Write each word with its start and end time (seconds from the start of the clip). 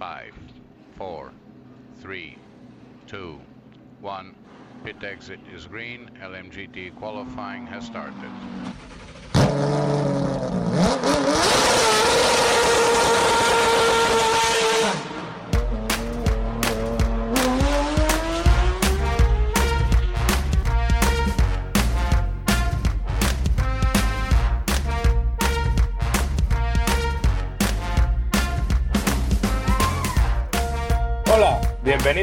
Five, 0.00 0.32
four, 0.96 1.30
three, 2.00 2.38
two, 3.06 3.38
one. 4.00 4.34
Pit 4.82 4.96
exit 5.04 5.40
is 5.54 5.66
green. 5.66 6.10
LMGT 6.22 6.96
qualifying 6.96 7.66
has 7.66 7.84
started. 7.84 8.30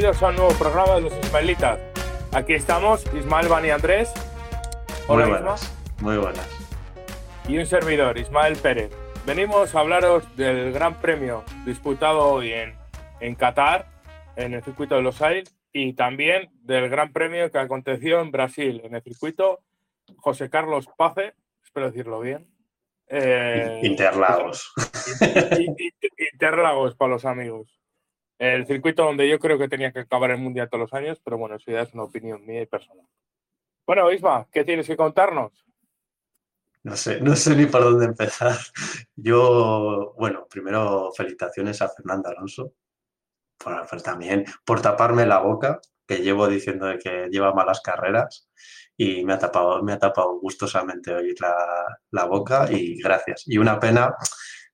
Bienvenidos 0.08 0.24
a 0.24 0.28
un 0.30 0.36
nuevo 0.38 0.54
programa 0.58 0.96
de 0.96 1.02
los 1.02 1.18
Ismaelitas. 1.18 1.80
Aquí 2.32 2.54
estamos, 2.54 3.04
Ismael 3.14 3.50
Bani 3.50 3.72
Andrés. 3.72 4.14
Hola, 5.10 5.26
muy 5.26 5.36
Isma. 5.36 5.40
buenas, 5.42 5.74
muy 6.00 6.18
buenas. 6.18 6.48
Y 7.50 7.58
un 7.58 7.66
servidor, 7.66 8.18
Ismael 8.18 8.56
Pérez. 8.56 8.90
Venimos 9.26 9.76
a 9.76 9.82
hablaros 9.82 10.24
del 10.38 10.72
Gran 10.72 11.02
Premio 11.02 11.44
disputado 11.66 12.26
hoy 12.26 12.54
en, 12.54 12.78
en 13.20 13.36
Qatar, 13.36 13.86
en 14.38 14.54
el 14.54 14.64
circuito 14.64 14.96
de 14.96 15.02
los 15.02 15.22
Aires, 15.22 15.54
y 15.74 15.92
también 15.92 16.52
del 16.62 16.88
Gran 16.90 17.12
Premio 17.12 17.52
que 17.52 17.58
aconteció 17.60 18.22
en 18.22 18.32
Brasil, 18.32 18.80
en 18.86 18.96
el 18.96 19.02
circuito 19.02 19.60
José 20.16 20.50
Carlos 20.50 20.88
Pace, 20.96 21.34
espero 21.66 21.88
decirlo 21.88 22.22
bien. 22.22 22.48
Eh, 23.10 23.82
Interlagos. 23.84 24.72
In- 25.60 25.76
in- 25.78 25.94
Interlagos 26.32 26.96
para 26.96 27.12
los 27.12 27.26
amigos. 27.26 27.74
El 28.38 28.68
circuito 28.68 29.04
donde 29.04 29.28
yo 29.28 29.40
creo 29.40 29.58
que 29.58 29.68
tenía 29.68 29.92
que 29.92 30.00
acabar 30.00 30.32
el 30.32 30.38
mundial 30.38 30.70
todos 30.70 30.82
los 30.82 30.94
años, 30.94 31.20
pero 31.24 31.38
bueno, 31.38 31.56
eso 31.56 31.72
ya 31.72 31.82
es 31.82 31.94
una 31.94 32.04
opinión 32.04 32.46
mía 32.46 32.62
y 32.62 32.66
personal. 32.68 33.06
Bueno, 33.86 34.12
Isma, 34.12 34.48
¿qué 34.52 34.64
tienes 34.64 34.86
que 34.86 34.98
contarnos? 34.98 35.66
No 36.84 36.96
sé, 36.96 37.20
no 37.20 37.36
sé 37.36 37.56
ni 37.56 37.66
por 37.66 37.84
dónde 37.84 38.06
empezar. 38.06 38.56
Yo, 39.16 40.14
bueno, 40.18 40.46
primero 40.50 41.12
felicitaciones 41.16 41.82
a 41.82 41.90
Fernando 41.90 42.30
Alonso 42.30 42.74
por, 43.58 43.88
por 43.88 44.02
también 44.02 44.46
por 44.64 44.82
taparme 44.82 45.26
la 45.26 45.40
boca, 45.40 45.82
que 46.08 46.20
llevo 46.20 46.48
diciendo 46.48 46.86
de 46.86 47.00
que 47.00 47.28
lleva 47.30 47.54
malas 47.54 47.82
carreras 47.82 48.50
y 48.96 49.26
me 49.26 49.34
ha 49.34 49.40
tapado, 49.40 49.84
me 49.84 49.94
ha 49.94 50.00
tapado 50.00 50.40
gustosamente 50.40 51.14
hoy 51.14 51.36
la, 51.40 51.56
la 52.12 52.26
boca 52.26 52.68
y 52.72 53.02
gracias. 53.02 53.44
Y 53.48 53.58
una 53.58 53.80
pena 53.80 54.16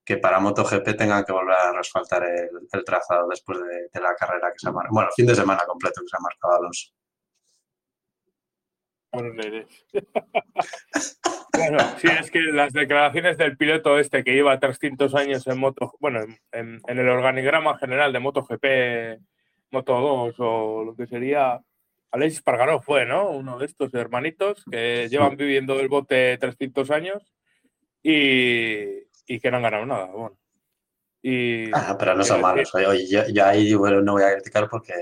que 0.06 0.18
para 0.18 0.40
MotoGP 0.40 0.96
tengan 0.98 1.24
que 1.24 1.32
volver 1.32 1.56
a 1.56 1.72
resfaltar 1.74 2.24
el, 2.24 2.50
el 2.72 2.84
trazado 2.84 3.28
después 3.30 3.60
de, 3.60 3.88
de 3.94 4.02
la 4.02 4.16
carrera 4.16 4.52
que 4.52 4.60
se 4.60 4.68
ha 4.70 4.72
marcado. 4.72 4.94
Bueno, 4.96 5.10
fin 5.16 5.26
de 5.26 5.36
semana 5.36 5.64
completo 5.66 6.02
que 6.02 6.08
se 6.08 6.18
ha 6.18 6.20
marcado 6.20 6.56
Alonso. 6.56 6.90
Bueno. 9.12 9.34
Bueno, 11.56 11.78
sí, 12.00 12.08
es 12.20 12.32
que 12.32 12.40
las 12.40 12.74
declaraciones 12.74 13.38
del 13.38 13.56
piloto 13.58 14.00
este 14.00 14.24
que 14.24 14.34
lleva 14.34 14.60
300 14.60 15.14
años 15.14 15.46
en 15.46 15.60
moto, 15.60 15.94
bueno, 16.00 16.22
en, 16.22 16.36
en- 16.52 16.82
en 16.88 16.98
el 16.98 17.08
organigrama 17.08 17.78
general 17.78 18.12
de 18.12 18.20
MotoGP, 18.20 19.22
Moto 19.70 20.00
2 20.02 20.36
o 20.40 20.84
lo 20.84 20.96
que 20.96 21.06
sería, 21.06 21.62
Alexis 22.12 22.42
Pargaró 22.42 22.82
fue, 22.82 23.06
¿no? 23.06 23.30
Uno 23.30 23.60
de 23.60 23.68
estos 23.68 23.94
hermanitos 23.94 24.66
que 24.72 25.08
llevan 25.10 25.38
viviendo 25.38 25.80
el 25.80 25.90
bote 25.90 26.36
300 26.40 26.90
años 26.90 27.36
y, 28.02 29.04
y 29.28 29.40
que 29.40 29.50
no 29.52 29.58
han 29.58 29.64
ganado 29.64 29.86
nada. 29.86 30.06
Bueno. 30.06 30.38
Y, 31.22 31.72
Ah, 31.74 31.96
pero 31.98 32.16
no 32.16 32.24
son 32.26 32.42
malos. 32.42 32.74
Oye, 32.76 33.08
yo, 33.10 33.24
yo 33.30 33.46
ahí 33.46 33.74
bueno, 33.74 34.02
no 34.02 34.14
voy 34.14 34.24
a 34.24 34.34
criticar 34.34 34.70
porque 34.70 34.94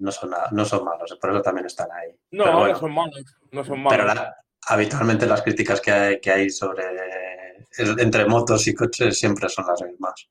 no 0.00 0.10
son, 0.10 0.30
nada- 0.30 0.48
no 0.50 0.64
son 0.64 0.84
malos, 0.84 1.16
por 1.20 1.30
eso 1.30 1.42
también 1.42 1.66
están 1.66 1.88
ahí. 1.92 2.10
no, 2.32 2.44
pero 2.44 2.58
bueno, 2.58 2.72
no 2.74 2.80
son 2.80 2.92
malos, 2.94 3.36
no 3.52 3.64
son 3.64 3.80
malos. 3.82 3.98
pero 3.98 4.04
la- 4.14 4.36
habitualmente 4.66 5.26
las 5.26 5.42
críticas 5.42 5.80
que 5.80 5.90
hay, 5.92 6.20
que 6.20 6.30
hay 6.32 6.50
sobre 6.50 6.82
el- 7.78 8.00
entre 8.00 8.26
motos 8.26 8.66
y 8.66 8.74
coches 8.74 9.16
siempre 9.18 9.48
son 9.48 9.64
las 9.66 9.80
mismas. 9.82 10.28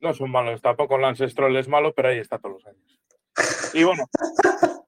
No 0.00 0.12
son 0.12 0.30
malos, 0.30 0.60
tampoco 0.60 0.98
Lance 0.98 1.26
Stroll 1.30 1.56
es 1.56 1.68
malo, 1.68 1.94
pero 1.94 2.08
ahí 2.08 2.18
está 2.18 2.38
todos 2.38 2.56
los 2.56 2.66
años. 2.66 3.00
Y 3.72 3.82
bueno, 3.84 4.04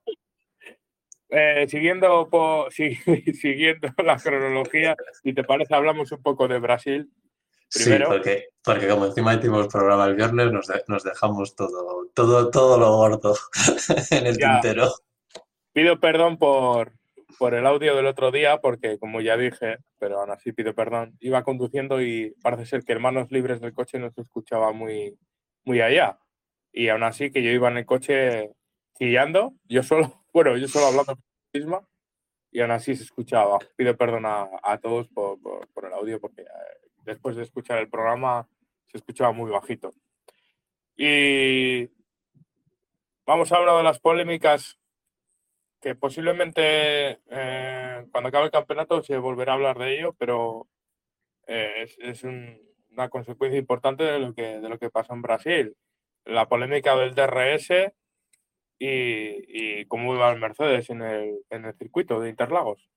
eh, 1.31 1.67
siguiendo, 1.69 2.29
po- 2.29 2.69
si- 2.71 2.95
siguiendo 3.33 3.89
la 4.05 4.19
cronología, 4.19 4.97
si 5.23 5.33
te 5.33 5.45
parece, 5.45 5.75
hablamos 5.75 6.13
un 6.13 6.23
poco 6.23 6.47
de 6.49 6.59
Brasil. 6.59 7.11
Primero- 7.73 8.07
Sí, 8.07 8.13
porque, 8.13 8.49
porque 8.65 8.89
como 8.89 9.07
encima 9.07 9.35
hicimos 9.35 9.69
programa 9.69 10.07
el 10.07 10.15
viernes, 10.15 10.51
nos, 10.53 10.67
de- 10.67 10.85
nos 10.89 11.05
dejamos 11.05 11.55
todo, 11.55 12.07
todo, 12.15 12.51
todo 12.51 12.79
lo 12.79 12.97
gordo 12.97 13.35
en 14.11 14.27
el 14.27 14.39
Ya. 14.39 14.61
tintero. 14.61 14.91
Pido 15.73 16.01
perdón 16.01 16.39
por, 16.39 16.93
por 17.39 17.55
el 17.55 17.67
audio 17.67 17.95
del 17.95 18.07
otro 18.07 18.31
día, 18.31 18.59
porque 18.61 18.99
como 18.99 19.21
ya 19.21 19.37
dije, 19.37 19.79
pero 19.99 20.21
aún 20.21 20.31
así 20.31 20.53
pido 20.53 20.75
perdón, 20.75 21.17
iba 21.21 21.43
conduciendo 21.45 22.01
y 22.03 22.35
parece 22.43 22.67
ser 22.67 22.85
que 22.85 22.93
hermanos 22.93 23.31
libres 23.31 23.61
del 23.61 23.75
coche 23.75 23.99
no 23.99 24.11
se 24.11 24.23
escuchaba 24.23 24.73
muy, 24.73 25.17
muy 25.65 25.81
allá. 25.81 26.19
Y 26.73 26.89
aún 26.89 27.03
así 27.03 27.31
que 27.31 27.43
yo 27.43 27.51
iba 27.51 27.69
en 27.69 27.79
el 27.79 27.87
coche 27.87 28.51
chillando, 28.99 29.55
yo 29.65 29.83
solo, 29.83 30.25
bueno, 30.33 30.57
yo 30.57 30.69
solo 30.69 30.87
hablando 30.87 31.19
misma, 31.53 31.87
y 32.51 32.61
aún 32.61 32.71
así 32.71 32.97
se 32.97 33.05
escuchaba. 33.05 33.59
Pido 33.77 33.95
perdón 33.97 34.25
a, 34.27 34.49
a 34.63 34.79
todos 34.79 35.07
por, 35.09 35.41
por- 35.41 35.69
por 35.69 35.85
el 35.85 35.93
audio, 35.93 36.19
porque 36.21 36.43
eh, 36.43 36.88
después 37.09 37.37
de 37.37 37.43
escuchar 37.43 37.79
el 37.79 37.89
programa 37.89 38.47
se 38.87 38.99
escuchaba 38.99 39.33
muy 39.33 39.51
bajito. 39.51 39.91
Y 40.97 41.89
vamos 43.27 43.51
a 43.53 43.57
hablar 43.57 43.77
de 43.79 43.83
las 43.83 43.99
polémicas 43.99 44.79
que 45.81 45.95
posiblemente 45.95 47.21
eh, 47.31 48.07
cuando 48.13 48.29
acabe 48.29 48.47
el 48.47 48.51
campeonato 48.51 49.03
se 49.03 49.17
volverá 49.19 49.53
a 49.53 49.57
hablar 49.57 49.79
de 49.79 49.99
ello, 49.99 50.15
pero 50.19 50.67
eh, 51.47 51.83
es, 51.83 51.97
es 51.99 52.25
un- 52.25 52.61
una 52.91 53.09
consecuencia 53.09 53.59
importante 53.59 54.03
de 54.05 54.19
lo 54.69 54.79
que 54.79 54.91
pasó 54.91 55.15
en 55.15 55.23
Brasil. 55.23 55.77
La 56.25 56.49
polémica 56.49 56.97
del 56.97 57.15
DRS 57.15 57.93
y, 58.81 59.85
cómo 59.87 60.15
iba 60.15 60.31
el 60.33 60.41
Mercedes 60.41 60.91
en 60.91 61.03
el 61.03 61.75
circuito 61.79 62.21
de 62.21 62.31
Interlagos. 62.31 62.89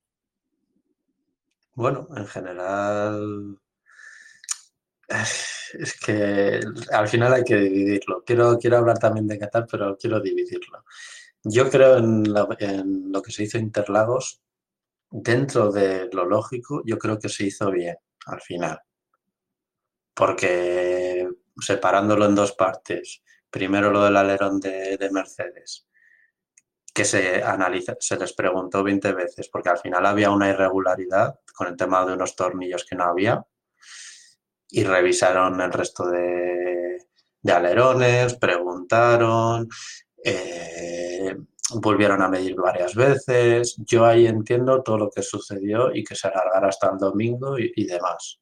Bueno, 1.74 2.08
en 2.18 2.26
general 2.28 3.58
es 5.74 6.00
que 6.00 6.60
al 6.92 7.08
final 7.08 7.34
hay 7.34 7.44
que 7.44 7.56
dividirlo. 7.56 8.24
Quiero, 8.26 8.58
quiero 8.58 8.78
hablar 8.78 9.00
también 9.00 9.28
de 9.28 9.40
Qatar, 9.40 9.68
pero 9.70 9.98
quiero 9.98 10.20
dividirlo. 10.20 10.84
Yo 11.44 11.70
creo 11.70 11.98
en, 11.98 12.24
lo 12.32 13.22
que 13.22 13.32
se 13.32 13.44
hizo 13.44 13.58
Interlagos, 13.58 14.42
dentro 15.10 15.72
de 15.72 16.10
lo 16.14 16.26
lógico, 16.26 16.84
yo 16.86 16.98
creo 16.98 17.20
que 17.20 17.30
se 17.30 17.46
hizo 17.46 17.72
bien 17.72 17.98
al 18.28 18.42
final. 18.42 18.80
Porque 20.14 21.28
separándolo 21.60 22.26
en 22.26 22.36
dos 22.36 22.54
partes, 22.54 23.24
primero 23.50 23.92
lo 23.92 24.04
del 24.04 24.18
alerón 24.18 24.60
de, 24.60 24.98
de 24.98 25.12
Mercedes, 25.12 25.88
que 26.94 27.06
se 27.06 27.42
analiza, 27.44 27.96
se 28.00 28.18
les 28.18 28.34
preguntó 28.34 28.84
20 28.84 29.14
veces, 29.14 29.50
porque 29.50 29.70
al 29.70 29.80
final 29.80 30.06
había 30.06 30.30
una 30.30 30.50
irregularidad 30.50 31.40
con 31.56 31.68
el 31.68 31.78
tema 31.78 32.06
de 32.06 32.14
unos 32.14 32.36
tornillos 32.36 32.86
que 32.86 32.96
no 32.96 33.06
había, 33.06 33.46
y 34.72 34.84
revisaron 34.84 35.60
el 35.60 35.72
resto 35.72 36.08
de, 36.10 36.98
alerones, 37.52 38.36
preguntaron, 38.36 39.68
eh, 40.24 41.36
volvieron 41.76 42.22
a 42.22 42.30
medir 42.30 42.56
varias 42.56 42.96
veces. 42.96 43.76
Yo 43.86 44.06
ahí 44.06 44.28
entiendo 44.28 44.82
todo 44.82 44.98
lo 44.98 45.10
que 45.10 45.22
sucedió 45.22 45.94
y 45.94 46.04
que 46.04 46.16
se 46.16 46.28
alargara 46.28 46.70
hasta 46.70 46.90
el 46.90 46.98
domingo 46.98 47.58
y, 47.60 47.86
demás. 47.86 48.40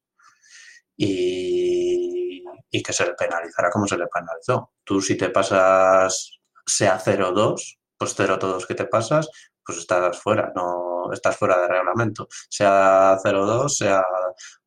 Y, 0.96 2.42
que 2.82 2.92
se 2.92 3.04
le 3.04 3.14
penalizara 3.14 3.70
como 3.70 3.86
se 3.86 3.98
le 3.98 4.06
penalizó. 4.06 4.72
Tú 4.84 5.00
si 5.00 5.16
te 5.16 5.30
pasas 5.30 6.38
sea 6.64 6.98
0-2, 6.98 7.78
pues 7.98 8.18
0-2 8.18 8.66
que 8.66 8.74
te 8.74 8.86
pasas, 8.86 9.28
pues 9.64 9.78
estás 9.78 10.18
fuera, 10.20 10.52
no 10.54 11.12
estás 11.12 11.36
fuera 11.36 11.60
de 11.60 11.68
reglamento. 11.68 12.28
Sea 12.48 13.18
0-2, 13.22 13.68
sea 13.68 14.04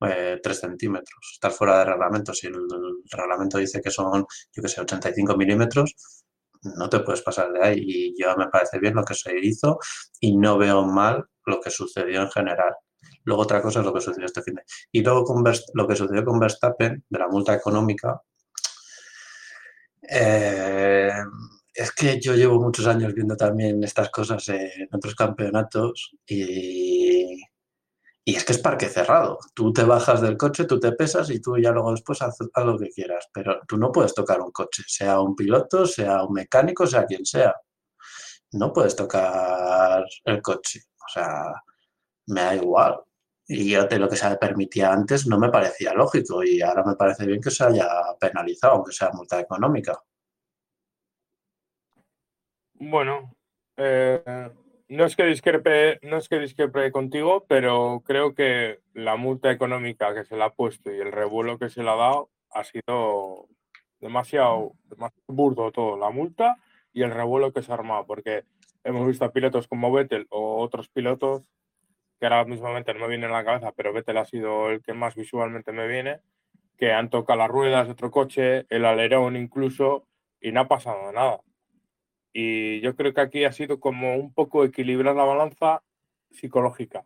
eh, 0.07 0.39
3 0.41 0.59
centímetros. 0.59 1.31
Estás 1.33 1.55
fuera 1.55 1.79
de 1.79 1.85
reglamento. 1.85 2.33
Si 2.33 2.47
el, 2.47 2.55
reglamento 3.11 3.57
dice 3.57 3.81
que 3.81 3.91
son, 3.91 4.25
yo 4.51 4.61
que 4.61 4.69
sé, 4.69 4.81
85 4.81 5.37
milímetros, 5.37 5.95
no 6.77 6.89
te 6.89 6.99
puedes 7.01 7.21
pasar 7.21 7.51
de 7.51 7.65
ahí. 7.65 7.77
Y 7.79 8.21
yo 8.21 8.35
me 8.37 8.47
parece 8.47 8.79
bien 8.79 8.95
lo 8.95 9.03
que 9.03 9.15
se 9.15 9.37
hizo 9.39 9.79
y 10.19 10.37
no 10.37 10.57
veo 10.57 10.83
mal 10.83 11.25
lo 11.45 11.59
que 11.59 11.69
sucedió 11.69 12.21
en 12.21 12.31
general. 12.31 12.73
Luego 13.25 13.43
otra 13.43 13.61
cosa 13.61 13.79
es 13.79 13.85
lo 13.85 13.93
que 13.93 14.01
sucedió 14.01 14.25
este 14.25 14.41
fin 14.41 14.55
de... 14.55 14.63
Y 14.91 15.01
luego 15.03 15.23
con 15.23 15.43
lo 15.73 15.87
que 15.87 15.95
sucedió 15.95 16.23
con 16.25 16.39
Verstappen, 16.39 17.03
de 17.09 17.19
la 17.19 17.27
multa 17.27 17.53
económica, 17.53 18.21
eh, 20.09 21.11
es 21.73 21.91
que 21.91 22.19
yo 22.19 22.35
llevo 22.35 22.61
muchos 22.61 22.87
años 22.87 23.13
viendo 23.13 23.35
también 23.35 23.83
estas 23.83 24.09
cosas 24.09 24.47
en 24.49 24.89
otros 24.91 25.15
campeonatos 25.15 26.15
y, 26.27 27.41
Y 28.25 28.35
es 28.35 28.45
que 28.45 28.53
es 28.53 28.59
parque 28.59 28.87
cerrado. 28.87 29.37
Tú 29.53 29.73
te 29.73 29.83
bajas 29.83 30.21
del 30.21 30.37
coche, 30.37 30.65
tú 30.65 30.79
te 30.79 30.93
pesas 30.93 31.29
y 31.29 31.41
tú 31.41 31.57
ya 31.57 31.71
luego 31.71 31.91
después 31.91 32.21
haces 32.21 32.49
lo 32.55 32.77
que 32.79 32.89
quieras. 32.89 33.27
Pero 33.33 33.61
tú 33.67 33.77
no 33.77 33.91
puedes 33.91 34.13
tocar 34.13 34.41
un 34.41 34.51
coche, 34.51 34.83
sea 34.87 35.19
un 35.21 35.35
piloto, 35.35 35.85
sea 35.85 36.23
un 36.23 36.33
mecánico, 36.33 36.87
sea 36.87 37.05
quien 37.05 37.25
sea. 37.25 37.53
No 38.53 38.71
puedes 38.73 38.95
tocar 38.95 40.05
el 40.25 40.41
coche. 40.41 40.81
O 40.97 41.09
sea, 41.13 41.51
me 42.27 42.41
da 42.41 42.55
igual. 42.55 42.99
Y 43.47 43.71
yo 43.71 43.85
de 43.87 43.99
lo 43.99 44.09
que 44.09 44.15
se 44.15 44.35
permitía 44.37 44.91
antes 44.93 45.27
no 45.27 45.37
me 45.39 45.49
parecía 45.49 45.93
lógico 45.93 46.43
y 46.43 46.61
ahora 46.61 46.83
me 46.85 46.95
parece 46.95 47.25
bien 47.25 47.41
que 47.41 47.51
se 47.51 47.63
haya 47.65 47.87
penalizado, 48.19 48.75
aunque 48.75 48.93
sea 48.93 49.11
multa 49.13 49.39
económica. 49.39 50.01
Bueno, 52.85 53.33
eh, 53.77 54.21
no 54.89 55.05
es 55.05 55.15
que 55.15 55.23
discrepe, 55.25 55.99
no 56.01 56.17
es 56.17 56.27
que 56.27 56.37
discrepe 56.37 56.91
contigo, 56.91 57.45
pero 57.47 58.03
creo 58.05 58.35
que 58.35 58.81
la 58.93 59.15
multa 59.15 59.51
económica 59.51 60.13
que 60.13 60.25
se 60.25 60.35
le 60.35 60.43
ha 60.43 60.49
puesto 60.49 60.93
y 60.93 60.99
el 60.99 61.13
revuelo 61.13 61.57
que 61.57 61.69
se 61.69 61.81
le 61.81 61.89
ha 61.89 61.95
dado 61.95 62.29
ha 62.51 62.65
sido 62.65 63.47
demasiado, 64.01 64.73
demasiado 64.89 65.23
burdo 65.27 65.71
todo. 65.71 65.97
La 65.97 66.09
multa 66.09 66.57
y 66.91 67.03
el 67.03 67.11
revuelo 67.11 67.53
que 67.53 67.61
se 67.61 67.71
ha 67.71 67.75
armado, 67.75 68.05
porque 68.05 68.43
hemos 68.83 69.07
visto 69.07 69.23
a 69.23 69.31
pilotos 69.31 69.69
como 69.69 69.91
Vettel 69.93 70.27
o 70.29 70.61
otros 70.61 70.89
pilotos 70.89 71.49
que 72.19 72.25
ahora 72.25 72.43
mismamente 72.43 72.93
no 72.93 72.99
me 72.99 73.07
viene 73.07 73.27
en 73.27 73.31
la 73.31 73.45
cabeza, 73.45 73.71
pero 73.71 73.93
Vettel 73.93 74.17
ha 74.17 74.25
sido 74.25 74.69
el 74.71 74.83
que 74.83 74.93
más 74.93 75.15
visualmente 75.15 75.71
me 75.71 75.87
viene, 75.87 76.19
que 76.77 76.91
han 76.91 77.09
tocado 77.09 77.39
las 77.39 77.49
ruedas 77.49 77.87
de 77.87 77.93
otro 77.93 78.11
coche, 78.11 78.65
el 78.69 78.83
alerón 78.83 79.37
incluso, 79.37 80.05
y 80.41 80.51
no 80.51 80.61
ha 80.61 80.67
pasado 80.67 81.13
nada. 81.13 81.39
Y 82.33 82.81
yo 82.81 82.95
creo 82.95 83.13
que 83.13 83.21
aquí 83.21 83.45
ha 83.45 83.51
sido 83.51 83.79
como 83.79 84.15
un 84.15 84.33
poco 84.33 84.65
equilibrar 84.65 85.15
la 85.15 85.23
balanza 85.23 85.83
psicológica. 86.31 87.05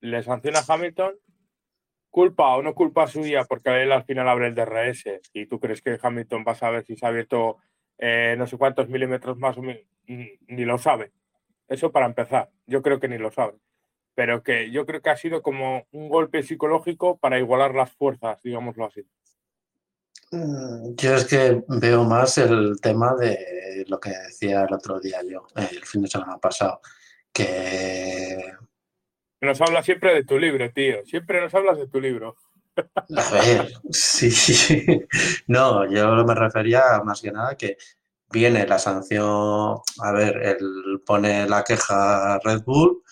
Le 0.00 0.22
sanciona 0.22 0.60
Hamilton, 0.66 1.14
culpa 2.10 2.56
o 2.56 2.62
no 2.62 2.74
culpa 2.74 3.08
suya, 3.08 3.44
porque 3.44 3.82
él 3.82 3.92
al 3.92 4.04
final 4.04 4.28
abre 4.28 4.46
el 4.46 4.54
DRS 4.54 5.20
y 5.32 5.46
tú 5.46 5.58
crees 5.58 5.82
que 5.82 5.98
Hamilton 6.00 6.44
va 6.46 6.52
a 6.52 6.54
saber 6.54 6.84
si 6.84 6.96
se 6.96 7.04
ha 7.04 7.08
abierto 7.08 7.58
eh, 7.98 8.36
no 8.38 8.46
sé 8.46 8.56
cuántos 8.56 8.88
milímetros 8.88 9.38
más 9.38 9.58
o 9.58 9.62
menos, 9.62 9.82
ni 10.06 10.64
lo 10.64 10.78
sabe. 10.78 11.12
Eso 11.66 11.90
para 11.92 12.06
empezar, 12.06 12.50
yo 12.66 12.80
creo 12.80 13.00
que 13.00 13.08
ni 13.08 13.18
lo 13.18 13.30
sabe 13.30 13.58
pero 14.18 14.42
que 14.42 14.72
yo 14.72 14.84
creo 14.84 15.00
que 15.00 15.10
ha 15.10 15.16
sido 15.16 15.42
como 15.42 15.86
un 15.92 16.08
golpe 16.08 16.42
psicológico 16.42 17.18
para 17.18 17.38
igualar 17.38 17.72
las 17.76 17.92
fuerzas, 17.92 18.42
digámoslo 18.42 18.86
así. 18.86 19.06
Mm, 20.30 20.94
yo 20.96 21.14
es 21.14 21.24
que 21.24 21.62
veo 21.68 22.04
más 22.04 22.38
el 22.38 22.78
tema 22.80 23.14
de 23.14 23.84
lo 23.88 23.98
que 23.98 24.10
decía 24.10 24.64
el 24.64 24.74
otro 24.74 25.00
día 25.00 25.20
yo, 25.22 25.46
el 25.56 25.84
fin 25.84 26.02
de 26.02 26.08
semana 26.08 26.38
pasado, 26.38 26.80
que... 27.32 28.52
Nos 29.40 29.60
habla 29.60 29.82
siempre 29.82 30.14
de 30.14 30.24
tu 30.24 30.38
libro, 30.38 30.70
tío, 30.72 31.04
siempre 31.06 31.40
nos 31.40 31.54
hablas 31.54 31.78
de 31.78 31.86
tu 31.86 32.00
libro. 32.00 32.36
A 32.76 33.32
ver, 33.32 33.72
sí, 33.90 35.06
no, 35.46 35.90
yo 35.90 36.24
me 36.24 36.34
refería 36.34 37.00
más 37.04 37.20
que 37.20 37.32
nada 37.32 37.56
que 37.56 37.76
viene 38.30 38.66
la 38.66 38.78
sanción, 38.78 39.78
a 40.00 40.12
ver, 40.12 40.36
él 40.42 41.02
pone 41.04 41.48
la 41.48 41.64
queja 41.64 42.38
Red 42.44 42.62
Bull, 42.64 43.02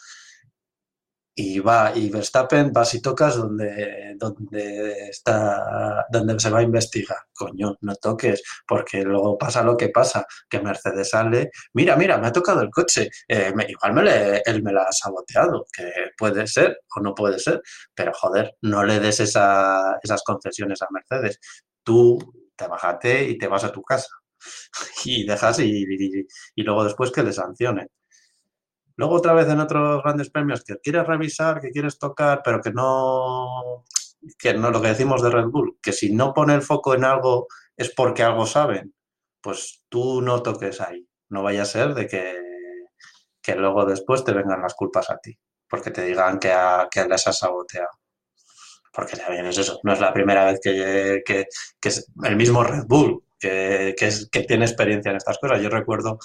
y 1.38 1.61
va, 1.61 1.93
y 1.94 2.09
Verstappen 2.09 2.73
vas 2.73 2.94
y 2.94 3.03
tocas 3.03 3.37
donde, 3.37 4.15
donde 4.19 5.09
está, 5.11 6.06
donde 6.11 6.41
se 6.41 6.49
va 6.49 6.61
a 6.61 6.62
investigar. 6.62 7.19
Coño, 7.35 7.77
no 7.83 7.94
toques, 7.97 8.43
porque 8.67 9.03
luego 9.03 9.37
pasa 9.37 9.62
lo 9.62 9.77
que 9.77 9.91
pasa, 9.91 10.27
que 10.49 10.61
Mercedes 10.61 11.11
sale, 11.11 11.50
mira, 11.75 11.94
mira, 11.94 12.17
me 12.17 12.29
ha 12.29 12.33
tocado 12.33 12.62
el 12.62 12.71
coche, 12.71 13.11
eh, 13.29 13.53
igual 13.69 13.93
me 13.93 14.03
le, 14.05 14.43
él 14.47 14.62
me 14.62 14.73
la 14.73 14.85
ha 14.85 14.93
saboteado, 14.93 15.67
que 15.71 15.85
puede 16.17 16.47
ser 16.47 16.79
o 16.97 17.00
no 17.00 17.15
puede 17.15 17.39
ser, 17.39 17.61
pero 17.94 18.12
joder, 18.15 18.56
no 18.62 18.82
le 18.85 18.99
des 18.99 19.21
esa, 19.21 19.99
esas 20.03 20.23
concesiones 20.23 20.81
a 20.81 20.89
Mercedes. 20.91 21.39
Tú 21.82 22.19
te 22.56 22.67
bajate 22.67 23.25
y 23.29 23.37
te 23.37 23.49
vas 23.49 23.65
a 23.65 23.73
tu 23.73 23.82
casa 23.82 24.09
y 25.05 25.27
dejas 25.27 25.59
y, 25.61 25.85
y 26.55 26.62
luego 26.62 26.85
después 26.85 27.11
que 27.12 27.23
le 27.23 27.32
sancionen. 27.35 27.89
Luego 28.96 29.16
otra 29.16 29.34
vez 29.34 29.48
en 29.48 29.60
otros 29.60 30.02
grandes 30.02 30.31
premios 30.31 30.64
que 30.64 30.78
quieres 30.78 31.06
revisar, 31.06 31.60
que 31.60 31.70
quieres 31.70 31.98
tocar, 31.98 32.40
pero 32.43 32.60
que 32.60 32.72
no, 32.72 33.84
que 34.38 34.54
no 34.54 34.70
lo 34.70 34.81
que 34.81 34.88
decimos 34.88 35.22
de 35.22 35.31
Red 35.31 35.46
Bull, 35.46 35.78
que 35.82 35.93
si 35.93 36.12
no 36.12 36.32
pone 36.32 36.54
el 36.54 36.62
foco 36.62 36.94
en 36.94 37.04
algo 37.04 37.46
es 37.76 37.93
porque 37.94 38.22
algo 38.22 38.46
saben, 38.46 38.94
pues 39.40 39.84
tú 39.88 40.22
no 40.22 40.43
toques 40.43 40.81
ahí. 40.81 41.06
No 41.28 41.43
vaya 41.43 41.62
a 41.62 41.66
ser 41.66 41.94
de 41.94 42.06
que, 42.06 42.40
que 43.43 43.54
luego 43.54 43.84
después 43.84 44.25
te 44.25 44.32
vengan 44.32 44.62
las 44.62 44.75
culpas 44.75 45.10
a 45.10 45.19
ti, 45.19 45.38
porque 45.69 45.90
te 45.90 46.04
digan 46.04 46.38
que, 46.38 46.52
a, 46.52 46.88
que 46.90 47.04
les 47.04 47.26
has 47.26 47.38
saboteado. 47.38 47.90
Porque 48.93 49.16
también 49.16 49.44
es 49.44 49.58
eso, 49.58 49.78
no 49.82 49.93
es 49.93 50.00
la 50.00 50.12
primera 50.12 50.46
vez 50.46 50.58
que, 50.62 51.22
que, 51.25 51.46
que 51.78 51.88
es 51.88 52.10
el 52.22 52.37
mismo 52.37 52.64
Red 52.64 52.84
Bull 52.87 53.22
que, 53.38 53.94
que, 53.98 54.06
es, 54.06 54.28
que 54.31 54.44
tiene 54.44 54.64
experiencia 54.64 55.10
en 55.10 55.19
estas 55.19 55.38
cosas. 55.38 55.60
Yo 55.60 55.69
recuerdo 55.69 56.19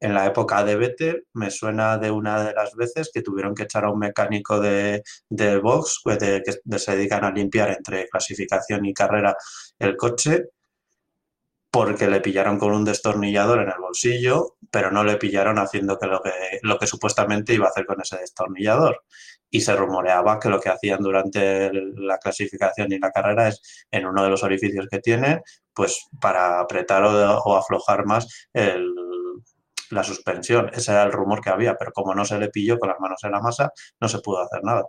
en 0.00 0.14
la 0.14 0.26
época 0.26 0.64
de 0.64 0.76
Vettel, 0.76 1.26
me 1.34 1.50
suena 1.50 1.98
de 1.98 2.10
una 2.10 2.42
de 2.42 2.54
las 2.54 2.74
veces 2.74 3.10
que 3.12 3.22
tuvieron 3.22 3.54
que 3.54 3.64
echar 3.64 3.84
a 3.84 3.90
un 3.90 3.98
mecánico 3.98 4.58
de, 4.58 5.02
de 5.28 5.58
box, 5.58 6.00
pues 6.02 6.18
que 6.18 6.78
se 6.78 6.96
dedican 6.96 7.24
a 7.24 7.30
limpiar 7.30 7.70
entre 7.70 8.08
clasificación 8.08 8.86
y 8.86 8.94
carrera 8.94 9.36
el 9.78 9.96
coche, 9.96 10.46
porque 11.70 12.08
le 12.08 12.20
pillaron 12.20 12.58
con 12.58 12.72
un 12.72 12.84
destornillador 12.84 13.60
en 13.60 13.68
el 13.68 13.78
bolsillo, 13.80 14.56
pero 14.70 14.90
no 14.90 15.04
le 15.04 15.16
pillaron 15.16 15.58
haciendo 15.58 15.98
que 15.98 16.06
lo, 16.06 16.20
que 16.20 16.32
lo 16.62 16.78
que 16.78 16.86
supuestamente 16.86 17.54
iba 17.54 17.66
a 17.66 17.70
hacer 17.70 17.86
con 17.86 18.00
ese 18.00 18.18
destornillador. 18.18 19.04
Y 19.50 19.60
se 19.60 19.76
rumoreaba 19.76 20.38
que 20.40 20.48
lo 20.48 20.60
que 20.60 20.68
hacían 20.68 21.00
durante 21.00 21.70
la 21.72 22.18
clasificación 22.18 22.92
y 22.92 22.98
la 22.98 23.10
carrera 23.12 23.48
es 23.48 23.86
en 23.90 24.06
uno 24.06 24.24
de 24.24 24.30
los 24.30 24.42
orificios 24.42 24.86
que 24.90 24.98
tiene, 24.98 25.42
pues 25.74 26.08
para 26.20 26.60
apretar 26.60 27.04
o 27.04 27.56
aflojar 27.56 28.04
más 28.04 28.48
el, 28.52 28.92
la 29.90 30.02
suspensión. 30.02 30.70
Ese 30.72 30.92
era 30.92 31.02
el 31.02 31.12
rumor 31.12 31.40
que 31.40 31.50
había, 31.50 31.76
pero 31.76 31.92
como 31.92 32.14
no 32.14 32.24
se 32.24 32.38
le 32.38 32.48
pilló 32.48 32.78
con 32.78 32.88
las 32.88 33.00
manos 33.00 33.22
en 33.24 33.32
la 33.32 33.40
masa, 33.40 33.72
no 34.00 34.08
se 34.08 34.20
pudo 34.20 34.40
hacer 34.40 34.62
nada. 34.62 34.84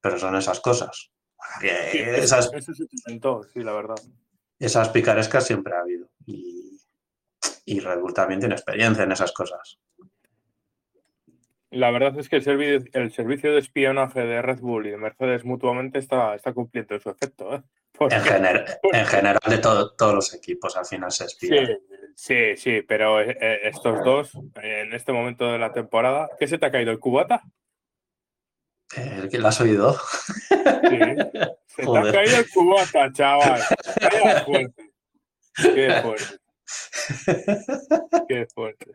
Pero 0.00 0.18
son 0.18 0.36
esas 0.36 0.60
cosas. 0.60 1.10
esas, 1.62 2.52
eso 2.52 2.74
se 2.74 2.84
intentó, 2.90 3.42
sí, 3.52 3.62
la 3.62 3.72
verdad. 3.72 3.96
Esas 4.58 4.88
picarescas 4.88 5.46
siempre 5.46 5.74
ha 5.74 5.80
habido. 5.80 6.08
Y, 6.24 6.80
y 7.66 7.80
Red 7.80 8.00
Bull 8.00 8.14
también 8.14 8.40
tiene 8.40 8.54
experiencia 8.54 9.04
en 9.04 9.12
esas 9.12 9.32
cosas. 9.32 9.78
La 11.70 11.90
verdad 11.90 12.16
es 12.18 12.28
que 12.28 12.36
el, 12.36 12.42
servicio, 12.42 12.88
el 12.92 13.12
servicio 13.12 13.52
de 13.52 13.58
espionaje 13.58 14.20
de 14.20 14.40
Red 14.40 14.60
Bull 14.60 14.86
y 14.86 14.90
de 14.90 14.96
Mercedes 14.96 15.44
mutuamente 15.44 15.98
está, 15.98 16.34
está 16.34 16.54
cumpliendo 16.54 16.98
su 17.00 17.10
efecto. 17.10 17.54
¿eh? 17.54 17.62
En, 17.98 18.10
en, 18.92 19.06
general 19.06 19.38
de 19.48 19.58
todos 19.58 20.14
los 20.14 20.34
equipos 20.34 20.76
al 20.76 20.84
final 20.84 21.10
se 21.10 21.24
espía. 21.24 21.66
Sí, 21.66 21.72
sí, 22.16 22.82
pero 22.88 23.20
eh, 23.20 23.36
eh, 23.40 23.60
estos 23.64 24.02
dos, 24.02 24.32
en 24.62 24.92
este 24.94 25.12
momento 25.12 25.52
de 25.52 25.58
la 25.58 25.72
temporada, 25.72 26.28
¿qué 26.38 26.48
se 26.48 26.58
te 26.58 26.66
ha 26.66 26.70
caído? 26.70 26.90
¿El 26.90 26.98
cubata? 26.98 27.42
¿El 28.96 29.28
que 29.28 29.38
lo 29.38 29.48
has 29.48 29.60
oído? 29.60 29.96
Sí. 30.48 30.98
Se 31.76 31.82
te 31.82 31.98
ha 31.98 32.12
caído 32.12 32.38
el 32.38 32.50
cubata, 32.50 33.12
chaval. 33.12 33.60
Qué 34.00 34.40
fuerte. 34.46 34.92
Qué 35.56 36.02
fuerte. 36.02 36.36
Qué 38.28 38.46
fuerte. 38.54 38.92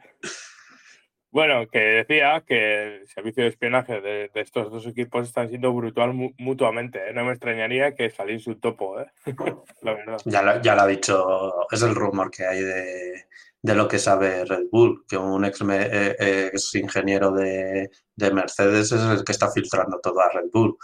Bueno, 1.32 1.66
que 1.72 1.80
decía 1.80 2.44
que 2.46 2.98
el 2.98 3.08
servicio 3.08 3.44
de 3.44 3.50
espionaje 3.50 4.02
de, 4.02 4.30
estos 4.36 4.70
dos 4.70 4.86
equipos 4.86 5.28
están 5.28 5.48
siendo 5.48 5.72
brutal 5.72 6.14
mutuamente. 6.38 7.10
¿eh? 7.10 7.14
No 7.14 7.24
me 7.24 7.32
extrañaría 7.32 7.96
que 7.96 8.10
saliese 8.10 8.50
un 8.50 8.60
topo, 8.60 9.00
¿eh? 9.00 9.08
la 9.82 9.94
verdad. 9.94 10.18
Ya 10.26 10.42
lo, 10.42 10.62
ya 10.62 10.76
lo 10.76 10.82
ha 10.82 10.88
dicho, 10.88 11.72
es 11.72 11.82
el 11.84 11.96
rumor 11.96 12.32
que 12.32 12.46
hay 12.46 12.62
de, 12.62 13.26
de 13.62 13.76
lo 13.76 13.88
que 13.88 13.98
sabe 13.98 14.44
Red 14.44 14.66
Bull, 14.70 15.06
que 15.08 15.16
un 15.16 15.46
ex, 15.46 15.62
eh, 15.70 16.52
ingeniero 16.74 17.32
de, 17.32 17.90
de, 18.14 18.32
Mercedes 18.32 18.92
es 18.92 19.02
el 19.02 19.24
que 19.24 19.32
está 19.32 19.50
filtrando 19.52 20.02
todo 20.02 20.20
a 20.20 20.30
Red 20.30 20.50
Bull. 20.52 20.78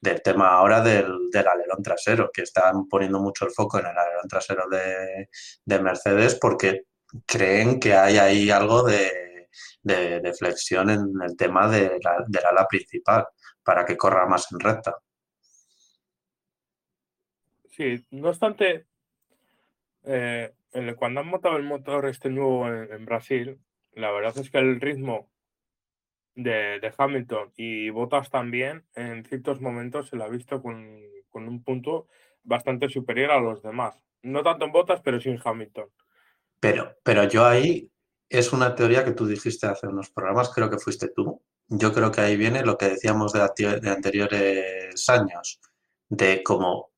Del 0.00 0.20
tema 0.20 0.48
ahora 0.48 0.80
del, 0.80 1.30
del 1.30 1.46
alerón 1.46 1.80
trasero, 1.80 2.28
que 2.32 2.42
están 2.42 2.88
poniendo 2.88 3.20
mucho 3.20 3.44
el 3.44 3.52
foco 3.52 3.78
en 3.78 3.86
el 3.86 3.96
alerón 3.96 4.26
trasero 4.28 4.64
de 4.68 5.78
Mercedes 5.78 6.34
porque 6.34 6.86
creen 7.24 7.78
que 7.78 7.94
hay 7.94 8.18
ahí 8.18 8.50
algo 8.50 8.82
de 8.82 9.31
de, 9.82 10.32
flexión 10.38 10.90
en 10.90 11.12
el 11.22 11.36
tema 11.36 11.68
de 11.68 11.98
la, 12.02 12.24
del 12.26 12.46
ala 12.46 12.66
principal 12.66 13.26
para 13.62 13.84
que 13.84 13.96
corra 13.96 14.26
más 14.26 14.50
en 14.52 14.60
recta. 14.60 14.96
Sí, 17.70 18.04
no 18.10 18.28
obstante, 18.28 18.86
eh, 20.04 20.52
cuando 20.96 21.20
han 21.20 21.26
montado 21.26 21.56
el 21.56 21.62
motor 21.62 22.06
este 22.06 22.28
nuevo 22.28 22.68
en, 22.68 23.04
Brasil, 23.04 23.58
la 23.94 24.10
verdad 24.10 24.36
es 24.38 24.50
que 24.50 24.58
el 24.58 24.80
ritmo 24.80 25.30
de, 26.34 26.92
Hamilton 26.96 27.52
y 27.56 27.90
Bottas 27.90 28.30
también, 28.30 28.84
en 28.94 29.24
ciertos 29.24 29.60
momentos 29.60 30.08
se 30.08 30.16
lo 30.16 30.24
ha 30.24 30.28
visto 30.28 30.62
con, 30.62 31.00
con, 31.30 31.48
un 31.48 31.62
punto 31.62 32.08
bastante 32.42 32.88
superior 32.88 33.30
a 33.30 33.40
los 33.40 33.62
demás. 33.62 33.98
No 34.22 34.42
tanto 34.42 34.64
en 34.64 34.72
Bottas, 34.72 35.00
pero 35.02 35.20
sí 35.20 35.30
en 35.30 35.40
Hamilton. 35.42 35.88
Pero, 36.60 36.96
pero 37.02 37.24
yo 37.24 37.44
ahí 37.44 37.90
es 38.32 38.52
una 38.52 38.74
teoría 38.74 39.04
que 39.04 39.12
tú 39.12 39.26
dijiste 39.26 39.66
hace 39.66 39.86
unos 39.86 40.10
programas, 40.10 40.50
creo 40.50 40.70
que 40.70 40.78
fuiste 40.78 41.08
tú, 41.08 41.42
yo 41.68 41.92
creo 41.92 42.10
que 42.10 42.20
ahí 42.20 42.36
viene 42.36 42.64
lo 42.64 42.76
que 42.76 42.88
decíamos 42.88 43.32
de, 43.32 43.90
anteriores 43.90 45.08
años, 45.08 45.60
de 46.08 46.42
cómo, 46.42 46.92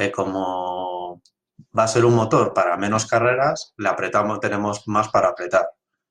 eh, 0.00 0.12
como 0.12 1.22
va 1.76 1.84
a 1.84 1.88
ser 1.88 2.04
un 2.04 2.14
motor 2.14 2.54
para 2.54 2.76
menos 2.76 3.06
carreras, 3.06 3.74
le 3.76 3.88
apretamos, 3.88 4.40
tenemos 4.40 4.86
más 4.86 5.08
para 5.08 5.28
apretar. 5.28 5.68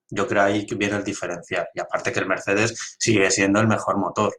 Yo 0.09 0.27
creo 0.27 0.43
ahí 0.43 0.65
que 0.65 0.75
viene 0.75 0.95
el 0.95 1.03
diferencial. 1.03 1.67
Y 1.73 1.81
aparte 1.81 2.11
que 2.13 2.19
el 2.19 2.27
Mercedes 2.27 2.95
sigue 2.97 3.29
siendo 3.29 3.59
el 3.59 3.67
mejor 3.67 3.97
motor. 3.97 4.33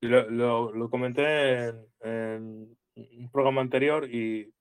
Lo, 0.00 0.90
comenté 0.90 1.68
en, 2.00 2.76
un 2.94 3.30
programa 3.32 3.62
anterior 3.62 4.08
y, 4.08 4.52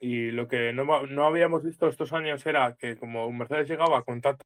lo 0.00 0.48
que 0.48 0.72
no, 0.72 1.26
habíamos 1.26 1.64
visto 1.64 1.88
estos 1.88 2.12
años 2.12 2.44
era 2.46 2.76
que 2.76 2.96
como 2.96 3.30
Mercedes 3.32 3.68
llegaba 3.68 4.04
con 4.04 4.20
tanta 4.20 4.44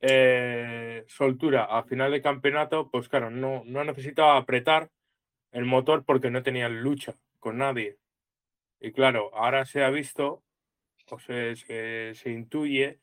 eh, 0.00 1.04
soltura 1.08 1.64
a 1.64 1.84
final 1.84 2.10
de 2.12 2.22
campeonato, 2.22 2.90
pues 2.90 3.08
claro, 3.08 3.30
no, 3.30 3.62
no 3.66 3.84
necesitaba 3.84 4.36
apretar 4.36 4.90
el 5.52 5.66
motor 5.66 6.04
porque 6.04 6.30
no 6.30 6.42
tenía 6.42 6.68
lucha 6.68 7.16
con 7.38 7.58
nadie. 7.58 7.98
Y 8.80 8.92
claro, 8.92 9.30
ahora 9.34 9.66
se 9.66 9.84
ha 9.84 9.90
visto, 9.90 10.42
o 11.10 11.18
se, 11.18 11.56
se, 11.56 12.30
intuye 12.30 13.00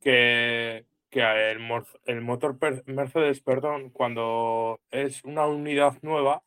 que, 0.00 0.84
que 1.10 1.20
el, 1.52 1.60
el, 2.04 2.20
motor 2.20 2.58
Mercedes, 2.86 3.40
perdón, 3.40 3.90
cuando 3.90 4.80
es 4.90 5.24
una 5.24 5.46
unidad 5.46 5.94
nueva, 6.02 6.42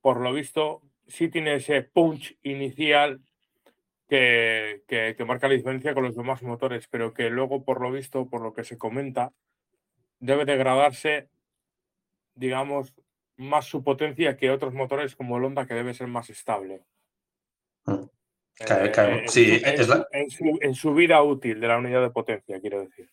por 0.00 0.20
lo 0.20 0.32
visto, 0.32 0.82
sí 1.06 1.28
tiene 1.28 1.56
ese 1.56 1.82
punch 1.82 2.36
inicial 2.42 3.20
que, 4.12 4.82
que, 4.86 5.14
que, 5.16 5.24
marca 5.24 5.48
la 5.48 5.54
diferencia 5.54 5.94
con 5.94 6.02
los 6.04 6.14
demás 6.14 6.42
motores, 6.42 6.86
pero 6.86 7.14
que 7.14 7.30
luego, 7.30 7.64
por 7.64 7.80
lo 7.80 7.90
visto, 7.90 8.28
por 8.28 8.42
lo 8.42 8.52
que 8.52 8.62
se 8.62 8.76
comenta, 8.76 9.32
debe 10.18 10.44
degradarse, 10.44 11.30
digamos, 12.34 12.92
más 13.38 13.64
su 13.64 13.82
potencia 13.82 14.36
que 14.36 14.50
otros 14.50 14.74
motores 14.74 15.16
como 15.16 15.38
el 15.38 15.44
Honda, 15.44 15.64
que 15.66 15.72
debe 15.72 15.94
ser 15.94 16.08
más 16.08 16.28
estable. 16.28 16.84
Mm. 17.86 18.04
Eh, 18.60 19.24
sí, 19.28 19.62
en, 20.60 20.74
su, 20.74 20.92
vida 20.92 21.22
útil 21.22 21.58
de 21.58 21.68
la 21.68 21.78
unidad 21.78 22.02
de 22.02 22.10
potencia, 22.10 22.60
quiero 22.60 22.82
decir. 22.82 23.10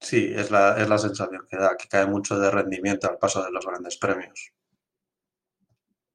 Sí, 0.00 0.32
es 0.34 0.50
la, 0.50 0.80
es 0.80 0.88
la 0.88 0.96
sensación 0.96 1.46
que 1.50 1.58
da, 1.58 1.76
que 1.76 1.86
cae 1.86 2.06
mucho 2.06 2.38
de 2.38 2.50
rendimiento 2.50 3.10
al 3.10 3.18
paso 3.18 3.44
de 3.44 3.52
los 3.52 3.66
grandes 3.66 3.98
premios. 3.98 4.54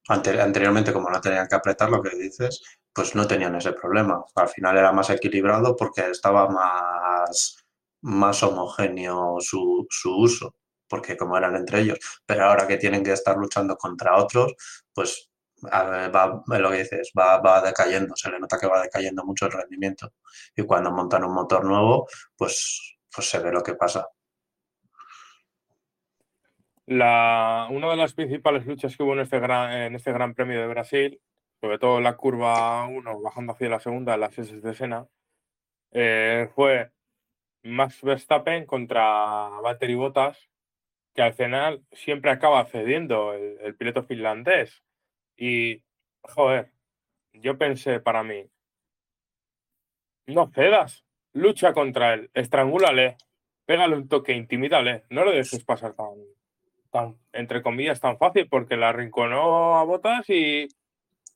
anteriormente, 0.07 0.91
como 0.91 1.11
no 1.11 1.21
tenían 1.21 1.47
que 1.47 1.53
apretar 1.53 1.91
lo 1.91 2.01
que 2.01 2.17
dices, 2.17 2.63
pues 2.95 3.13
no 3.13 3.27
tenían 3.27 3.55
ese 3.55 3.73
problema. 3.73 4.23
Al 4.35 4.47
final 4.47 4.77
era 4.77 4.91
más 4.93 5.09
equilibrado 5.09 5.75
porque 5.75 6.09
estaba 6.09 6.47
más, 6.49 7.57
más 8.01 8.41
homogéneo 8.41 9.37
su, 9.41 9.85
su 9.89 10.17
uso 10.17 10.55
porque 10.87 11.17
como 11.17 11.37
eran 11.37 11.55
entre 11.55 11.81
ellos, 11.81 11.99
pero 12.25 12.45
ahora 12.45 12.67
que 12.67 12.77
tienen 12.77 13.03
que 13.03 13.11
estar 13.11 13.37
luchando 13.37 13.75
contra 13.75 14.17
otros, 14.17 14.55
pues 14.93 15.29
va, 15.63 16.43
lo 16.59 16.71
dices, 16.71 17.11
va, 17.17 17.39
va 17.39 17.61
decayendo, 17.61 18.15
se 18.15 18.29
le 18.29 18.39
nota 18.39 18.57
que 18.59 18.67
va 18.67 18.81
decayendo 18.81 19.25
mucho 19.25 19.47
el 19.47 19.53
rendimiento. 19.53 20.13
Y 20.55 20.63
cuando 20.63 20.91
montan 20.91 21.23
un 21.23 21.33
motor 21.33 21.65
nuevo, 21.65 22.07
pues, 22.37 22.97
pues 23.13 23.29
se 23.29 23.39
ve 23.39 23.51
lo 23.51 23.63
que 23.63 23.75
pasa. 23.75 24.07
La, 26.87 27.67
una 27.71 27.89
de 27.89 27.95
las 27.95 28.13
principales 28.13 28.65
luchas 28.65 28.95
que 28.95 29.01
hubo 29.01 29.13
en 29.13 29.21
este 29.21 29.39
gran, 29.39 29.71
en 29.71 29.95
este 29.95 30.11
gran 30.11 30.35
premio 30.35 30.59
de 30.61 30.67
Brasil, 30.67 31.19
sobre 31.61 31.79
todo 31.79 32.01
la 32.01 32.17
curva 32.17 32.85
1, 32.87 33.21
bajando 33.21 33.53
hacia 33.53 33.69
la 33.69 33.79
segunda, 33.79 34.17
las 34.17 34.37
S 34.37 34.59
de 34.59 34.73
Sena, 34.73 35.07
eh, 35.91 36.49
fue 36.55 36.91
Max 37.63 38.01
Verstappen 38.01 38.65
contra 38.65 39.49
Valtteri 39.61 39.95
Bottas 39.95 40.49
que 41.15 41.21
al 41.21 41.33
final 41.33 41.83
siempre 41.93 42.29
acaba 42.29 42.65
cediendo 42.65 43.33
el, 43.33 43.75
piloto 43.75 44.03
finlandés. 44.03 44.83
Y, 45.37 45.81
joder, 46.21 46.73
yo 47.33 47.57
pensé 47.57 48.01
para 48.01 48.23
mí, 48.23 48.49
no 50.27 50.51
cedas, 50.53 51.05
lucha 51.33 51.73
contra 51.73 52.13
él, 52.13 52.29
estrangúlale, 52.33 53.17
pégale 53.65 53.95
un 53.95 54.09
toque, 54.09 54.33
intimídale, 54.33 55.05
no 55.09 55.23
lo 55.23 55.31
dejes 55.31 55.63
pasar 55.63 55.93
tan, 55.93 56.15
tan, 56.91 57.17
entre 57.31 57.61
comillas, 57.61 58.01
tan 58.01 58.17
fácil, 58.17 58.49
porque 58.49 58.75
la 58.75 58.89
arrinconó 58.89 59.77
a 59.77 59.83
botas 59.83 60.29
y 60.29 60.67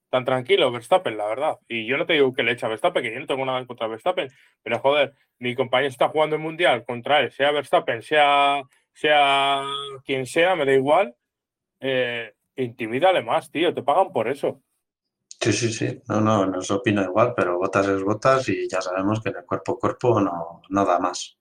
tan 0.09 0.25
tranquilo 0.25 0.71
Verstappen, 0.71 1.17
la 1.17 1.27
verdad. 1.27 1.57
Y 1.67 1.85
yo 1.85 1.97
no 1.97 2.05
te 2.05 2.13
digo 2.13 2.33
que 2.33 2.43
le 2.43 2.51
echa 2.51 2.67
a 2.67 2.69
Verstappen, 2.69 3.03
que 3.03 3.13
yo 3.13 3.19
no 3.19 3.27
tengo 3.27 3.45
nada 3.45 3.65
contra 3.65 3.87
Verstappen, 3.87 4.29
pero 4.63 4.79
joder, 4.79 5.13
mi 5.37 5.55
compañero 5.55 5.89
está 5.89 6.09
jugando 6.09 6.35
el 6.35 6.41
mundial 6.41 6.83
contra 6.85 7.21
él, 7.21 7.31
sea 7.31 7.51
Verstappen, 7.51 8.01
sea 8.01 8.63
sea 8.93 9.63
quien 10.03 10.25
sea, 10.25 10.55
me 10.55 10.65
da 10.65 10.73
igual, 10.73 11.15
eh, 11.79 12.33
intimídale 12.55 13.23
más, 13.23 13.49
tío, 13.49 13.73
te 13.73 13.83
pagan 13.83 14.11
por 14.11 14.27
eso. 14.27 14.61
Sí, 15.39 15.53
sí, 15.53 15.71
sí, 15.71 16.01
no, 16.09 16.19
no, 16.19 16.45
no 16.45 16.61
se 16.61 16.73
opina 16.73 17.03
igual, 17.03 17.33
pero 17.33 17.57
botas 17.57 17.87
es 17.87 18.03
botas 18.03 18.49
y 18.49 18.67
ya 18.67 18.81
sabemos 18.81 19.21
que 19.21 19.29
en 19.29 19.37
el 19.37 19.45
cuerpo 19.45 19.73
a 19.73 19.79
cuerpo 19.79 20.19
no, 20.19 20.61
no 20.67 20.85
da 20.85 20.99
más. 20.99 21.37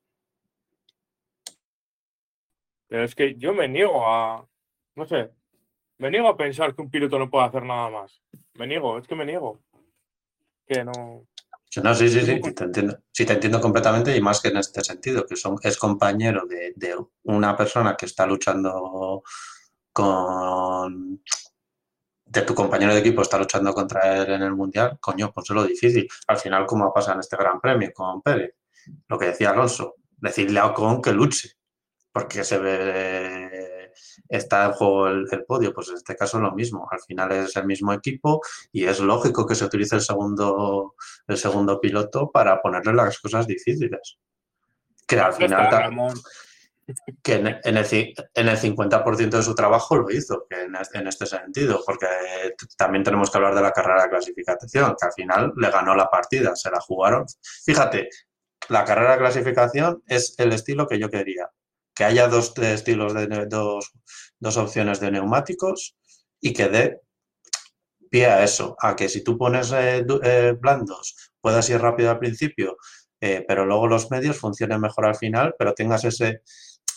Pero 2.86 3.02
es 3.02 3.14
que 3.14 3.34
yo 3.34 3.52
me 3.52 3.66
niego 3.68 4.06
a, 4.06 4.46
no 4.94 5.04
sé, 5.04 5.32
me 5.98 6.10
niego 6.10 6.28
a 6.28 6.36
pensar 6.36 6.74
que 6.74 6.82
un 6.82 6.90
piloto 6.90 7.18
no 7.18 7.28
puede 7.28 7.46
hacer 7.46 7.64
nada 7.64 7.90
más. 7.90 8.22
Me 8.54 8.66
niego, 8.66 8.98
es 8.98 9.06
que 9.06 9.14
me 9.14 9.24
niego. 9.24 9.60
Que 10.66 10.84
no. 10.84 11.26
No, 11.82 11.94
sí, 11.94 12.08
sí, 12.08 12.20
sí, 12.22 12.40
te 12.40 12.64
entiendo. 12.64 12.98
Sí, 13.12 13.26
te 13.26 13.34
entiendo 13.34 13.60
completamente 13.60 14.16
y 14.16 14.20
más 14.20 14.40
que 14.40 14.48
en 14.48 14.56
este 14.56 14.82
sentido, 14.82 15.26
que 15.26 15.36
son, 15.36 15.56
es 15.62 15.76
compañero 15.76 16.46
de, 16.46 16.96
una 17.24 17.56
persona 17.56 17.96
que 17.96 18.06
está 18.06 18.26
luchando 18.26 19.22
con... 19.92 21.22
de 22.24 22.42
tu 22.42 22.54
compañero 22.54 22.94
de 22.94 23.00
equipo 23.00 23.22
está 23.22 23.38
luchando 23.38 23.74
contra 23.74 24.22
él 24.22 24.32
en 24.32 24.42
el 24.42 24.54
Mundial, 24.54 24.98
coño, 25.00 25.30
pues 25.32 25.50
es 25.50 25.54
lo 25.54 25.64
difícil. 25.64 26.08
Al 26.26 26.38
final, 26.38 26.64
como 26.66 26.92
pasa 26.92 27.12
en 27.12 27.20
este 27.20 27.36
Gran 27.36 27.60
Premio 27.60 27.92
con 27.92 28.22
Pérez, 28.22 28.54
lo 29.08 29.18
que 29.18 29.26
decía 29.26 29.50
Alonso, 29.50 29.96
decirle 30.16 30.60
a 30.60 30.66
Ocon 30.66 31.02
que 31.02 31.12
luche, 31.12 31.50
porque 32.12 32.44
se 32.44 32.58
ve 32.58 33.47
está 34.28 34.66
en 34.66 34.72
juego 34.72 35.08
el, 35.08 35.44
podio. 35.46 35.72
Pues 35.72 35.88
en 35.88 35.96
este 35.96 36.16
caso 36.16 36.38
es 36.38 36.42
lo 36.42 36.52
mismo. 36.52 36.88
Al 36.90 37.00
final 37.00 37.32
es 37.32 37.56
el 37.56 37.66
mismo 37.66 37.92
equipo 37.92 38.40
y 38.72 38.84
es 38.84 39.00
lógico 39.00 39.46
que 39.46 39.54
se 39.54 39.64
utilice 39.64 39.96
el 39.96 40.02
segundo, 40.02 40.94
el 41.26 41.36
segundo 41.36 41.80
piloto 41.80 42.30
para 42.30 42.60
ponerle 42.60 42.92
las 42.94 43.18
cosas 43.18 43.46
difíciles. 43.46 44.18
Que 45.06 45.18
al 45.18 45.32
final 45.32 46.12
que 47.22 47.34
en, 47.34 47.46
el, 47.46 47.60
en 47.64 47.76
el 48.48 48.56
50% 48.56 49.30
de 49.30 49.42
su 49.42 49.54
trabajo 49.54 49.96
lo 49.96 50.10
hizo 50.10 50.46
en, 50.50 50.74
en, 50.74 51.06
este 51.06 51.26
sentido, 51.26 51.82
porque 51.84 52.06
también 52.76 53.04
tenemos 53.04 53.30
que 53.30 53.36
hablar 53.36 53.54
de 53.54 53.62
la 53.62 53.72
carrera 53.72 54.04
de 54.04 54.10
clasificación, 54.10 54.96
que 54.98 55.06
al 55.06 55.12
final 55.12 55.52
le 55.56 55.70
ganó 55.70 55.94
la 55.94 56.08
partida, 56.08 56.56
se 56.56 56.70
la 56.70 56.80
jugaron. 56.80 57.26
Fíjate, 57.64 58.08
la 58.68 58.84
carrera 58.84 59.12
de 59.12 59.18
clasificación 59.18 60.02
es 60.06 60.34
el 60.38 60.52
estilo 60.52 60.86
que 60.86 60.98
yo 60.98 61.10
quería 61.10 61.50
que 61.98 62.04
haya 62.04 62.28
dos 62.28 62.56
estilos 62.58 63.12
de 63.12 63.46
dos, 63.46 63.92
dos 64.38 64.56
opciones 64.56 65.00
de 65.00 65.10
neumáticos 65.10 65.96
y 66.40 66.52
que 66.52 66.68
dé 66.68 67.00
pie 68.08 68.26
a 68.26 68.44
eso, 68.44 68.76
a 68.80 68.94
que 68.94 69.08
si 69.08 69.24
tú 69.24 69.36
pones 69.36 69.72
eh, 69.72 70.06
eh, 70.22 70.54
blandos 70.56 71.32
puedas 71.40 71.68
ir 71.70 71.80
rápido 71.80 72.12
al 72.12 72.20
principio, 72.20 72.76
eh, 73.20 73.44
pero 73.48 73.66
luego 73.66 73.88
los 73.88 74.12
medios 74.12 74.38
funcionen 74.38 74.80
mejor 74.80 75.06
al 75.06 75.16
final, 75.16 75.56
pero 75.58 75.74
tengas 75.74 76.04
ese, 76.04 76.42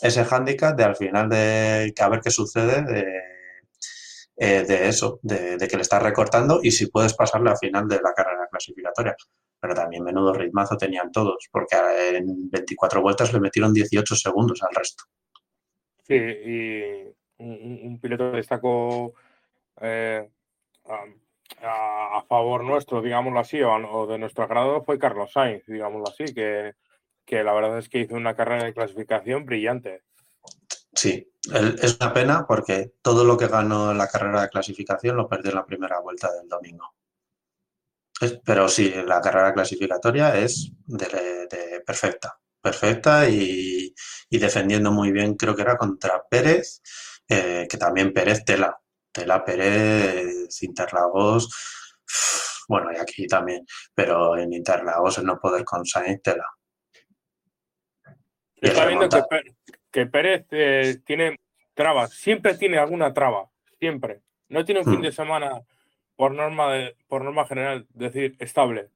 ese 0.01 0.24
hándicap 0.24 0.77
de 0.77 0.84
al 0.84 0.96
final 0.96 1.29
de 1.29 1.91
que 1.96 2.03
a 2.03 2.10
ver 2.10 2.22
qué 2.22 2.29
sucede 2.29 2.84
de, 2.84 4.63
de 4.65 4.88
eso, 4.88 5.20
de, 5.24 5.58
de, 5.58 5.67
que 5.67 5.77
le 5.77 5.81
estás 5.81 6.03
recortando 6.03 6.60
y 6.62 6.70
si 6.70 6.91
puedes 6.91 7.15
pasarle 7.15 7.50
al 7.50 7.58
final 7.58 7.88
de 7.88 8.00
la 8.03 8.13
carrera 8.13 8.48
clasificatoria 8.51 9.15
pero 9.62 9.75
también 9.75 10.03
menudo 10.03 10.34
ritmazo 10.34 10.75
tenían 10.75 11.12
todos, 11.12 11.48
porque 11.51 11.77
en 12.13 12.50
24 12.50 13.01
vueltas 13.01 13.32
le 13.32 13.39
metieron 13.39 13.72
18 13.72 14.15
segundos 14.15 14.62
al 14.63 14.74
resto. 14.75 15.03
Sí, 16.03 16.15
y 16.15 17.15
un, 17.38 18.00
piloto 18.01 18.32
destacó 18.32 19.13
eh, 19.80 20.27
a, 21.62 22.24
favor 22.27 22.63
nuestro, 22.63 23.01
digámoslo 23.01 23.39
así, 23.39 23.62
o, 23.62 24.08
de 24.08 24.18
nuestro 24.18 24.44
agrado, 24.44 24.84
fue 24.84 24.98
Carlos 24.98 25.32
Sainz, 25.32 25.63
digámoslo 25.68 26.08
así, 26.08 26.34
que, 26.34 26.74
que 27.24 27.44
la 27.44 27.53
verdad 27.53 27.77
es 27.77 27.88
que 27.88 28.00
hizo 28.00 28.15
una 28.15 28.36
carrera 28.36 28.63
de 28.63 28.74
clasificación 28.74 29.46
brillante. 29.46 30.01
Sí, 30.94 31.32
es 31.82 31.98
una 32.01 32.13
pena 32.13 32.46
porque 32.48 32.94
todo 33.01 33.24
lo 33.24 33.38
que 33.38 33.48
ganó 33.48 33.91
en 33.91 33.98
la 33.98 34.08
carrera 34.08 34.41
de 34.41 34.50
clasificación 34.50 35.15
lo 35.15 35.30
perdió 35.30 35.51
en 35.51 35.58
la 35.58 35.65
primera 35.65 36.00
vuelta 36.00 36.32
del 36.32 36.50
domingo. 36.50 36.96
Pero 38.46 38.68
sí, 38.68 38.94
la 39.06 39.20
carrera 39.20 39.54
clasificatoria 39.54 40.38
es 40.38 40.72
de, 40.86 41.82
perfecta, 41.86 42.38
perfecta 42.62 43.28
y, 43.28 43.94
defendiendo 44.30 44.92
muy 44.92 45.12
bien, 45.12 45.36
creo 45.36 45.56
que 45.56 45.63
era 45.63 45.78
contra 45.78 46.24
Pérez, 46.30 46.82
eh, 47.28 47.68
que 47.70 47.78
también 47.78 48.13
Pérez 48.13 48.46
tela, 48.46 48.80
tela 49.12 49.44
Pérez, 49.44 50.62
Interlagos, 50.62 51.50
bueno, 52.68 52.92
y 52.94 52.98
aquí 52.98 53.28
también, 53.28 53.66
pero 53.94 54.38
en 54.38 54.54
Interlagos 54.54 55.18
el 55.18 55.25
no 55.25 55.40
poder 55.40 55.63
con 55.66 55.86
Sainz 55.86 56.22
tela. 56.22 56.46
Está 58.56 58.86
viendo, 58.86 59.10
que 59.10 59.20
que 59.92 60.06
Pérez 60.06 60.46
eh, 60.51 61.01
tiene 61.06 61.38
trabas, 61.74 62.13
siempre 62.13 62.56
tiene 62.56 62.78
alguna 62.78 63.13
traba, 63.13 63.50
siempre. 63.80 64.22
No 64.50 64.63
tiene 64.63 64.82
un 64.82 64.86
fin 64.86 65.00
Hmm. 65.00 65.04
de 65.04 65.12
semana 65.12 65.62
por 66.15 66.34
norma, 66.34 66.72
de- 66.74 66.96
por 67.08 67.24
norma 67.24 67.46
general, 67.46 67.88
decir, 67.94 68.36
estable. 68.39 68.89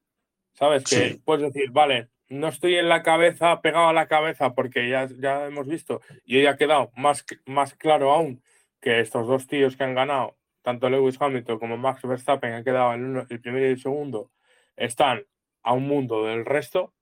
¿Sabes? 0.53 0.83
Que 0.85 0.95
Sí. 1.09 1.21
puedes 1.25 1.51
decir, 1.53 1.71
vale, 1.71 2.07
no 2.29 2.47
estoy 2.47 2.75
en 2.75 2.87
la 2.87 3.03
cabeza, 3.03 3.61
pegado 3.61 3.89
a 3.89 3.93
la 3.93 4.07
cabeza, 4.07 4.53
porque 4.53 4.87
ya, 4.89 5.07
ya 5.19 5.45
hemos 5.47 5.67
visto, 5.67 6.01
y 6.23 6.37
hoy 6.37 6.45
ha 6.45 6.55
quedado 6.57 6.91
más, 6.95 7.25
más 7.45 7.73
claro 7.75 8.11
aún 8.11 8.41
que 8.79 8.99
estos 9.01 9.27
dos 9.27 9.47
tíos 9.47 9.75
que 9.75 9.83
han 9.83 9.95
ganado, 9.95 10.37
tanto 10.61 10.89
Lewis 10.89 11.17
Hamilton 11.19 11.59
como 11.59 11.77
Max 11.77 12.01
Verstappen, 12.03 12.53
han 12.53 12.63
quedado 12.63 12.93
el, 12.93 13.03
uno- 13.03 13.25
el 13.29 13.41
primero 13.41 13.65
y 13.67 13.71
el 13.71 13.79
segundo, 13.81 14.31
están 14.77 15.25
a 15.63 15.73
un 15.73 15.87
mundo 15.87 16.25
del 16.25 16.45
resto, 16.45 16.93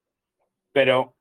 pero, 0.71 1.15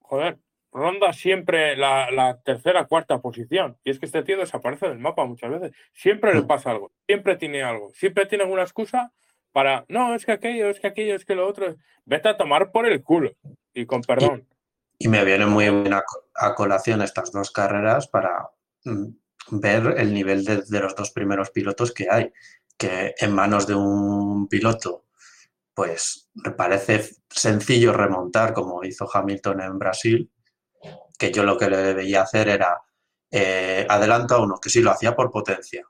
joder, 0.00 0.38
ronda 0.72 1.12
siempre 1.12 1.76
la, 1.76 2.10
la 2.10 2.40
tercera, 2.42 2.84
cuarta 2.86 3.20
posición. 3.20 3.76
Y 3.84 3.90
es 3.90 3.98
que 3.98 4.06
este 4.06 4.22
tío 4.22 4.38
desaparece 4.38 4.88
del 4.88 4.98
mapa 4.98 5.24
muchas 5.24 5.50
veces. 5.50 5.72
Siempre 5.92 6.34
le 6.34 6.42
Mm. 6.42 6.46
pasa 6.46 6.70
algo, 6.70 6.92
siempre 7.06 7.36
tiene 7.36 7.62
algo, 7.62 7.90
siempre 7.94 8.26
tiene 8.26 8.44
alguna 8.44 8.62
excusa 8.62 9.12
para, 9.52 9.84
no, 9.88 10.14
es 10.14 10.24
que 10.24 10.32
aquello, 10.32 10.68
es 10.70 10.78
que 10.80 10.86
aquello, 10.86 11.14
es 11.16 11.24
que 11.24 11.34
lo 11.34 11.46
otro. 11.48 11.74
Vete 12.04 12.28
a 12.28 12.36
tomar 12.36 12.70
por 12.70 12.86
el 12.86 13.02
culo. 13.02 13.32
Y 13.74 13.86
con 13.86 14.00
perdón. 14.02 14.46
Y 14.98 15.08
me 15.08 15.24
viene 15.24 15.46
muy 15.46 15.64
bien 15.70 15.92
a, 15.92 16.02
co- 16.02 16.28
a 16.34 16.54
colación 16.54 17.02
estas 17.02 17.32
dos 17.32 17.50
carreras 17.50 18.06
para 18.08 18.48
mm, 18.84 19.06
ver 19.52 19.94
el 19.96 20.12
nivel 20.14 20.44
de, 20.44 20.62
de 20.62 20.80
los 20.80 20.94
dos 20.94 21.10
primeros 21.10 21.50
pilotos 21.50 21.92
que 21.92 22.06
hay, 22.10 22.30
que 22.78 23.14
en 23.18 23.32
manos 23.32 23.66
de 23.66 23.74
un 23.74 24.46
piloto, 24.48 25.06
pues 25.74 26.28
me 26.34 26.50
parece 26.52 27.02
sencillo 27.28 27.92
remontar 27.92 28.52
como 28.52 28.84
hizo 28.84 29.08
Hamilton 29.12 29.60
en 29.62 29.78
Brasil, 29.78 30.30
que 31.20 31.30
yo 31.30 31.44
lo 31.44 31.58
que 31.58 31.68
le 31.70 31.94
veía 31.94 32.22
hacer 32.22 32.48
era 32.48 32.80
eh, 33.30 33.86
adelanta 33.88 34.38
uno, 34.38 34.58
que 34.60 34.70
sí 34.70 34.80
lo 34.80 34.90
hacía 34.90 35.14
por 35.14 35.30
potencia, 35.30 35.84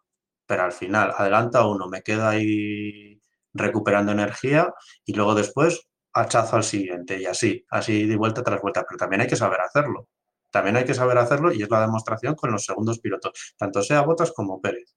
pero 0.46 0.64
al 0.64 0.72
final 0.72 1.12
adelanta 1.16 1.66
uno, 1.66 1.88
me 1.88 2.02
quedo 2.02 2.26
ahí 2.28 3.20
recuperando 3.54 4.12
energía 4.12 4.72
y 5.04 5.14
luego 5.14 5.34
después 5.37 5.88
hachazo 6.14 6.56
al 6.56 6.64
siguiente 6.64 7.20
y 7.20 7.26
así, 7.26 7.64
así 7.70 8.06
de 8.06 8.16
vuelta 8.16 8.42
tras 8.42 8.60
vuelta, 8.60 8.84
pero 8.88 8.99
también 8.99 9.22
hay 9.22 9.28
que 9.28 9.37
saber 9.37 9.60
hacerlo. 9.60 10.08
También 10.50 10.76
hay 10.76 10.84
que 10.84 10.94
saber 10.94 11.16
hacerlo 11.18 11.52
y 11.52 11.62
es 11.62 11.70
la 11.70 11.82
demostración 11.82 12.34
con 12.34 12.50
los 12.50 12.64
segundos 12.64 12.99
pilotos, 12.99 13.54
tanto 13.56 13.82
sea 13.82 14.02
Bottas 14.02 14.32
como 14.32 14.60
Pérez. 14.60 14.96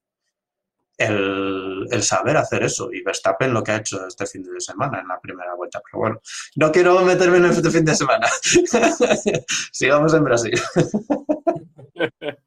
El, 0.98 1.88
el 1.90 2.04
saber 2.04 2.38
hacer 2.38 2.64
eso 2.64 2.92
y 2.94 3.02
Verstappen 3.02 3.52
lo 3.54 3.64
que 3.64 3.72
ha 3.72 3.78
hecho 3.78 4.06
este 4.08 4.26
fin 4.28 4.44
de 4.44 4.62
semana 4.62 5.00
en 5.02 5.08
la 5.08 5.20
primera 5.20 5.56
vuelta. 5.56 5.82
Pero 5.84 6.00
bueno, 6.00 6.22
no 6.56 6.72
quiero 6.72 7.00
meterme 7.02 7.38
en 7.38 7.46
este 7.46 7.70
fin 7.72 7.84
de 7.84 7.96
semana. 7.96 8.28
Sigamos 9.72 10.14
en 10.14 10.24
Brasil. 10.24 10.54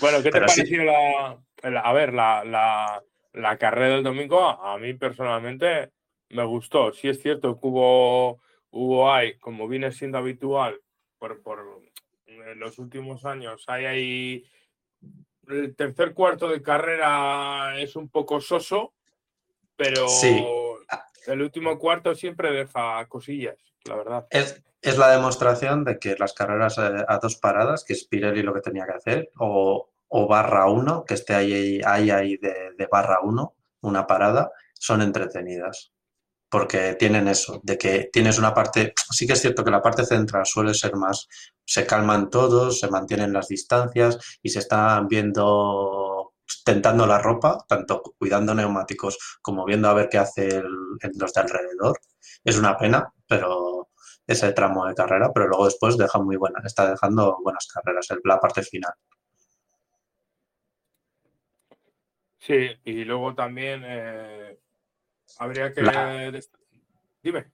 Bueno, 0.00 0.22
¿qué 0.22 0.30
te 0.30 0.38
sí. 0.38 0.46
pareció 0.46 0.84
la, 0.84 1.38
la- 1.62 1.80
a 1.80 1.92
ver, 1.92 2.12
la, 2.12 2.44
la, 2.44 3.02
la 3.32 3.56
carrera 3.56 3.94
del 3.94 4.04
domingo? 4.04 4.40
A 4.40 4.76
mí 4.78 4.94
personalmente 4.94 5.92
me 6.28 6.44
gustó. 6.44 6.92
Sí 6.92 7.08
es 7.08 7.22
cierto 7.22 7.54
que 7.58 7.66
hubo, 7.66 8.40
hubo 8.70 9.10
hay, 9.12 9.38
como 9.38 9.66
viene 9.66 9.90
siendo 9.90 10.18
habitual 10.18 10.78
por, 11.18 11.42
por 11.42 11.80
en 12.26 12.60
los 12.60 12.78
últimos 12.78 13.24
años, 13.24 13.64
hay 13.66 13.84
ahí 13.86 14.44
el 15.50 15.74
tercer 15.76 16.14
cuarto 16.14 16.48
de 16.48 16.62
carrera 16.62 17.78
es 17.80 17.96
un 17.96 18.08
poco 18.08 18.40
soso, 18.40 18.92
pero 19.76 20.08
Sí. 20.08 20.44
el 21.26 21.42
último 21.42 21.78
cuarto 21.78 22.14
siempre 22.14 22.50
deja 22.52 23.04
cosillas, 23.06 23.56
la 23.84 23.96
verdad. 23.96 24.26
Es, 24.30 24.62
es 24.82 24.98
la 24.98 25.10
demostración 25.10 25.84
de 25.84 25.98
que 25.98 26.16
las 26.18 26.32
carreras 26.32 26.78
eh, 26.78 27.04
a 27.06 27.18
dos 27.18 27.36
paradas, 27.36 27.84
que 27.84 27.92
es 27.92 28.04
Pirelli 28.04 28.42
lo 28.42 28.54
que 28.54 28.60
tenía 28.60 28.86
que 28.86 28.92
hacer, 28.94 29.30
o, 29.38 29.90
o 30.08 30.26
barra 30.26 30.70
uno, 30.70 31.04
que 31.04 31.14
esté 31.14 31.34
ahí, 31.34 31.80
ahí, 31.84 32.10
ahí 32.10 32.36
de, 32.36 32.72
de 32.76 32.86
barra 32.90 33.20
uno, 33.22 33.54
una 33.80 34.06
parada, 34.06 34.50
son 34.74 35.02
entretenidas. 35.02 35.92
Porque 36.50 36.94
tienen 36.98 37.28
eso, 37.28 37.60
de 37.62 37.76
que 37.76 38.08
tienes 38.12 38.38
una 38.38 38.54
parte, 38.54 38.94
sí 39.10 39.26
que 39.26 39.34
es 39.34 39.40
cierto 39.40 39.62
que 39.64 39.70
la 39.70 39.82
parte 39.82 40.04
central 40.06 40.46
suele 40.46 40.72
ser 40.74 40.96
más, 40.96 41.28
se 41.64 41.86
calman 41.86 42.30
todos, 42.30 42.80
se 42.80 42.88
mantienen 42.90 43.32
las 43.34 43.48
distancias 43.48 44.18
y 44.42 44.48
se 44.50 44.60
están 44.60 45.08
viendo, 45.08 46.32
tentando 46.64 47.06
la 47.06 47.18
ropa, 47.18 47.58
tanto 47.68 48.02
cuidando 48.18 48.54
neumáticos 48.54 49.18
como 49.42 49.64
viendo 49.66 49.88
a 49.88 49.94
ver 49.94 50.08
qué 50.08 50.18
hace 50.18 50.48
el- 50.48 51.00
los 51.18 51.32
de 51.34 51.40
alrededor. 51.40 51.98
Es 52.44 52.58
una 52.58 52.76
pena, 52.78 53.12
pero 53.26 53.88
ese 54.26 54.52
tramo 54.52 54.86
de 54.86 54.94
carrera, 54.94 55.30
pero 55.32 55.48
luego 55.48 55.66
después 55.66 55.96
deja 55.98 56.18
muy 56.20 56.36
buena, 56.36 56.60
está 56.64 56.90
dejando 56.90 57.38
buenas 57.42 57.66
carreras, 57.66 58.06
la 58.24 58.40
parte 58.40 58.62
final. 58.62 58.92
Sí, 62.38 62.68
y 62.84 63.04
luego 63.04 63.34
también 63.34 63.82
eh, 63.84 64.58
habría 65.38 65.72
que... 65.72 65.82
La- 65.82 66.30
dest- 66.30 66.56
Dime. 67.22 67.52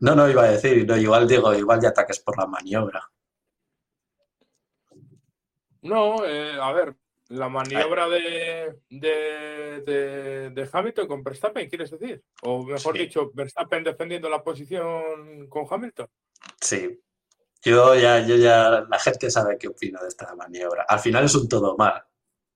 No, 0.00 0.14
no 0.16 0.28
iba 0.28 0.42
a 0.44 0.50
decir, 0.50 0.86
no, 0.86 0.96
igual 0.96 1.28
digo, 1.28 1.54
igual 1.54 1.80
ya 1.80 1.90
ataques 1.90 2.18
por 2.20 2.36
la 2.38 2.46
maniobra. 2.46 3.08
No, 5.82 6.24
eh, 6.24 6.58
a 6.60 6.72
ver, 6.72 6.94
la 7.28 7.48
maniobra 7.48 8.08
de, 8.08 8.80
de, 8.88 9.82
de, 9.84 10.50
de 10.50 10.68
Hamilton 10.72 11.06
con 11.08 11.22
Verstappen, 11.24 11.68
¿quieres 11.68 11.90
decir? 11.90 12.22
O 12.42 12.64
mejor 12.64 12.96
Sí. 12.96 13.02
dicho, 13.04 13.30
Verstappen 13.34 13.82
defendiendo 13.84 14.28
la 14.28 14.42
posición 14.42 15.48
con 15.48 15.66
Hamilton. 15.68 16.08
Sí. 16.60 17.00
Yo 17.64 17.94
ya, 17.94 18.20
yo 18.26 18.36
ya, 18.36 18.84
la 18.88 18.98
gente 18.98 19.30
sabe 19.30 19.56
qué 19.58 19.68
opino 19.68 20.00
de 20.02 20.08
esta 20.08 20.34
maniobra. 20.34 20.84
Al 20.88 20.98
final 20.98 21.24
es 21.24 21.34
un 21.34 21.48
todo 21.48 21.76
mal, 21.76 22.02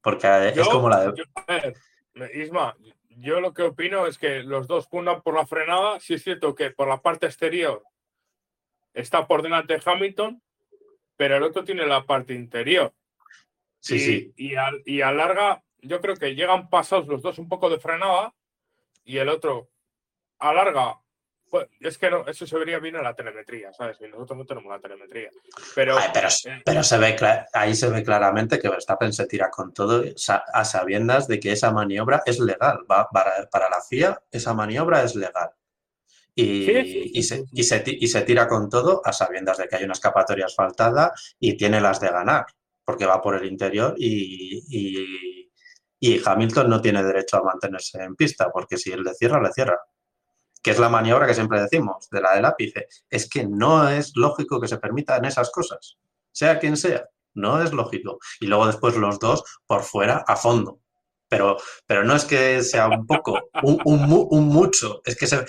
porque 0.00 0.48
es 0.55 0.68
como 0.68 0.88
la 0.88 1.00
de... 1.07 1.16
yo- 1.16 1.24
a 1.35 1.44
ver, 1.46 2.37
Isma, 2.37 2.76
yo 3.18 3.40
lo 3.40 3.55
que 3.55 3.62
opino 3.62 4.07
es 4.07 4.18
que 4.18 4.42
los 4.42 4.66
dos 4.66 4.87
puntan 4.88 5.22
por 5.22 5.35
la 5.35 5.46
frenada. 5.46 5.98
Sí 6.00 6.14
es 6.14 6.22
cierto 6.22 6.55
que 6.55 6.70
por 6.70 6.88
la 6.88 7.00
parte 7.00 7.26
exterior 7.26 7.83
está 8.92 9.26
por 9.26 9.42
delante 9.42 9.74
de 9.74 9.83
Hamilton, 9.85 10.42
pero 11.16 11.37
el 11.37 11.42
otro 11.42 11.64
tiene 11.64 11.87
la 11.87 12.05
parte 12.05 12.35
interior. 12.35 12.94
Sí, 13.81 13.96
y, 13.96 13.98
sí. 13.98 14.33
Y, 14.37 14.55
a, 14.57 14.70
y 14.85 15.00
a 15.00 15.12
larga, 15.12 15.62
yo 15.79 16.00
creo 16.00 16.16
que 16.16 16.35
llegan 16.35 16.68
pasados 16.68 17.07
los 17.07 17.22
dos 17.22 17.38
un 17.38 17.48
poco 17.48 17.70
de 17.70 17.79
frenada 17.79 18.35
y 19.05 19.18
el 19.18 19.29
otro 19.29 19.70
alarga. 20.38 21.00
Pues, 21.48 21.68
es 21.80 21.96
que 21.96 22.11
no, 22.11 22.26
eso 22.26 22.44
se 22.46 22.59
vería 22.59 22.78
bien 22.80 22.96
en 22.96 23.04
la 23.04 23.14
telemetría, 23.14 23.72
¿sabes? 23.72 23.96
Y 24.00 24.09
nosotros 24.09 24.38
no 24.38 24.44
tenemos 24.44 24.70
la 24.72 24.80
telemetría. 24.80 25.30
Pero, 25.74 25.96
Ay, 25.96 26.09
pero, 26.12 26.28
eh, 26.28 26.62
pero 26.64 26.82
se 26.82 26.98
ve 26.98 27.16
ahí 27.52 27.74
se 27.74 27.88
ve 27.88 28.02
claramente 28.02 28.59
que 28.59 28.68
Verstappen 28.68 29.12
se 29.12 29.26
tira 29.26 29.48
con 29.50 29.72
todo 29.72 30.02
sa- 30.16 30.42
a 30.52 30.64
sabiendas 30.64 31.28
de 31.28 31.38
que 31.38 31.52
esa 31.52 31.70
maniobra 31.70 32.22
es 32.26 32.40
legal. 32.40 32.80
Para, 32.87 33.48
para 33.50 33.70
la 33.70 33.80
FIA, 33.80 34.20
esa 34.30 34.54
maniobra 34.54 35.02
es 35.04 35.14
legal. 35.14 35.50
Y, 36.35 36.66
Sí, 36.66 36.85
sí, 36.85 37.11
y 37.14 37.22
se, 37.22 37.44
y 37.52 37.62
se 37.62 37.82
y 37.87 38.09
se 38.09 38.22
tira 38.22 38.48
con 38.48 38.68
todo 38.68 39.00
a 39.04 39.12
sabiendas 39.12 39.56
de 39.56 39.68
que 39.68 39.76
hay 39.76 39.85
una 39.85 39.92
escapatoria 39.94 40.46
asfaltada 40.46 41.12
y 41.38 41.56
tiene 41.56 41.80
las 41.80 42.00
de 42.00 42.09
ganar, 42.09 42.44
porque 42.85 43.06
va 43.06 43.22
por 43.22 43.37
el 43.37 43.46
interior 43.46 43.94
y 43.96 45.46
Hamilton 46.24 46.68
no 46.68 46.80
tiene 46.80 47.02
derecho 47.02 47.38
a 47.38 47.42
mantenerse 47.42 48.02
en 48.02 48.14
pista, 48.16 48.50
porque 48.52 48.76
si 48.76 48.92
él 48.92 49.02
le 49.02 49.14
cierra, 49.14 49.40
le 49.40 49.52
cierra. 49.52 49.78
Que 50.66 50.72
es 50.72 50.81
la 50.81 50.88
maniobra 50.88 51.29
que 51.29 51.35
siempre 51.35 51.61
decimos, 51.61 52.11
de 52.11 52.20
la 52.20 52.35
del 52.35 52.44
ápice. 52.44 52.88
Es 53.09 53.29
que 53.31 53.46
no 53.46 53.88
es 53.88 54.16
lógico 54.16 54.61
que 54.61 54.66
se 54.66 54.79
permitan 54.79 55.24
esas 55.24 55.50
cosas, 55.52 55.96
sea 56.33 56.59
quien 56.59 56.76
sea. 56.76 57.09
No 57.35 57.62
es 57.62 57.72
lógico. 57.72 58.18
Y 58.40 58.46
luego 58.48 58.66
después 58.66 58.96
los 58.96 59.20
dos 59.20 59.44
por 59.64 59.85
fuera 59.85 60.24
a 60.26 60.35
fondo. 60.35 60.81
Pero, 61.29 61.57
pero 61.87 62.02
no 62.02 62.16
es 62.16 62.24
que 62.24 62.62
sea 62.64 62.88
un 62.88 63.07
poco, 63.07 63.48
un, 63.62 63.79
un 63.85 64.09
mu- 64.09 64.26
un 64.31 64.48
mucho. 64.48 65.02
Es 65.05 65.14
que 65.16 65.29
se, 65.29 65.44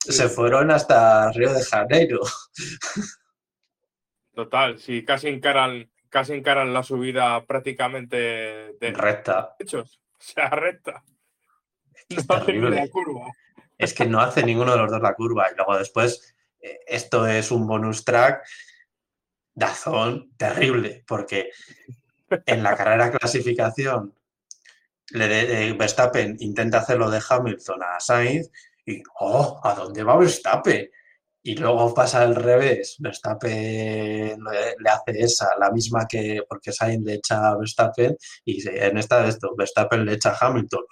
se 0.00 0.28
fueron 0.28 0.70
hasta 0.70 1.32
Río 1.32 1.54
de 1.54 1.64
Janeiro. 1.64 2.20
total, 4.34 4.78
si 4.78 5.04
casi 5.04 5.28
encaran, 5.28 5.90
casi 6.10 6.34
encaran 6.34 6.72
la 6.74 6.82
subida 6.82 7.44
prácticamente 7.46 8.16
de 8.16 8.92
Recta. 8.94 9.54
hechos. 9.58 10.00
O 10.18 10.20
sea, 10.20 10.50
recta. 10.50 11.04
Es 12.08 12.28
No 12.28 12.44
terrible. 12.44 12.74
la 12.76 12.88
curva. 12.88 13.30
Es 13.78 13.94
que 13.94 14.06
no 14.06 14.20
hace 14.20 14.42
ninguno 14.44 14.72
de 14.72 14.78
los 14.78 14.90
dos 14.90 15.00
la 15.02 15.14
curva. 15.14 15.48
Y 15.52 15.56
luego 15.56 15.78
después, 15.78 16.34
eh, 16.60 16.80
esto 16.86 17.26
es 17.26 17.50
un 17.50 17.66
bonus 17.66 18.04
track 18.04 18.42
dazón 19.54 20.32
terrible, 20.36 21.04
porque 21.06 21.50
en 22.46 22.62
la 22.62 22.76
carrera 22.76 23.10
clasificación 23.12 24.14
le 25.12 25.28
de- 25.28 25.68
eh, 25.68 25.72
Verstappen 25.72 26.36
intenta 26.40 26.78
hacerlo 26.78 27.10
de 27.10 27.20
Hamilton 27.28 27.82
a 27.82 28.00
Sainz 28.00 28.50
y 28.86 29.02
¡oh! 29.20 29.60
¿A 29.64 29.74
dónde 29.74 30.02
va 30.02 30.16
Verstappen? 30.18 30.90
Y 31.42 31.56
luego 31.56 31.94
pasa 31.94 32.22
al 32.22 32.34
revés. 32.34 32.96
Verstappen 32.98 34.38
le, 34.44 34.90
hace 34.90 35.20
esa, 35.22 35.50
la 35.58 35.70
misma 35.70 36.06
que 36.08 36.42
porque 36.48 36.72
Sainz 36.72 37.04
le 37.04 37.14
echa 37.14 37.48
a 37.50 37.56
Verstappen 37.58 38.16
y 38.44 38.66
en 38.68 38.98
esta 38.98 39.22
de 39.22 39.30
esto, 39.30 39.54
Verstappen 39.56 40.04
le 40.04 40.14
echa 40.14 40.30
a 40.32 40.46
Hamilton. 40.48 40.82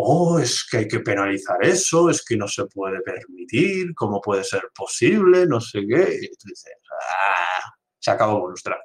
Oh, 0.00 0.38
es 0.38 0.64
que 0.70 0.76
hay 0.78 0.86
que 0.88 1.00
penalizar 1.00 1.56
eso, 1.60 2.08
es 2.08 2.24
que 2.24 2.36
no 2.36 2.46
se 2.46 2.66
puede 2.66 3.00
permitir, 3.00 3.92
¿cómo 3.96 4.20
puede 4.20 4.44
ser 4.44 4.70
posible? 4.72 5.44
No 5.44 5.60
sé 5.60 5.80
qué. 5.80 6.18
Y 6.22 6.28
tú 6.36 6.44
dices, 6.46 6.72
¡ah! 6.92 7.72
Se 7.98 8.12
acabó 8.12 8.38
bonus 8.40 8.62
track. 8.62 8.80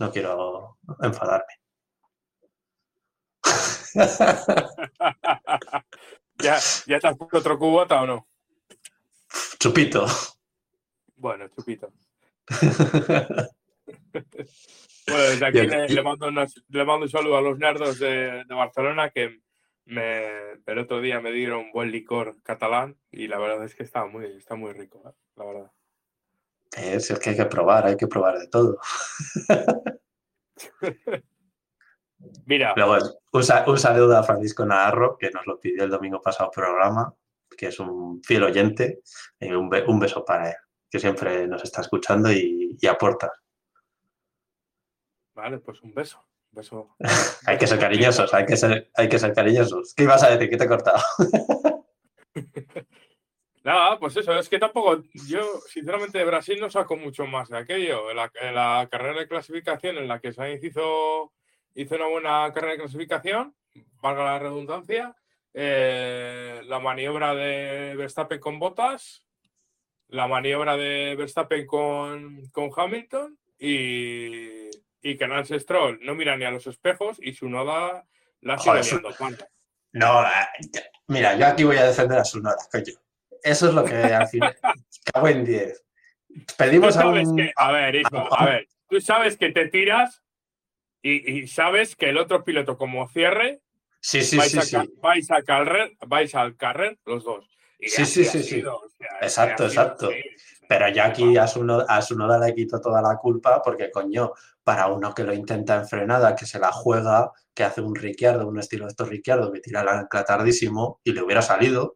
no 0.00 0.10
quiero 0.10 0.76
enfadarme. 1.02 1.54
¿Ya, 6.38 6.58
¿Ya 6.86 7.00
te 7.00 7.06
has 7.06 7.16
puesto 7.16 7.38
otro 7.38 7.58
cubota 7.58 8.02
o 8.02 8.06
no? 8.06 8.28
Chupito. 9.58 10.04
Bueno, 11.16 11.48
chupito. 11.48 11.92
Bueno, 15.08 15.22
desde 15.22 15.46
aquí 15.46 15.60
le, 15.62 15.88
le 15.88 16.02
mando, 16.02 16.26
unas- 16.26 16.60
le 16.68 16.84
mando 16.84 17.04
un 17.04 17.10
saludo 17.10 17.36
a 17.36 17.40
los 17.40 17.56
nerdos 17.58 18.00
de, 18.00 18.42
de 18.44 18.54
Barcelona 18.54 19.10
que 19.10 19.38
me, 19.86 20.52
el 20.66 20.78
otro 20.78 21.00
día 21.00 21.20
me 21.20 21.32
dieron 21.32 21.60
un 21.66 21.72
buen 21.72 21.90
licor 21.90 22.36
catalán 22.42 22.98
y 23.10 23.28
la 23.28 23.38
verdad 23.38 23.64
es 23.64 23.74
que 23.74 23.82
está 23.82 24.04
muy, 24.04 24.26
está 24.36 24.54
muy 24.54 24.72
rico, 24.72 25.02
¿eh? 25.08 25.12
la 25.36 25.44
verdad. 25.44 25.72
Es, 26.76 27.10
es 27.10 27.18
que 27.18 27.30
hay 27.30 27.36
que 27.36 27.46
probar, 27.46 27.86
hay 27.86 27.96
que 27.96 28.06
probar 28.06 28.38
de 28.38 28.48
todo. 28.48 28.78
Mira, 32.46 32.72
Luego, 32.76 32.96
un, 33.32 33.42
sa- 33.44 33.64
un 33.68 33.78
saludo 33.78 34.16
a 34.16 34.22
Francisco 34.22 34.64
Navarro, 34.64 35.16
que 35.18 35.30
nos 35.30 35.46
lo 35.46 35.60
pidió 35.60 35.84
el 35.84 35.90
domingo 35.90 36.20
pasado 36.20 36.50
programa, 36.50 37.14
que 37.56 37.66
es 37.68 37.78
un 37.78 38.22
fiel 38.22 38.42
oyente, 38.44 39.00
y 39.38 39.52
un, 39.52 39.68
be- 39.68 39.84
un 39.86 39.98
beso 40.00 40.24
para 40.24 40.50
él, 40.50 40.56
que 40.90 40.98
siempre 40.98 41.46
nos 41.46 41.62
está 41.62 41.80
escuchando 41.82 42.30
y, 42.32 42.76
y 42.80 42.86
aporta. 42.86 43.32
vale, 45.34 45.58
pues 45.58 45.82
un 45.82 45.94
beso. 45.94 46.24
Hay 47.46 47.58
que 47.58 47.66
ser 47.66 47.78
cariñosos, 47.78 48.32
hay 48.32 48.46
que 48.46 48.56
ser, 48.56 48.90
hay 48.94 49.08
que 49.08 49.18
ser 49.18 49.34
cariñosos. 49.34 49.94
¿Qué 49.94 50.04
ibas 50.04 50.22
a 50.22 50.30
decir? 50.30 50.50
¿Qué 50.50 50.56
te 50.56 50.64
he 50.64 50.68
cortado? 50.68 51.02
Nada, 53.64 53.98
pues 53.98 54.16
eso, 54.16 54.32
es 54.38 54.48
que 54.48 54.60
tampoco, 54.60 55.02
yo 55.26 55.60
sinceramente 55.68 56.18
de 56.18 56.24
Brasil 56.24 56.60
no 56.60 56.70
saco 56.70 56.96
mucho 56.96 57.26
más 57.26 57.48
de 57.48 57.58
aquello. 57.58 58.14
La, 58.14 58.30
carrera 58.88 59.18
de 59.18 59.26
clasificación 59.26 59.98
en 59.98 60.06
la 60.06 60.20
que 60.20 60.32
Sainz 60.32 60.62
hizo, 60.62 61.32
hizo 61.74 61.96
una 61.96 62.06
buena 62.06 62.52
carrera 62.54 62.74
de 62.74 62.78
clasificación, 62.78 63.56
valga 64.00 64.24
la 64.24 64.38
redundancia, 64.38 65.16
eh, 65.52 66.62
la 66.64 66.78
maniobra 66.78 67.34
de 67.34 67.96
Verstappen 67.96 68.38
con 68.38 68.60
Bottas, 68.60 69.26
la 70.08 70.28
maniobra 70.28 70.76
de 70.76 71.16
Verstappen 71.16 71.66
con, 71.66 72.46
con 72.52 72.70
Hamilton 72.74 73.36
y, 73.58 74.68
y 75.10 75.16
que 75.16 75.28
Lance 75.28 75.58
Stroll 75.60 76.00
no 76.02 76.14
mira 76.14 76.36
ni 76.36 76.44
a 76.44 76.50
los 76.50 76.66
espejos 76.66 77.18
y 77.20 77.32
su 77.32 77.48
noda 77.48 78.04
la 78.40 78.58
sigue 78.58 78.82
su- 78.82 78.98
viendo. 79.00 79.16
No, 79.92 80.22
eh, 80.24 80.82
mira, 81.06 81.36
yo 81.36 81.46
aquí 81.46 81.64
voy 81.64 81.76
a 81.76 81.84
defender 81.86 82.18
a 82.18 82.24
Sunora, 82.24 82.56
coño. 82.70 82.92
Eso 83.42 83.68
es 83.68 83.74
lo 83.74 83.84
que 83.84 83.94
al 83.94 84.26
final. 84.26 84.56
Cago 85.14 85.28
en 85.28 85.44
10. 85.44 85.84
Tú 86.28 86.54
Pedimos 86.58 86.96
a 86.96 87.06
un. 87.08 87.36
que, 87.36 87.52
a 87.56 87.70
ver, 87.72 87.94
hijo, 87.94 88.28
a 88.36 88.44
ver, 88.46 88.68
tú 88.88 89.00
sabes 89.00 89.36
que 89.36 89.52
te 89.52 89.68
tiras 89.68 90.22
y, 91.02 91.38
y 91.40 91.46
sabes 91.46 91.94
que 91.94 92.08
el 92.10 92.18
otro 92.18 92.42
piloto 92.44 92.76
como 92.76 93.08
cierre, 93.08 93.60
Sí, 94.00 94.22
sí, 94.22 94.36
vais, 94.36 94.50
sí, 94.52 94.58
a, 94.58 94.62
sí. 94.62 94.76
vais, 95.00 95.30
a 95.30 95.42
carrer, 95.42 95.92
vais 96.06 96.34
al 96.34 96.56
carrer 96.56 96.98
los 97.06 97.24
dos. 97.24 97.48
Y 97.78 97.88
Sí, 97.88 98.04
sí, 98.06 98.24
sí, 98.24 98.42
sí. 98.42 98.48
sido, 98.56 98.76
o 98.78 98.88
sea, 98.88 99.08
Exacto, 99.22 99.68
sido, 99.70 99.82
exacto. 99.82 100.10
Pero 100.68 100.88
yo 100.90 101.02
aquí 101.04 101.36
a 101.36 101.46
Suno- 101.46 101.84
a 101.88 102.02
Sunoda 102.02 102.38
le 102.38 102.54
quito 102.54 102.80
toda 102.80 103.00
la 103.02 103.16
culpa 103.16 103.62
porque, 103.62 103.90
coño, 103.90 104.32
para 104.64 104.88
uno 104.88 105.14
que 105.14 105.24
lo 105.24 105.32
intenta 105.34 105.76
en 105.76 105.86
frenada, 105.88 106.34
que 106.36 106.46
se 106.46 106.58
la 106.58 106.72
juega, 106.72 107.30
que 107.54 107.64
hace 107.64 107.80
un 107.80 107.94
Ricciardo, 107.94 108.48
un 108.48 108.58
estilo 108.58 108.84
de 108.86 108.90
estos 108.90 109.08
Ricciardo, 109.08 109.52
que 109.52 109.60
tira 109.60 109.82
el 109.82 109.88
ancla 109.88 110.24
tardísimo 110.24 111.00
y 111.04 111.12
le 111.12 111.22
hubiera 111.22 111.42
salido, 111.42 111.94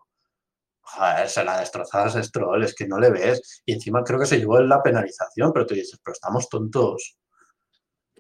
joder, 0.83 1.29
se 1.31 1.45
la 1.45 1.61
destrozas 1.61 2.17
a 2.17 2.23
Stroll, 2.23 2.65
es 2.65 2.75
que 2.75 2.87
no 2.89 2.99
le 3.01 3.11
ves. 3.11 3.63
Y 3.67 3.75
encima 3.75 4.05
creo 4.05 4.21
que 4.21 4.27
se 4.27 4.39
llevó 4.39 4.59
en 4.61 4.69
la 4.69 4.83
penalización, 4.83 5.53
pero 5.53 5.67
tú 5.67 5.75
dices, 5.75 6.01
pero 6.05 6.13
estamos 6.15 6.49
tontos. 6.49 7.19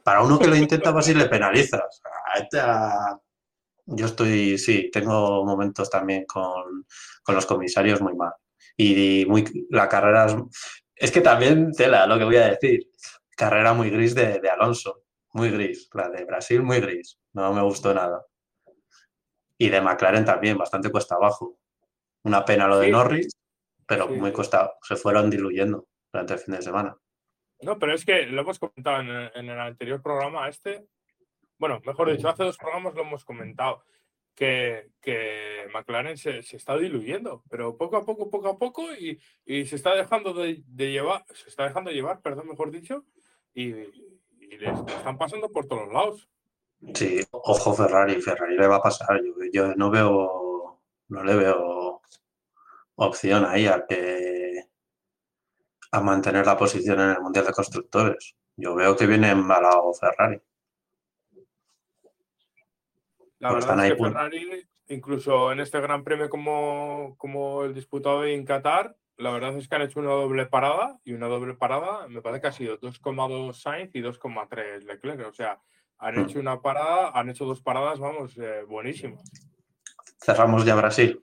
Para 0.04 0.22
uno 0.22 0.38
que 0.38 0.46
lo 0.48 0.56
intenta, 0.56 0.90
vas 0.90 1.08
y 1.08 1.14
le 1.14 1.26
penalizas. 1.26 2.00
A- 2.54 3.18
Yo 3.86 4.06
estoy, 4.06 4.58
sí, 4.58 4.90
tengo 4.92 5.44
momentos 5.44 5.90
también 5.90 6.24
con, 6.26 6.86
con 7.24 7.34
los 7.34 7.46
comisarios 7.46 8.00
muy 8.02 8.14
mal. 8.16 8.32
Y 8.82 9.26
muy, 9.26 9.44
la 9.68 9.90
carrera 9.90 10.24
es, 10.24 10.34
es 10.96 11.12
que 11.12 11.20
también, 11.20 11.70
tela, 11.72 12.06
lo 12.06 12.16
que 12.16 12.24
voy 12.24 12.36
a 12.36 12.48
decir, 12.48 12.88
carrera 13.36 13.74
muy 13.74 13.90
gris 13.90 14.14
de, 14.14 14.40
de 14.40 14.48
Alonso, 14.48 15.02
muy 15.34 15.50
gris, 15.50 15.90
la 15.92 16.08
de 16.08 16.24
Brasil 16.24 16.62
muy 16.62 16.80
gris, 16.80 17.20
no 17.34 17.52
me 17.52 17.60
gustó 17.60 17.92
nada. 17.92 18.24
Y 19.58 19.68
de 19.68 19.82
McLaren 19.82 20.24
también, 20.24 20.56
bastante 20.56 20.90
cuesta 20.90 21.16
abajo. 21.16 21.58
Una 22.22 22.42
pena 22.42 22.66
lo 22.66 22.78
de 22.78 22.86
Sí. 22.86 22.92
Norris, 22.92 23.36
pero 23.86 24.08
Sí, 24.08 24.14
muy 24.14 24.32
cuesta, 24.32 24.72
se 24.80 24.96
fueron 24.96 25.28
diluyendo 25.28 25.86
durante 26.10 26.32
el 26.32 26.40
fin 26.40 26.54
de 26.54 26.62
semana. 26.62 26.96
No, 27.60 27.78
pero 27.78 27.92
es 27.92 28.06
que 28.06 28.22
lo 28.22 28.40
hemos 28.40 28.58
comentado 28.58 29.02
en 29.02 29.08
el, 29.08 29.30
en 29.34 29.48
el 29.50 29.60
anterior 29.60 30.00
programa 30.00 30.48
este. 30.48 30.86
Bueno, 31.58 31.82
mejor 31.84 32.10
dicho, 32.10 32.30
hace 32.30 32.44
dos 32.44 32.56
programas 32.56 32.94
lo 32.94 33.02
hemos 33.02 33.26
comentado. 33.26 33.84
Que, 34.40 35.68
McLaren 35.74 36.16
se, 36.16 36.38
está 36.38 36.78
diluyendo, 36.78 37.44
pero 37.50 37.76
poco 37.76 37.98
a 37.98 38.06
poco, 38.06 38.30
poco 38.30 38.48
a 38.48 38.58
poco, 38.58 38.86
y, 38.94 39.20
se 39.66 39.76
está 39.76 39.94
dejando 39.94 40.32
de, 40.32 40.64
llevar, 40.76 41.24
se 41.34 41.50
está 41.50 41.64
dejando 41.64 41.90
llevar, 41.90 42.22
perdón, 42.22 42.48
mejor 42.48 42.70
dicho, 42.70 43.04
y, 43.52 43.68
y 43.68 44.58
les 44.58 44.78
están 44.78 45.18
pasando 45.18 45.50
por 45.50 45.66
todos 45.66 45.92
lados. 45.92 46.28
Sí, 46.94 47.20
ojo 47.30 47.74
Ferrari, 47.74 48.20
Ferrari 48.22 48.56
le 48.56 48.66
va 48.66 48.76
a 48.76 48.82
pasar. 48.82 49.20
Yo, 49.22 49.34
yo 49.52 49.74
no 49.74 49.90
veo, 49.90 50.80
no 51.08 51.24
le 51.24 51.36
veo 51.36 52.00
opción 52.96 53.44
ahí 53.44 53.66
a 53.66 53.84
que 53.86 54.64
a 55.92 56.00
mantener 56.00 56.46
la 56.46 56.56
posición 56.56 57.00
en 57.00 57.10
el 57.10 57.20
Mundial 57.20 57.46
de 57.46 57.52
Constructores. 57.52 58.34
Yo 58.56 58.74
veo 58.74 58.96
que 58.96 59.06
viene 59.06 59.30
embalado 59.30 59.92
Ferrari. 59.92 60.40
La 63.40 63.52
verdad 63.52 63.84
es 63.86 63.92
que 63.94 64.02
Ferrari, 64.02 64.68
incluso 64.88 65.50
en 65.52 65.60
este 65.60 65.80
gran 65.80 66.04
premio 66.04 66.28
como, 66.30 67.14
como 67.18 67.64
el 67.64 67.74
disputado 67.74 68.24
en 68.24 68.44
Qatar, 68.44 68.96
la 69.16 69.30
verdad 69.32 69.56
es 69.56 69.68
que 69.68 69.74
han 69.76 69.82
hecho 69.82 69.98
una 70.00 70.10
doble 70.10 70.46
parada 70.46 70.98
y 71.04 71.12
una 71.12 71.26
doble 71.26 71.54
parada 71.54 72.06
me 72.08 72.22
parece 72.22 72.40
que 72.42 72.46
ha 72.48 72.52
sido 72.52 72.78
2,2 72.78 73.52
Sainz 73.60 73.90
y 73.94 74.00
2,3 74.00 74.84
Leclerc. 74.84 75.26
O 75.28 75.32
sea, 75.32 75.60
han 75.98 76.16
Mm. 76.16 76.20
hecho 76.20 76.38
una 76.40 76.60
parada, 76.62 77.10
han 77.14 77.28
hecho 77.28 77.44
dos 77.44 77.60
paradas, 77.60 77.98
vamos, 77.98 78.36
eh, 78.38 78.62
buenísimas. 78.66 79.22
Cerramos 80.22 80.64
ya 80.64 80.74
Brasil. 80.74 81.22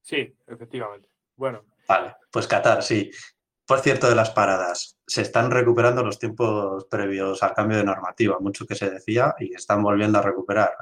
Sí, 0.00 0.36
efectivamente. 0.46 1.08
Bueno, 1.36 1.64
Vale, 1.86 2.14
pues 2.30 2.46
Qatar, 2.46 2.82
sí. 2.82 3.10
Por 3.66 3.80
cierto, 3.80 4.08
de 4.08 4.14
las 4.14 4.30
paradas, 4.30 4.98
se 5.06 5.22
están 5.22 5.50
recuperando 5.50 6.02
los 6.02 6.18
tiempos 6.18 6.84
previos 6.90 7.42
al 7.42 7.54
cambio 7.54 7.78
de 7.78 7.84
normativa, 7.84 8.36
mucho 8.38 8.66
que 8.66 8.74
se 8.74 8.90
decía, 8.90 9.34
y 9.38 9.54
están 9.54 9.82
volviendo 9.82 10.18
a 10.18 10.22
recuperar. 10.22 10.74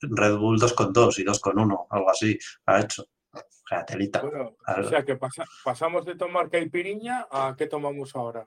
Red 0.00 0.36
Bull 0.36 0.58
2,2 0.58 1.18
y 1.20 1.24
2,1, 1.24 1.86
algo 1.90 2.10
así, 2.10 2.36
ha 2.66 2.80
hecho. 2.80 3.04
O 3.32 3.68
sea, 3.68 3.84
telita. 3.84 4.22
bueno, 4.22 4.56
o 4.78 4.82
sea 4.88 5.04
que 5.04 5.16
pasa- 5.16 5.44
pasamos 5.64 6.04
de 6.04 6.16
tomar 6.16 6.48
caipiriña 6.50 7.26
a 7.30 7.54
qué 7.56 7.66
tomamos 7.66 8.14
ahora. 8.16 8.46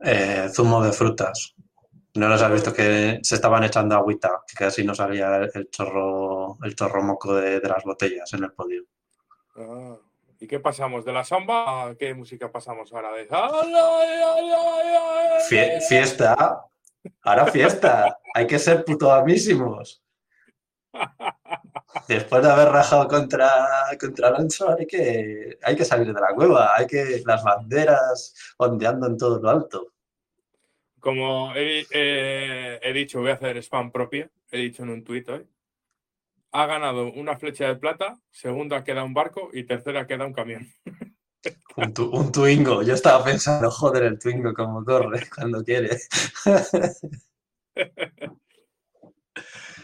Eh, 0.00 0.48
zumo 0.52 0.82
de 0.82 0.92
frutas. 0.92 1.54
¿No 2.14 2.28
los 2.28 2.40
has 2.42 2.52
visto 2.52 2.72
que 2.72 3.18
se 3.22 3.34
estaban 3.34 3.64
echando 3.64 3.96
agüita? 3.96 4.42
Que 4.46 4.54
casi 4.64 4.84
no 4.84 4.94
salía 4.94 5.36
el, 5.36 5.50
el 5.54 5.70
chorro, 5.70 6.56
el 6.62 6.74
chorro 6.76 7.02
moco 7.02 7.34
de, 7.34 7.58
de 7.60 7.68
las 7.68 7.82
botellas 7.84 8.32
en 8.34 8.44
el 8.44 8.52
podio. 8.52 8.84
Ah, 9.56 9.96
¿Y 10.40 10.46
qué 10.46 10.60
pasamos? 10.60 11.04
¿De 11.04 11.12
la 11.12 11.24
samba 11.24 11.88
a 11.88 11.94
qué 11.94 12.14
música 12.14 12.50
pasamos 12.50 12.92
ahora? 12.92 13.12
De... 13.12 13.28
Fiesta. 15.88 16.64
Ahora 17.22 17.46
fiesta. 17.46 18.18
Hay 18.34 18.46
que 18.46 18.58
ser 18.58 18.84
putoamísimos. 18.84 20.02
Después 22.08 22.42
de 22.42 22.50
haber 22.50 22.68
rajado 22.68 23.08
contra, 23.08 23.50
contra 23.98 24.28
Alonso, 24.28 24.76
hay 24.76 24.86
que, 24.86 25.58
hay 25.62 25.76
que 25.76 25.84
salir 25.84 26.12
de 26.12 26.20
la 26.20 26.34
cueva. 26.34 26.76
Hay 26.76 26.86
que 26.86 27.22
las 27.24 27.42
banderas 27.42 28.34
ondeando 28.58 29.06
en 29.06 29.16
todo 29.16 29.40
lo 29.40 29.48
alto. 29.48 29.92
Como 31.00 31.54
he, 31.54 31.86
eh, 31.90 32.80
he 32.82 32.92
dicho, 32.92 33.20
voy 33.20 33.30
a 33.30 33.34
hacer 33.34 33.56
spam 33.58 33.92
propio. 33.92 34.30
He 34.50 34.58
dicho 34.58 34.82
en 34.82 34.90
un 34.90 35.04
tuit 35.04 35.28
hoy. 35.28 35.46
Ha 36.56 36.66
ganado 36.66 37.10
una 37.12 37.36
flecha 37.36 37.66
de 37.66 37.74
plata, 37.74 38.16
segunda 38.30 38.84
queda 38.84 39.02
un 39.02 39.12
barco 39.12 39.50
y 39.52 39.64
tercera 39.64 40.06
queda 40.06 40.24
un 40.24 40.32
camión. 40.32 40.68
Un, 41.76 41.92
tu- 41.92 42.08
un 42.10 42.32
Twingo. 42.32 42.82
Yo 42.82 42.94
estaba 42.94 43.22
pensando, 43.22 43.70
joder, 43.70 44.04
el 44.04 44.18
Twingo 44.18 44.54
como 44.54 44.82
corre 44.82 45.28
cuando 45.34 45.62
quiere. 45.62 45.90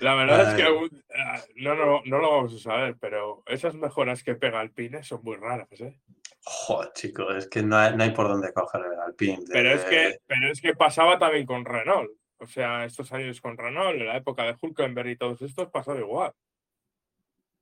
La 0.00 0.14
verdad 0.14 0.48
es 0.50 0.54
que 0.56 0.62
algún- 0.62 1.04
ah, 1.14 1.40
no, 1.56 1.74
no, 1.74 2.00
no 2.06 2.18
lo 2.18 2.30
vamos 2.30 2.54
a 2.54 2.58
saber, 2.58 2.96
pero 2.98 3.42
esas 3.46 3.74
mejoras 3.74 4.22
que 4.22 4.36
pega 4.36 4.60
Alpine 4.60 5.02
son 5.02 5.20
muy 5.22 5.36
raras. 5.36 5.68
¿eh? 5.80 5.98
Joder, 6.42 6.92
chicos, 6.94 7.34
es 7.36 7.48
que 7.48 7.62
no 7.62 7.76
hay, 7.76 7.94
no 7.94 8.04
hay 8.04 8.10
por 8.12 8.28
dónde 8.28 8.52
coger 8.54 8.80
el 8.94 8.98
Alpine. 9.00 9.38
de- 9.44 9.52
Pero, 9.52 9.70
es 9.72 9.84
que, 9.84 10.18
pero 10.26 10.50
es 10.50 10.60
que 10.62 10.74
pasaba 10.74 11.18
también 11.18 11.44
con 11.44 11.64
Renault. 11.66 12.10
O 12.38 12.46
sea, 12.46 12.86
estos 12.86 13.12
años 13.12 13.40
con 13.42 13.58
Renault, 13.58 13.96
en 14.00 14.06
la 14.06 14.16
época 14.16 14.44
de 14.44 14.56
Hulkenberg 14.58 15.08
y 15.08 15.16
todos 15.16 15.42
estos, 15.42 15.68
pasaba 15.70 15.98
igual. 15.98 16.32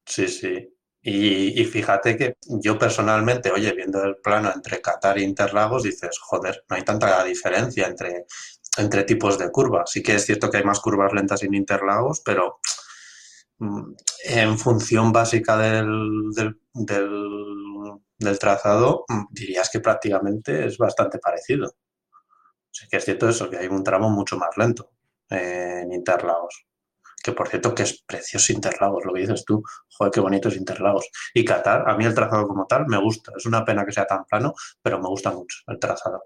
Sí, 0.09 0.29
sí. 0.29 0.75
Y, 1.01 1.61
y 1.61 1.64
fíjate 1.64 2.16
que 2.16 2.35
yo 2.62 2.79
personalmente, 2.79 3.51
oye, 3.53 3.73
viendo 3.73 4.03
el 4.03 4.16
plano 4.16 4.51
entre 4.55 4.81
Qatar 4.81 5.18
e 5.18 5.23
Interlagos, 5.23 5.85
dices, 5.85 6.18
joder, 6.21 6.64
no 6.68 6.77
hay 6.77 6.83
tanta 6.83 7.23
diferencia 7.25 7.87
entre 7.87 8.27
entre 8.79 9.05
tipos 9.05 9.38
de 9.38 9.51
curvas. 9.51 9.90
Sí 9.90 10.03
que 10.03 10.14
es 10.16 10.25
cierto 10.27 10.51
que 10.51 10.59
hay 10.59 10.64
más 10.64 10.81
curvas 10.81 11.12
lentas 11.12 11.42
en 11.42 11.55
Interlagos, 11.55 12.23
pero 12.25 12.61
mm, 13.59 13.92
en 14.27 14.59
función 14.59 15.12
básica 15.12 15.57
del, 15.57 16.31
del, 16.35 16.61
del, 18.18 18.38
trazado, 18.38 19.05
mm, 19.09 19.25
dirías 19.33 19.71
que 19.71 19.81
prácticamente 19.81 20.66
es 20.66 20.79
bastante 20.79 21.18
parecido. 21.18 21.75
Sí 22.71 22.87
que 22.90 22.97
es 22.99 23.05
cierto 23.05 23.29
eso, 23.29 23.51
que 23.51 23.59
hay 23.59 23.66
un 23.68 23.85
tramo 23.85 24.11
mucho 24.11 24.38
más 24.38 24.57
lento 24.57 24.92
en 25.31 25.92
Interlagos. 25.92 26.68
Que 27.29 27.35
por 27.35 27.49
cierto, 27.49 27.75
que 27.75 27.83
es 27.83 28.03
precioso 28.05 28.55
Interlagos, 28.55 29.05
lo 29.05 29.12
que 29.12 29.21
dices 29.21 29.45
tú. 29.45 29.62
Joder, 29.91 30.11
qué 30.11 30.21
bonito 30.21 30.49
es 30.49 30.57
Interlagos. 30.57 31.11
Y 31.35 31.45
Qatar, 31.45 31.87
a 31.87 31.95
mí 31.95 32.07
el 32.07 32.14
trazado 32.14 32.49
como 32.49 32.67
tal 32.67 32.87
me 32.87 32.97
gusta. 32.97 33.33
Es 33.37 33.45
una 33.45 33.67
pena 33.67 33.85
que 33.85 33.93
sea 33.93 34.07
tan 34.07 34.25
plano, 34.25 34.55
pero 34.81 34.99
me 34.99 35.09
gusta 35.09 35.31
mucho 35.31 35.59
el 35.67 35.79
trazado. 35.79 36.25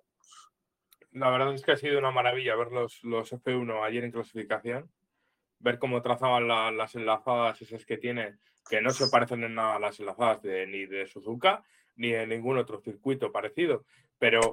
La 1.10 1.28
verdad 1.30 1.52
es 1.54 1.64
que 1.64 1.72
ha 1.72 1.76
sido 1.76 1.98
una 1.98 2.12
maravilla 2.12 2.54
ver 2.54 2.70
los, 2.70 3.02
los 3.02 3.32
F1 3.32 3.84
ayer 3.84 4.04
en 4.04 4.12
clasificación. 4.12 4.92
Ver 5.58 5.80
cómo 5.80 6.02
trazaban 6.02 6.46
las 6.46 6.94
enlazadas 6.94 7.60
esas 7.60 7.84
que 7.84 7.96
tiene, 7.96 8.38
que 8.70 8.80
no 8.80 8.90
se 8.90 9.08
parecen 9.08 9.42
en 9.42 9.56
nada 9.56 9.74
a 9.74 9.80
las 9.80 9.98
enlazadas 9.98 10.40
de, 10.42 10.68
ni 10.68 10.86
de 10.86 11.08
Suzuka 11.08 11.64
ni 12.02 12.12
en 12.12 12.30
ningún 12.30 12.58
otro 12.58 12.80
circuito 12.80 13.30
parecido. 13.30 13.84
Pero... 14.18 14.50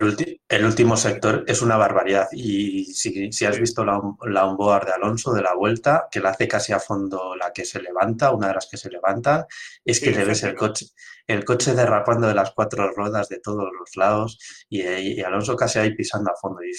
El, 0.49 0.65
último 0.65 0.95
sector 0.95 1.43
es 1.47 1.62
una 1.62 1.77
barbaridad 1.77 2.27
y 2.31 2.85
si, 2.85 3.31
si 3.31 3.45
has 3.45 3.59
visto 3.59 3.83
la, 3.83 3.99
la 4.23 4.45
onboard 4.45 4.85
de 4.85 4.93
Alonso 4.93 5.33
de 5.33 5.41
la 5.41 5.55
vuelta, 5.55 6.07
que 6.12 6.19
la 6.19 6.29
hace 6.29 6.47
casi 6.47 6.73
a 6.73 6.79
fondo 6.79 7.35
la 7.35 7.51
que 7.51 7.65
se 7.65 7.81
levanta, 7.81 8.31
una 8.31 8.49
de 8.49 8.53
las 8.53 8.67
que 8.69 8.77
se 8.77 8.89
levantan, 8.89 9.45
es 9.83 9.99
que 9.99 10.12
le 10.12 10.25
ves 10.25 10.43
el 10.43 10.55
coche, 10.55 10.88
el 11.27 11.43
coche 11.43 11.73
derrapando 11.73 12.27
de 12.27 12.35
las 12.35 12.51
cuatro 12.51 12.91
ruedas 12.91 13.29
de 13.29 13.39
todos 13.39 13.67
los 13.77 13.95
lados 13.95 14.39
y, 14.69 15.21
Alonso 15.21 15.55
casi 15.55 15.79
ahí 15.79 15.95
pisando 15.95 16.31
a 16.31 16.35
fondo 16.35 16.62
y 16.63 16.71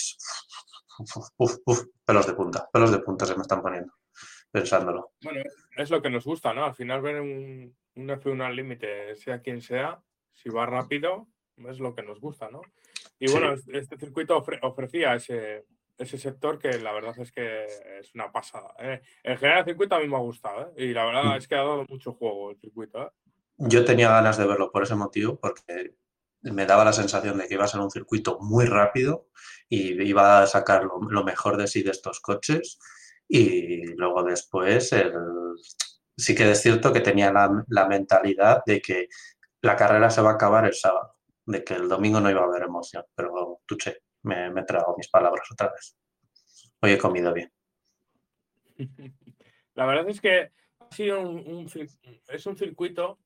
pelos 2.05 2.27
de 2.27 2.35
punta, 2.35 2.69
pelos 2.73 2.93
de 2.93 2.99
punta 3.01 3.27
se 3.27 3.35
me 3.35 3.43
están 3.43 3.63
poniendo 3.63 3.93
pensándolo. 4.53 5.13
Bueno, 5.23 5.43
es 5.77 5.91
lo 5.91 6.03
que 6.03 6.11
nos 6.11 6.25
gusta, 6.25 6.53
¿no? 6.53 6.65
Al 6.65 6.75
final 6.75 7.01
ver 7.03 7.21
un, 7.21 7.73
un 7.95 8.09
F1 8.09 8.45
al 8.45 8.57
límite, 8.57 9.15
sea 9.15 9.41
quien 9.41 9.61
sea, 9.61 10.03
si 10.33 10.49
va 10.49 10.67
rápido, 10.67 11.29
es 11.69 11.79
lo 11.79 11.95
que 11.95 12.03
nos 12.03 12.21
gusta, 12.21 12.51
¿no? 12.51 12.63
Y 13.19 13.31
bueno, 13.31 13.55
este 13.73 13.99
circuito 13.99 14.43
ofrecía 14.63 15.15
ese, 15.15 15.67
ese 16.01 16.19
sector 16.19 16.59
que 16.59 16.79
la 16.79 16.93
verdad 16.93 17.15
es 17.19 17.31
que 17.31 17.67
es 18.01 18.15
una 18.15 18.33
pasada. 18.33 18.75
¿eh? 18.79 19.03
En 19.23 19.37
general 19.37 19.61
el 19.61 19.65
circuito 19.67 19.95
a 19.95 20.01
mí 20.01 20.09
me 20.09 20.17
ha 20.17 20.21
gustado 20.21 20.73
¿eh? 20.77 20.85
y 20.85 20.93
la 20.95 21.05
verdad 21.05 21.25
mm. 21.25 21.37
es 21.37 21.47
que 21.47 21.55
ha 21.55 21.59
dado 21.59 21.85
mucho 21.89 22.15
juego 22.15 22.51
el 22.51 22.59
circuito. 22.59 23.03
¿eh? 23.03 23.11
Yo 23.59 23.85
tenía 23.85 24.09
ganas 24.09 24.39
de 24.39 24.47
verlo 24.47 24.73
por 24.73 24.83
ese 24.83 24.95
motivo, 24.95 25.39
porque 25.39 25.95
me 26.43 26.65
daba 26.65 26.87
la 26.87 26.95
sensación 26.95 27.37
de 27.37 27.47
que 27.47 27.55
iba 27.55 27.65
a 27.65 27.69
ser 27.69 27.81
un 27.81 27.91
circuito 27.91 28.39
muy 28.41 28.65
rápido 28.65 29.29
y 29.69 30.03
iba 30.03 30.43
a 30.43 30.47
sacar 30.47 30.85
lo, 30.85 31.25
mejor 31.25 31.59
de 31.59 31.67
sí 31.67 31.83
de 31.83 31.91
estos 31.91 32.21
coches. 32.21 32.79
Y 33.29 33.85
luego 33.97 34.23
después, 34.23 34.91
sí 36.17 36.35
que 36.35 36.51
es 36.51 36.63
cierto 36.63 36.91
que 36.93 37.01
tenía 37.01 37.31
la 37.33 37.87
mentalidad 37.87 38.63
de 38.65 38.81
que 38.81 39.09
la 39.63 39.77
carrera 39.77 40.11
se 40.11 40.23
va 40.23 40.31
a 40.31 40.35
acabar 40.35 40.65
el 40.67 40.75
sábado, 40.75 41.15
de 41.47 41.63
que 41.65 41.75
el 41.75 41.89
domingo 41.89 42.21
no 42.21 42.31
iba 42.31 42.41
a 42.41 42.45
haber 42.45 42.63
emoción, 42.63 43.05
pero 43.15 43.61
tuche, 43.67 43.99
me, 44.23 44.51
me 44.51 44.63
he 44.63 44.65
tragado 44.65 44.95
mis 44.97 45.09
palabras 45.09 45.47
otra 45.51 45.71
vez. 45.71 45.97
Hoy 46.81 46.93
he 46.93 46.99
comido 46.99 47.33
bien. 47.33 47.53
La 49.75 49.87
verdad 49.87 50.09
es 50.09 50.21
que 50.21 50.51
ha 50.79 50.95
sido 50.95 51.21
un, 51.21 51.71
es 52.29 52.47
un 52.47 52.57
circuito 52.57 53.19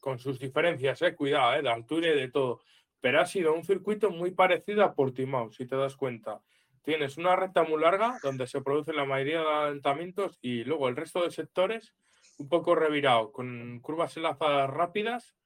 con 0.00 0.18
sus 0.18 0.38
diferencias, 0.38 1.00
eh, 1.02 1.14
cuidado, 1.14 1.54
eh, 1.54 1.62
de 1.62 1.70
altura 1.70 2.08
y 2.08 2.18
de 2.18 2.30
todo, 2.30 2.60
pero 3.00 3.20
ha 3.20 3.26
sido 3.26 3.54
un 3.54 3.64
circuito 3.64 4.10
muy 4.10 4.32
parecido 4.32 4.84
a 4.84 4.94
Portimao, 4.94 5.52
si 5.52 5.66
te 5.66 5.76
das 5.76 5.96
cuenta. 5.96 6.42
Tienes 6.82 7.16
una 7.16 7.36
recta 7.36 7.62
muy 7.62 7.80
larga 7.80 8.18
donde 8.22 8.48
se 8.48 8.60
producen 8.60 8.96
la 8.96 9.04
mayoría 9.04 9.40
de 9.40 9.46
adelantamientos 9.46 10.38
y 10.42 10.64
luego 10.64 10.88
el 10.88 10.96
resto 10.96 11.22
de 11.22 11.30
sectores 11.30 11.94
un 12.42 12.48
poco 12.48 12.74
revirado, 12.74 13.30
con 13.30 13.78
curvas 13.80 14.16
enlazadas 14.16 14.68
rápidas, 14.68 15.36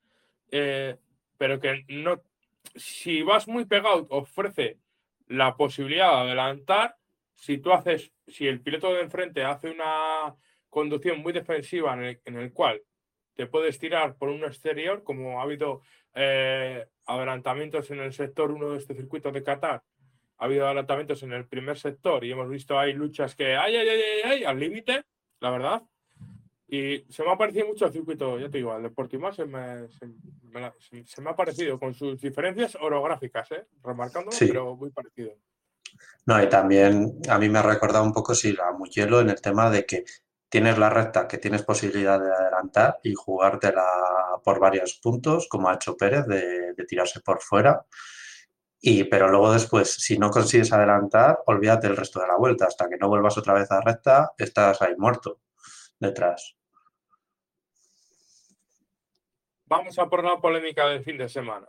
eh, 0.51 0.97
pero 1.37 1.61
que 1.61 1.85
no, 1.89 2.23
si 2.75 3.23
vas 3.23 3.47
muy 3.47 3.67
pegado, 3.67 4.07
ofrece 4.09 4.79
la 5.29 5.57
posibilidad 5.57 6.11
de 6.13 6.31
adelantar. 6.31 6.97
Si 7.35 7.59
tú 7.59 7.73
haces, 7.73 8.13
si 8.27 8.47
el 8.49 8.63
piloto 8.63 8.93
de 8.95 9.03
enfrente 9.03 9.45
hace 9.45 9.71
una 9.71 10.35
conducción 10.71 11.21
muy 11.21 11.35
defensiva 11.35 11.93
en 11.93 12.37
el, 12.37 12.53
cual 12.53 12.81
te 13.35 13.47
puedes 13.47 13.79
tirar 13.79 14.17
por 14.17 14.31
un 14.31 14.45
exterior, 14.45 15.05
como 15.05 15.39
ha 15.39 15.43
habido 15.43 15.83
eh, 16.15 16.87
adelantamientos 17.05 17.91
en 17.91 18.01
el 18.01 18.15
sector 18.15 18.51
1 18.51 18.71
de 18.71 18.79
este 18.79 18.95
circuito 18.95 19.31
de 19.33 19.43
Qatar, 19.43 19.83
ha 20.39 20.45
habido 20.45 20.65
adelantamientos 20.65 21.23
en 21.23 21.33
el 21.35 21.47
primer 21.47 21.79
sector 21.79 22.25
y 22.25 22.33
hemos 22.33 22.49
visto 22.49 22.79
ahí 22.79 22.95
luchas 22.95 23.35
que 23.35 23.55
hay, 23.55 23.77
ay, 23.77 23.89
ay, 23.89 24.01
ay, 24.01 24.23
ay 24.25 24.45
al 24.45 24.59
límite, 24.59 25.05
la 25.41 25.51
verdad. 25.51 25.83
Y 26.69 27.05
se 27.09 27.23
me 27.23 27.31
ha 27.31 27.39
parecido 27.39 27.69
mucho 27.69 27.87
el 27.87 27.93
circuito, 27.93 28.39
ya 28.41 28.51
te 28.51 28.59
digo, 28.59 28.77
el 28.77 28.83
Deportivo 28.83 29.33
se 29.33 29.45
me, 29.45 29.89
se, 29.89 31.21
me 31.21 31.31
ha 31.31 31.37
parecido 31.37 31.79
con 31.79 31.95
sus 31.95 32.21
diferencias 32.21 32.77
orográficas, 32.81 33.53
¿eh? 33.53 33.67
remarcando, 33.85 34.31
pero 34.39 34.75
muy 34.75 34.91
parecido. 34.91 35.33
No, 36.27 36.43
y 36.43 36.49
también 36.49 37.21
a 37.29 37.39
mí 37.39 37.49
me 37.49 37.61
ha 37.61 37.63
recordado 37.63 38.05
un 38.05 38.13
poco, 38.13 38.35
si 38.35 38.53
la 38.53 38.73
Mugello 38.73 39.21
en 39.21 39.31
el 39.31 39.41
tema 39.41 39.71
de 39.71 39.87
que 39.87 40.05
tienes 40.49 40.77
la 40.77 40.91
recta, 40.91 41.29
que 41.29 41.39
tienes 41.39 41.63
posibilidad 41.63 42.19
de 42.19 42.33
adelantar 42.33 42.99
y 43.05 43.15
jugártela 43.15 43.85
por 44.43 44.59
varios 44.59 44.95
puntos, 44.95 45.47
como 45.49 45.69
ha 45.69 45.75
hecho 45.75 45.97
Pérez, 45.97 46.27
de, 46.27 46.73
de 46.73 46.85
tirarse 46.85 47.21
por 47.21 47.41
fuera. 47.41 47.87
Y, 48.81 49.05
pero 49.05 49.29
luego 49.29 49.53
después, 49.53 49.95
si 49.95 50.19
no 50.19 50.31
consigues 50.31 50.73
adelantar, 50.73 51.39
olvídate 51.47 51.87
el 51.87 51.97
resto 51.97 52.21
de 52.21 52.27
la 52.27 52.37
vuelta. 52.37 52.67
Hasta 52.67 52.89
que 52.89 52.97
no 52.97 53.09
vuelvas 53.09 53.39
otra 53.39 53.55
vez 53.55 53.71
a 53.71 53.81
recta, 53.81 54.33
estás 54.37 54.83
ahí 54.83 54.95
muerto 54.97 55.41
detrás. 55.99 56.57
Vamos 59.67 59.99
a 59.99 60.09
por 60.09 60.23
la 60.23 60.41
polémica 60.41 60.87
del 60.87 61.03
fin 61.03 61.19
de 61.19 61.29
semana. 61.29 61.69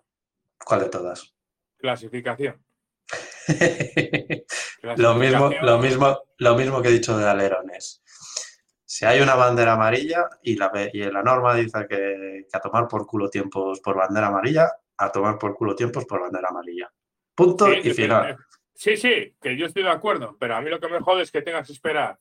¿Cuál 0.63 0.81
de 0.81 0.89
todas? 0.89 1.33
Clasificación. 1.77 2.63
Lo, 4.97 5.15
mismo, 5.15 5.49
lo, 5.61 5.79
mismo, 5.79 6.19
lo 6.37 6.55
mismo 6.55 6.81
que 6.81 6.89
he 6.89 6.91
dicho 6.91 7.17
de 7.17 7.27
alerones. 7.27 8.01
Si 8.85 9.05
hay 9.05 9.21
una 9.21 9.35
bandera 9.35 9.73
amarilla 9.73 10.29
y 10.43 10.55
la, 10.55 10.71
y 10.93 10.99
la 10.99 11.23
norma 11.23 11.55
dice 11.55 11.85
que, 11.89 12.45
a 12.51 12.59
tomar 12.59 12.87
por 12.87 13.05
culo 13.05 13.29
tiempos 13.29 13.79
por 13.79 13.97
bandera 13.97 14.27
amarilla, 14.27 14.71
a 14.97 15.11
tomar 15.11 15.37
por 15.37 15.55
culo 15.55 15.75
tiempos 15.75 16.05
por 16.05 16.21
bandera 16.21 16.49
amarilla. 16.49 16.91
Punto 17.35 17.71
y 17.71 17.93
final. 17.93 18.37
Sí, 18.73 18.95
sí, 18.95 19.35
que 19.41 19.57
yo 19.57 19.65
estoy 19.65 19.83
de 19.83 19.89
acuerdo, 19.89 20.37
pero 20.39 20.55
a 20.55 20.61
mí 20.61 20.69
lo 20.69 20.79
que 20.79 20.87
me 20.87 20.99
jode 20.99 21.23
es 21.23 21.31
que 21.31 21.41
tengas 21.41 21.67
que 21.67 21.73
esperar 21.73 22.19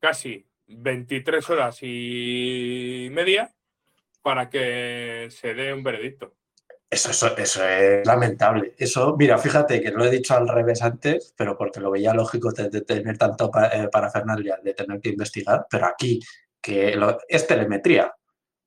casi 0.00 0.46
23 0.68 1.50
horas 1.50 1.78
y 1.82 3.08
media 3.10 3.52
para 4.22 4.50
que 4.50 5.28
se 5.30 5.54
dé 5.54 5.72
un 5.72 5.82
veredicto. 5.82 6.34
Eso, 6.90 7.10
eso, 7.36 7.68
es 7.68 8.06
lamentable. 8.06 8.74
Eso, 8.78 9.14
mira, 9.18 9.36
fíjate 9.36 9.82
que 9.82 9.90
lo 9.90 10.06
he 10.06 10.10
dicho 10.10 10.34
al 10.34 10.48
revés 10.48 10.82
antes, 10.82 11.34
pero 11.36 11.56
porque 11.56 11.80
lo 11.80 11.90
veía 11.90 12.14
lógico 12.14 12.50
de, 12.50 12.80
tener 12.80 13.18
tanto 13.18 13.50
eh, 13.72 13.88
para, 13.92 14.10
Fernández, 14.10 14.54
de 14.62 14.72
tener 14.72 14.98
que 15.00 15.10
investigar, 15.10 15.66
pero 15.70 15.86
aquí, 15.86 16.18
que 16.60 16.98
es 17.28 17.46
telemetría. 17.46 18.14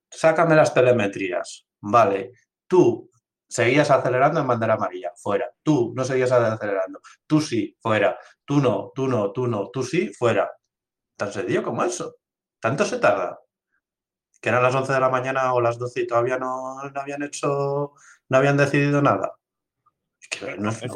Sácame 0.10 0.56
las 0.56 0.72
telemetrías. 0.72 1.66
Vale, 1.80 2.34
tú 2.68 3.10
seguías 3.48 3.90
acelerando 3.90 4.40
en 4.40 4.48
bandera 4.48 4.76
amarilla, 4.76 5.12
fuera. 5.16 5.52
Tú 5.64 5.92
no 5.96 6.04
seguías 6.04 6.32
acelerando. 6.32 7.02
Tú 7.26 7.42
sí, 7.42 7.76
fuera. 7.80 8.20
Tú 8.46 8.60
no, 8.60 8.92
tú 8.94 9.08
no, 9.08 9.32
tú 9.32 9.48
no, 9.48 9.70
tú 9.72 9.82
sí, 9.82 10.12
fuera. 10.14 10.52
Tan 11.22 11.32
sencillo 11.32 11.62
como 11.62 11.84
eso. 11.84 12.18
¿Tanto 12.60 12.84
se 12.84 12.98
tarda? 12.98 13.40
Que 14.42 14.50
eran 14.50 14.64
las 14.64 14.74
11 14.74 14.94
de 14.94 15.00
la 15.00 15.10
mañana 15.10 15.54
o 15.54 15.62
las 15.62 15.78
12 15.78 16.02
y 16.02 16.08
todavía 16.08 16.40
no, 16.40 16.80
habían 16.96 17.22
hecho, 17.22 17.94
no 18.28 18.38
habían 18.38 18.58
decidido 18.58 19.04
nada. 19.04 19.38
Es 20.20 20.30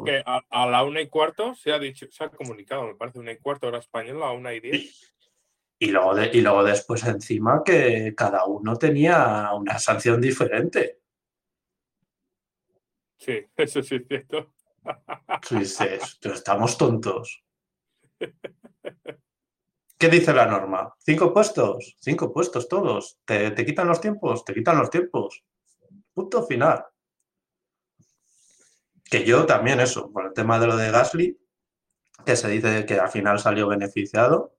que, 0.04 0.24
a, 0.26 0.66
la 0.66 0.84
una 0.84 1.00
y 1.02 1.10
cuarto 1.10 1.54
se 1.54 1.72
ha 1.72 1.78
dicho, 1.78 2.08
se 2.10 2.24
ha 2.24 2.30
comunicado, 2.30 2.88
me 2.88 2.96
parece, 2.96 3.20
una 3.20 3.34
y 3.34 3.38
cuarto 3.38 3.68
hora 3.68 3.78
española, 3.78 4.26
a 4.26 4.32
una 4.32 4.52
y 4.56 4.62
diez. 4.62 5.14
Y, 5.78 5.92
luego 5.92 6.20
y 6.20 6.42
luego 6.42 6.64
después 6.64 7.04
encima 7.04 7.62
que 7.64 8.16
cada 8.18 8.46
uno 8.46 8.78
tenía 8.78 9.52
una 9.54 9.78
sanción 9.78 10.20
diferente. 10.20 11.02
Sí, 13.20 13.46
eso 13.58 13.84
sí 13.84 13.98
es 13.98 14.08
cierto. 14.08 14.56
Tú 15.48 15.60
dices, 15.60 16.18
estamos 16.20 16.80
tontos. 16.80 17.44
¿Qué 19.98 20.10
dice 20.10 20.34
la 20.34 20.46
norma? 20.46 20.94
¿Cinco 21.00 21.34
puestos? 21.34 21.96
Cinco 22.02 22.34
puestos 22.34 22.68
todos. 22.68 23.18
¿Te, 23.26 23.54
quitan 23.66 23.88
los 23.88 24.02
tiempos? 24.02 24.44
Te 24.44 24.54
quitan 24.54 24.78
los 24.78 24.90
tiempos. 24.90 25.44
Punto 26.14 26.46
final. 26.46 26.86
Que 29.06 29.24
yo 29.24 29.46
también 29.46 29.80
eso, 29.80 30.12
por 30.12 30.26
el 30.26 30.34
tema 30.34 30.60
de 30.60 30.68
lo 30.68 30.76
de 30.76 30.92
Gasly, 30.92 31.40
que 32.26 32.36
se 32.36 32.50
dice 32.50 32.86
que 32.86 33.00
al 33.00 33.10
final 33.10 33.40
salió 33.40 33.68
beneficiado. 33.68 34.58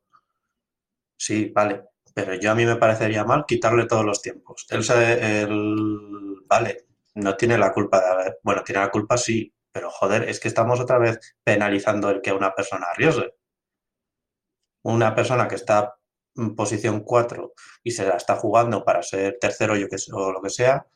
Sí, 1.19 1.53
vale. 1.55 1.85
Pero 2.15 2.35
yo 2.35 2.51
a 2.51 2.55
mí 2.55 2.65
me 2.65 2.77
parecería 2.77 3.25
mal 3.25 3.45
quitarle 3.47 3.87
todos 3.87 4.05
los 4.05 4.23
tiempos. 4.23 4.67
Él, 4.71 4.83
vale, 6.47 6.87
no 7.15 7.37
tiene 7.37 7.59
la 7.59 7.73
culpa 7.73 8.01
de 8.01 8.07
haber, 8.07 8.41
bueno, 8.43 8.63
tiene 8.65 8.81
la 8.81 8.91
culpa 8.91 9.19
sí, 9.19 9.53
pero 9.71 9.91
joder, 9.91 10.27
es 10.29 10.41
que 10.41 10.49
estamos 10.49 10.81
otra 10.81 10.99
vez 10.99 11.37
penalizando 11.45 12.09
el 12.09 12.23
que 12.23 12.33
una 12.33 12.55
persona 12.55 12.87
arriesgue. 12.91 13.35
Una 14.87 15.15
persona 15.17 15.49
que 15.49 15.57
está 15.57 15.97
en 16.37 16.55
posición 16.55 17.01
4 17.01 17.53
y 17.83 17.91
se 17.91 18.07
la 18.07 18.17
está 18.17 18.37
jugando 18.37 18.85
para 18.85 19.03
ser 19.03 19.37
tercero 19.41 19.75
o 19.75 20.33
lo 20.33 20.41
que 20.41 20.51
sea, 20.51 20.87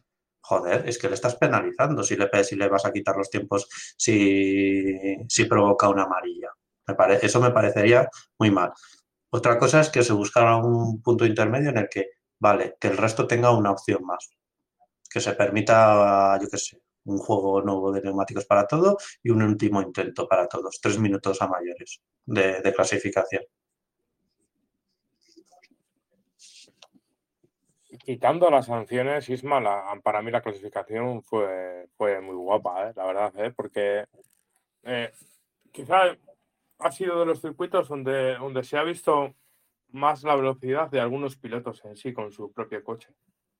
joder, 0.41 0.89
es 0.89 0.97
que 0.97 1.09
le 1.09 1.15
estás 1.15 1.35
penalizando 1.35 2.05
si 2.05 2.17
le, 2.17 2.29
si 2.45 2.55
le 2.55 2.69
vas 2.69 2.85
a 2.87 2.93
quitar 2.93 3.17
los 3.17 3.31
tiempos 3.31 3.69
si, 3.97 4.95
si 5.29 5.45
provoca 5.47 5.89
una 5.89 6.05
amarilla. 6.05 6.51
Me 6.87 6.95
eso 7.21 7.41
me 7.41 7.51
parecería 7.51 8.09
muy 8.39 8.53
mal. 8.53 8.73
Otra 9.31 9.59
cosa 9.59 9.81
es 9.81 9.91
que 9.91 10.05
se 10.05 10.13
buscara 10.13 10.57
un 10.57 11.03
punto 11.03 11.27
intermedio 11.27 11.71
en 11.71 11.79
el 11.79 11.89
que, 11.89 12.11
vale, 12.39 12.77
que 12.81 12.89
el 12.89 12.97
resto 12.97 13.27
tenga 13.27 13.51
una 13.51 13.73
opción 13.73 14.05
más. 14.05 14.31
Que 15.11 15.21
se 15.21 15.33
permita, 15.33 16.39
yo 16.41 16.49
qué 16.49 16.59
sé, 16.59 16.81
un 17.07 17.19
juego 17.19 17.61
nuevo 17.63 17.91
de 17.91 18.03
neumáticos 18.03 18.45
para 18.45 18.69
todo 18.69 18.99
y 19.21 19.31
un 19.31 19.43
último 19.43 19.83
intento 19.83 20.29
para 20.29 20.47
todos. 20.47 20.81
Tres 20.81 20.99
minutos 20.99 21.43
a 21.43 21.49
mayores 21.49 22.01
de 22.27 22.73
clasificación. 22.73 23.43
Quitando 28.11 28.51
las 28.51 28.67
sanciones, 28.67 29.29
Isma, 29.29 29.63
para 30.03 30.21
mí 30.21 30.33
la 30.33 30.41
clasificación 30.41 31.23
fue, 31.23 31.87
fue 31.97 32.21
muy 32.21 32.35
guapa, 32.35 32.89
¿eh? 32.89 32.93
la 32.97 33.07
verdad, 33.07 33.33
¿eh? 33.37 33.53
porque 33.55 34.05
eh, 34.83 35.13
quizá 35.71 36.17
ha 36.81 36.91
sido 36.91 37.21
de 37.21 37.27
los 37.27 37.41
circuitos 37.41 37.87
donde, 37.87 38.35
donde 38.35 38.65
se 38.65 38.77
ha 38.77 38.83
visto 38.83 39.33
más 39.91 40.25
la 40.25 40.35
velocidad 40.35 40.91
de 40.91 40.99
algunos 40.99 41.37
pilotos 41.37 41.85
en 41.85 41.97
sí 41.97 42.13
con 42.13 42.33
su 42.33 42.51
propio 42.51 42.83
coche. 42.83 43.11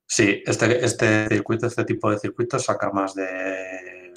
Sí, 0.05 0.43
este, 0.45 0.85
este 0.85 1.29
circuito, 1.29 1.69
este 1.69 1.85
tipo 1.85 2.11
de 2.11 2.19
circuitos 2.19 2.65
saca 2.65 2.91
más 2.91 3.15
de 3.15 4.13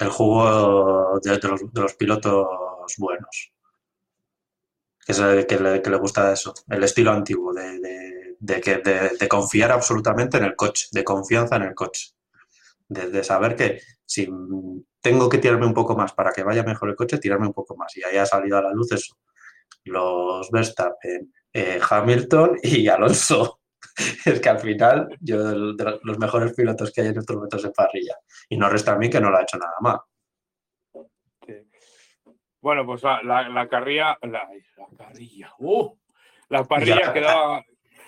el 0.00 0.08
juego 0.10 1.18
de, 1.20 1.40
los, 1.72 1.94
pilotos 1.94 2.46
buenos. 2.98 3.54
Que 5.06 5.12
es 5.12 5.18
el 5.18 5.46
que 5.46 5.58
le, 5.58 5.96
gusta 5.96 6.30
eso, 6.30 6.52
el 6.68 6.84
estilo 6.84 7.10
antiguo 7.10 7.54
de 7.54 7.80
de, 7.80 8.21
que, 8.46 8.78
de, 8.78 9.28
confiar 9.28 9.72
absolutamente 9.72 10.36
en 10.36 10.44
el 10.44 10.56
coche, 10.56 10.86
de 10.90 11.04
confianza 11.04 11.56
en 11.56 11.62
el 11.62 11.74
coche, 11.74 12.12
de, 12.88 13.24
saber 13.24 13.56
que 13.56 13.80
si 14.04 14.28
tengo 15.00 15.28
que 15.28 15.38
tirarme 15.38 15.66
un 15.66 15.74
poco 15.74 15.96
más 15.96 16.12
para 16.12 16.32
que 16.32 16.42
vaya 16.42 16.62
mejor 16.62 16.90
el 16.90 16.96
coche, 16.96 17.18
tirarme 17.18 17.46
un 17.46 17.52
poco 17.52 17.76
más. 17.76 17.96
Y 17.96 18.04
ahí 18.04 18.16
ha 18.16 18.26
salido 18.26 18.58
a 18.58 18.62
la 18.62 18.72
luz 18.72 18.92
eso. 18.92 19.16
Los 19.84 20.50
Verstappen, 20.50 21.32
eh, 21.52 21.80
Hamilton 21.88 22.58
y 22.62 22.88
Alonso. 22.88 23.60
es 24.24 24.40
que 24.40 24.48
al 24.48 24.60
final, 24.60 25.08
yo 25.20 25.74
de 25.74 25.98
los 26.02 26.18
mejores 26.18 26.54
pilotos 26.54 26.92
que 26.92 27.02
hay 27.02 27.08
en 27.08 27.18
estos 27.18 27.36
momentos 27.36 27.62
de 27.62 27.70
parrilla. 27.70 28.16
Y 28.48 28.56
no 28.56 28.68
resta 28.68 28.92
a 28.92 28.98
mí 28.98 29.10
que 29.10 29.20
no 29.20 29.30
lo 29.30 29.38
ha 29.38 29.42
hecho 29.42 29.58
nada 29.58 29.74
mal. 29.80 29.98
Bueno, 32.60 32.86
pues 32.86 33.02
la, 33.02 33.48
la, 33.48 33.68
carrilla, 33.68 34.16
la, 34.22 34.48
carrilla, 34.96 35.52
¡uh! 35.58 35.98
la 36.48 36.62
parrilla 36.62 37.12
quedaba, 37.12 37.64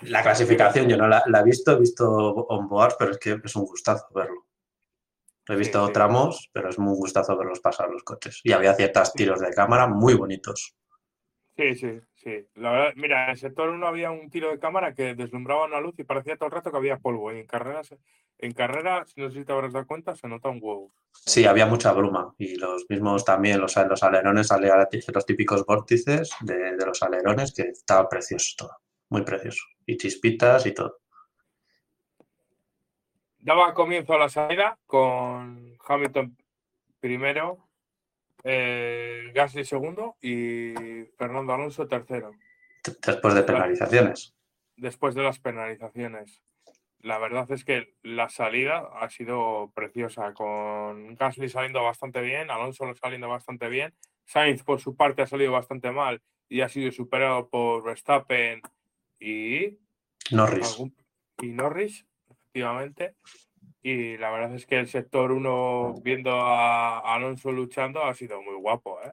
la 0.06 0.22
clasificación 0.22 0.88
yo 0.88 0.96
no 0.96 1.08
la, 1.08 1.22
he 1.26 1.44
visto, 1.44 1.72
he 1.72 1.78
visto 1.78 2.08
onboards, 2.08 2.96
pero 2.98 3.10
es 3.12 3.18
que 3.18 3.40
es 3.42 3.56
un 3.56 3.64
gustazo 3.64 4.06
verlo. 4.14 4.46
He 5.46 5.56
visto 5.56 5.86
tramos, 5.90 6.48
pero 6.52 6.70
es 6.70 6.78
muy 6.78 6.94
gustazo 6.96 7.36
verlos 7.36 7.60
pasar 7.60 7.90
los 7.90 8.02
coches. 8.02 8.40
Y 8.44 8.52
había 8.52 8.74
ciertos 8.74 9.12
tiros 9.12 9.40
de 9.40 9.50
cámara 9.50 9.86
muy 9.86 10.14
bonitos. 10.14 10.74
Sí, 11.56 11.74
sí, 11.76 12.00
sí. 12.16 12.48
La 12.54 12.72
verdad, 12.72 12.92
mira, 12.96 13.24
en 13.24 13.30
el 13.30 13.36
sector 13.36 13.68
1 13.68 13.86
había 13.86 14.10
un 14.10 14.28
tiro 14.30 14.50
de 14.50 14.58
cámara 14.58 14.94
que 14.94 15.14
deslumbraba 15.14 15.66
una 15.66 15.80
luz 15.80 15.94
y 15.98 16.04
parecía 16.04 16.36
todo 16.36 16.46
el 16.46 16.52
rato 16.52 16.70
que 16.70 16.76
había 16.78 16.98
polvo. 16.98 17.32
Y 17.32 17.40
en 17.40 17.46
carreras, 17.46 17.94
en 18.38 18.52
carreras, 18.52 19.12
no 19.16 19.30
sé 19.30 19.38
si 19.38 19.44
te 19.44 19.52
habrás 19.52 19.72
dado 19.72 19.86
cuenta, 19.86 20.16
se 20.16 20.26
nota 20.26 20.48
un 20.48 20.58
huevo. 20.60 20.92
Sí, 21.12 21.44
había 21.44 21.66
mucha 21.66 21.92
bruma. 21.92 22.34
Y 22.38 22.56
los 22.56 22.86
mismos 22.88 23.24
también, 23.24 23.60
los, 23.60 23.76
los 23.76 24.02
alerones, 24.02 24.48
los 25.14 25.26
típicos 25.26 25.64
vórtices 25.64 26.30
de, 26.40 26.76
de 26.76 26.86
los 26.86 27.02
alerones, 27.02 27.54
que 27.54 27.62
estaba 27.62 28.08
precioso 28.08 28.54
todo. 28.58 28.83
Muy 29.10 29.22
precioso 29.22 29.64
y 29.86 29.96
chispitas 29.96 30.66
y 30.66 30.72
todo. 30.72 30.98
Daba 33.38 33.74
comienzo 33.74 34.14
a 34.14 34.18
la 34.18 34.28
salida 34.28 34.78
con 34.86 35.76
Hamilton 35.86 36.36
primero, 36.98 37.68
eh, 38.42 39.30
Gasly 39.34 39.64
segundo 39.64 40.16
y 40.22 41.04
Fernando 41.18 41.52
Alonso 41.52 41.86
tercero. 41.86 42.32
Después 43.06 43.34
de 43.34 43.42
penalizaciones. 43.42 44.34
Después 44.76 45.14
de 45.14 45.22
las 45.22 45.38
penalizaciones. 45.38 46.42
La 47.00 47.18
verdad 47.18 47.50
es 47.52 47.66
que 47.66 47.94
la 48.02 48.30
salida 48.30 48.88
ha 48.98 49.10
sido 49.10 49.70
preciosa, 49.74 50.32
con 50.32 51.14
Gasly 51.16 51.50
saliendo 51.50 51.82
bastante 51.82 52.22
bien, 52.22 52.50
Alonso 52.50 52.94
saliendo 52.94 53.28
bastante 53.28 53.68
bien, 53.68 53.92
Sainz 54.24 54.62
por 54.62 54.80
su 54.80 54.96
parte 54.96 55.20
ha 55.20 55.26
salido 55.26 55.52
bastante 55.52 55.90
mal 55.90 56.22
y 56.48 56.62
ha 56.62 56.70
sido 56.70 56.90
superado 56.92 57.50
por 57.50 57.84
Verstappen 57.84 58.62
y 59.24 59.78
Norris. 60.32 60.78
y 61.40 61.48
Norris, 61.48 62.06
efectivamente. 62.28 63.16
Y 63.82 64.16
la 64.18 64.30
verdad 64.30 64.54
es 64.54 64.66
que 64.66 64.78
el 64.78 64.88
sector 64.88 65.32
1, 65.32 66.00
viendo 66.02 66.30
a 66.32 66.98
Alonso 67.14 67.50
luchando, 67.52 68.04
ha 68.04 68.14
sido 68.14 68.42
muy 68.42 68.56
guapo. 68.56 68.98
¿eh? 69.02 69.12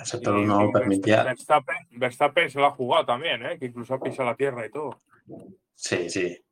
el 0.00 0.06
sector 0.06 0.34
1 0.34 0.70
permitía. 0.72 1.22
Verstappen, 1.22 1.76
Verstappen, 1.90 2.50
se 2.50 2.58
lo 2.58 2.66
ha 2.66 2.70
jugado 2.70 3.06
también, 3.06 3.44
¿eh? 3.44 3.58
que 3.58 3.66
incluso 3.66 3.94
ha 3.94 4.00
pisado 4.00 4.28
la 4.28 4.36
tierra 4.36 4.66
y 4.66 4.70
todo. 4.70 4.98
Sí, 5.74 6.10
sí. 6.10 6.44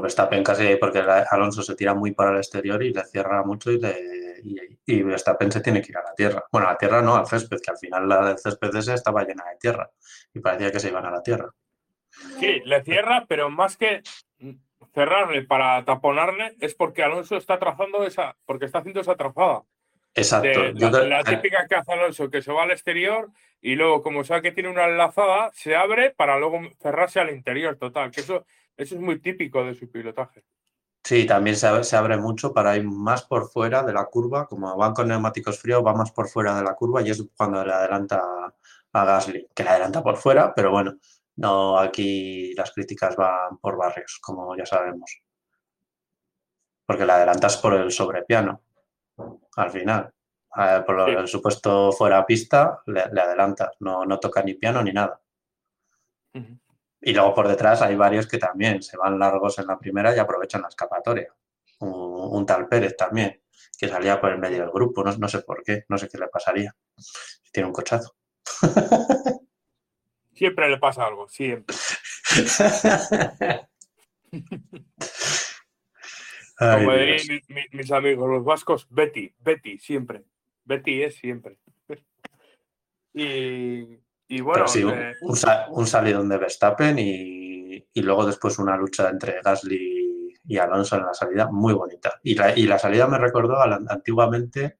Verstappen 0.00 0.44
casi, 0.44 0.76
porque 0.76 1.00
Alonso 1.00 1.62
se 1.62 1.74
tira 1.74 1.94
muy 1.94 2.12
para 2.12 2.30
el 2.30 2.36
exterior 2.36 2.82
y 2.82 2.92
le 2.92 3.04
cierra 3.04 3.42
mucho 3.42 3.70
y, 3.72 3.80
le, 3.80 3.96
y, 4.86 5.02
Verstappen 5.02 5.50
se 5.50 5.60
tiene 5.60 5.82
que 5.82 5.92
ir 5.92 5.98
a 5.98 6.04
la 6.04 6.14
tierra. 6.14 6.44
Bueno, 6.52 6.68
a 6.68 6.72
la 6.72 6.78
tierra 6.78 7.02
no, 7.02 7.16
al 7.16 7.26
césped, 7.26 7.58
que 7.60 7.70
al 7.70 7.78
final 7.78 8.08
la 8.08 8.26
del 8.26 8.38
césped 8.38 8.74
ese 8.76 8.94
estaba 8.94 9.24
llena 9.24 9.44
de 9.50 9.56
tierra 9.58 9.90
y 10.32 10.40
parecía 10.40 10.70
que 10.70 10.80
se 10.80 10.88
iban 10.88 11.04
a 11.04 11.10
la 11.10 11.22
tierra. 11.22 11.52
Sí, 12.38 12.60
le 12.64 12.82
cierra, 12.82 13.24
pero 13.28 13.50
más 13.50 13.76
que 13.76 14.02
cerrarle 14.94 15.42
para 15.42 15.84
taponarle 15.84 16.54
es 16.60 16.74
porque 16.74 17.02
Alonso 17.02 17.36
está 17.36 17.58
trazando 17.58 18.04
esa, 18.04 18.36
porque 18.44 18.66
está 18.66 18.78
haciendo 18.78 19.00
esa 19.00 19.16
trazada. 19.16 19.62
Exacto. 20.14 20.72
la, 20.74 21.24
típica 21.24 21.66
que 21.66 21.74
hace 21.74 21.92
Alonso, 21.92 22.28
que 22.28 22.42
se 22.42 22.52
va 22.52 22.64
al 22.64 22.70
exterior 22.70 23.30
y 23.62 23.76
luego, 23.76 24.02
como 24.02 24.24
sabe 24.24 24.42
que 24.42 24.52
tiene 24.52 24.68
una 24.68 24.86
enlazada, 24.86 25.50
se 25.54 25.74
abre 25.74 26.10
para 26.10 26.38
luego 26.38 26.60
cerrarse 26.80 27.20
al 27.20 27.30
interior 27.30 27.76
total, 27.76 28.10
que 28.10 28.20
eso, 28.20 28.44
eso 28.76 28.94
es 28.94 29.00
muy 29.00 29.20
típico 29.20 29.64
de 29.64 29.74
su 29.74 29.90
pilotaje. 29.90 30.44
Sí, 31.04 31.26
también 31.26 31.56
se, 31.56 31.82
se, 31.82 31.96
abre 31.96 32.16
mucho 32.16 32.52
para 32.52 32.76
ir 32.76 32.84
más 32.84 33.22
por 33.22 33.50
fuera 33.50 33.82
de 33.82 33.92
la 33.92 34.04
curva, 34.04 34.46
como 34.46 34.76
van 34.76 34.92
con 34.92 35.08
neumáticos 35.08 35.58
fríos, 35.58 35.84
va 35.84 35.94
más 35.94 36.12
por 36.12 36.28
fuera 36.28 36.54
de 36.54 36.62
la 36.62 36.74
curva 36.74 37.02
y 37.02 37.10
es 37.10 37.24
cuando 37.36 37.64
le 37.64 37.72
adelanta 37.72 38.22
a 38.92 39.04
Gasly, 39.04 39.48
que 39.54 39.64
le 39.64 39.70
adelanta 39.70 40.02
por 40.02 40.16
fuera, 40.16 40.54
pero 40.54 40.70
bueno, 40.70 40.98
no, 41.36 41.78
aquí 41.78 42.54
las 42.54 42.72
críticas 42.72 43.16
van 43.16 43.58
por 43.58 43.76
barrios, 43.76 44.18
como 44.20 44.56
ya 44.56 44.66
sabemos. 44.66 45.22
Porque 46.86 47.06
la 47.06 47.16
adelantas 47.16 47.56
por 47.56 47.74
el 47.74 47.90
sobrepiano, 47.90 48.62
al 49.56 49.70
final. 49.70 50.12
Por 50.86 51.10
el 51.10 51.28
supuesto 51.28 51.92
fuera 51.92 52.26
pista, 52.26 52.82
le, 52.86 53.00
adelantas, 53.00 53.70
no, 53.80 54.04
no, 54.04 54.20
toca 54.20 54.42
ni 54.42 54.54
piano 54.54 54.82
ni 54.82 54.92
nada. 54.92 55.20
Y 57.00 57.12
luego 57.14 57.34
por 57.34 57.48
detrás 57.48 57.80
hay 57.82 57.96
varios 57.96 58.26
que 58.26 58.38
también 58.38 58.82
se 58.82 58.96
van 58.96 59.18
largos 59.18 59.58
en 59.58 59.66
la 59.66 59.78
primera 59.78 60.14
y 60.14 60.18
aprovechan 60.18 60.62
la 60.62 60.68
escapatoria. 60.68 61.34
Un, 61.80 62.44
tal 62.46 62.68
Pérez 62.68 62.96
también, 62.96 63.42
que 63.76 63.88
salía 63.88 64.20
por 64.20 64.30
el 64.30 64.38
medio 64.38 64.60
del 64.60 64.70
grupo, 64.70 65.02
no, 65.02 65.16
no 65.16 65.28
sé 65.28 65.40
por 65.40 65.62
qué, 65.64 65.84
no 65.88 65.98
sé 65.98 66.08
qué 66.08 66.18
le 66.18 66.28
pasaría. 66.28 66.76
Tiene 67.50 67.68
un 67.68 67.72
cochazo. 67.72 68.14
Siempre 70.34 70.68
le 70.68 70.78
pasa 70.78 71.06
algo, 71.06 71.28
siempre. 71.28 71.76
Como 76.58 76.92
dirían 76.92 77.42
mis, 77.72 77.90
amigos 77.92 78.30
los 78.30 78.44
vascos, 78.44 78.86
Betty, 78.90 79.34
Betty, 79.40 79.78
siempre. 79.78 80.24
Betty 80.64 81.02
es 81.02 81.16
siempre. 81.16 81.58
y, 83.14 84.40
bueno. 84.40 84.64
Eh, 84.74 85.14
un, 85.22 85.86
salidón 85.86 86.28
de 86.28 86.38
Verstappen 86.38 86.98
y, 86.98 87.84
luego 87.96 88.24
después 88.26 88.58
una 88.58 88.76
lucha 88.76 89.08
entre 89.10 89.40
Gasly 89.42 90.40
y 90.44 90.56
Alonso 90.56 90.96
en 90.96 91.06
la 91.06 91.14
salida 91.14 91.48
muy 91.50 91.74
bonita. 91.74 92.20
Y 92.22 92.34
la, 92.34 92.56
y 92.56 92.66
la 92.66 92.78
salida 92.78 93.06
me 93.06 93.18
recordó 93.18 93.60
antiguamente 93.60 94.78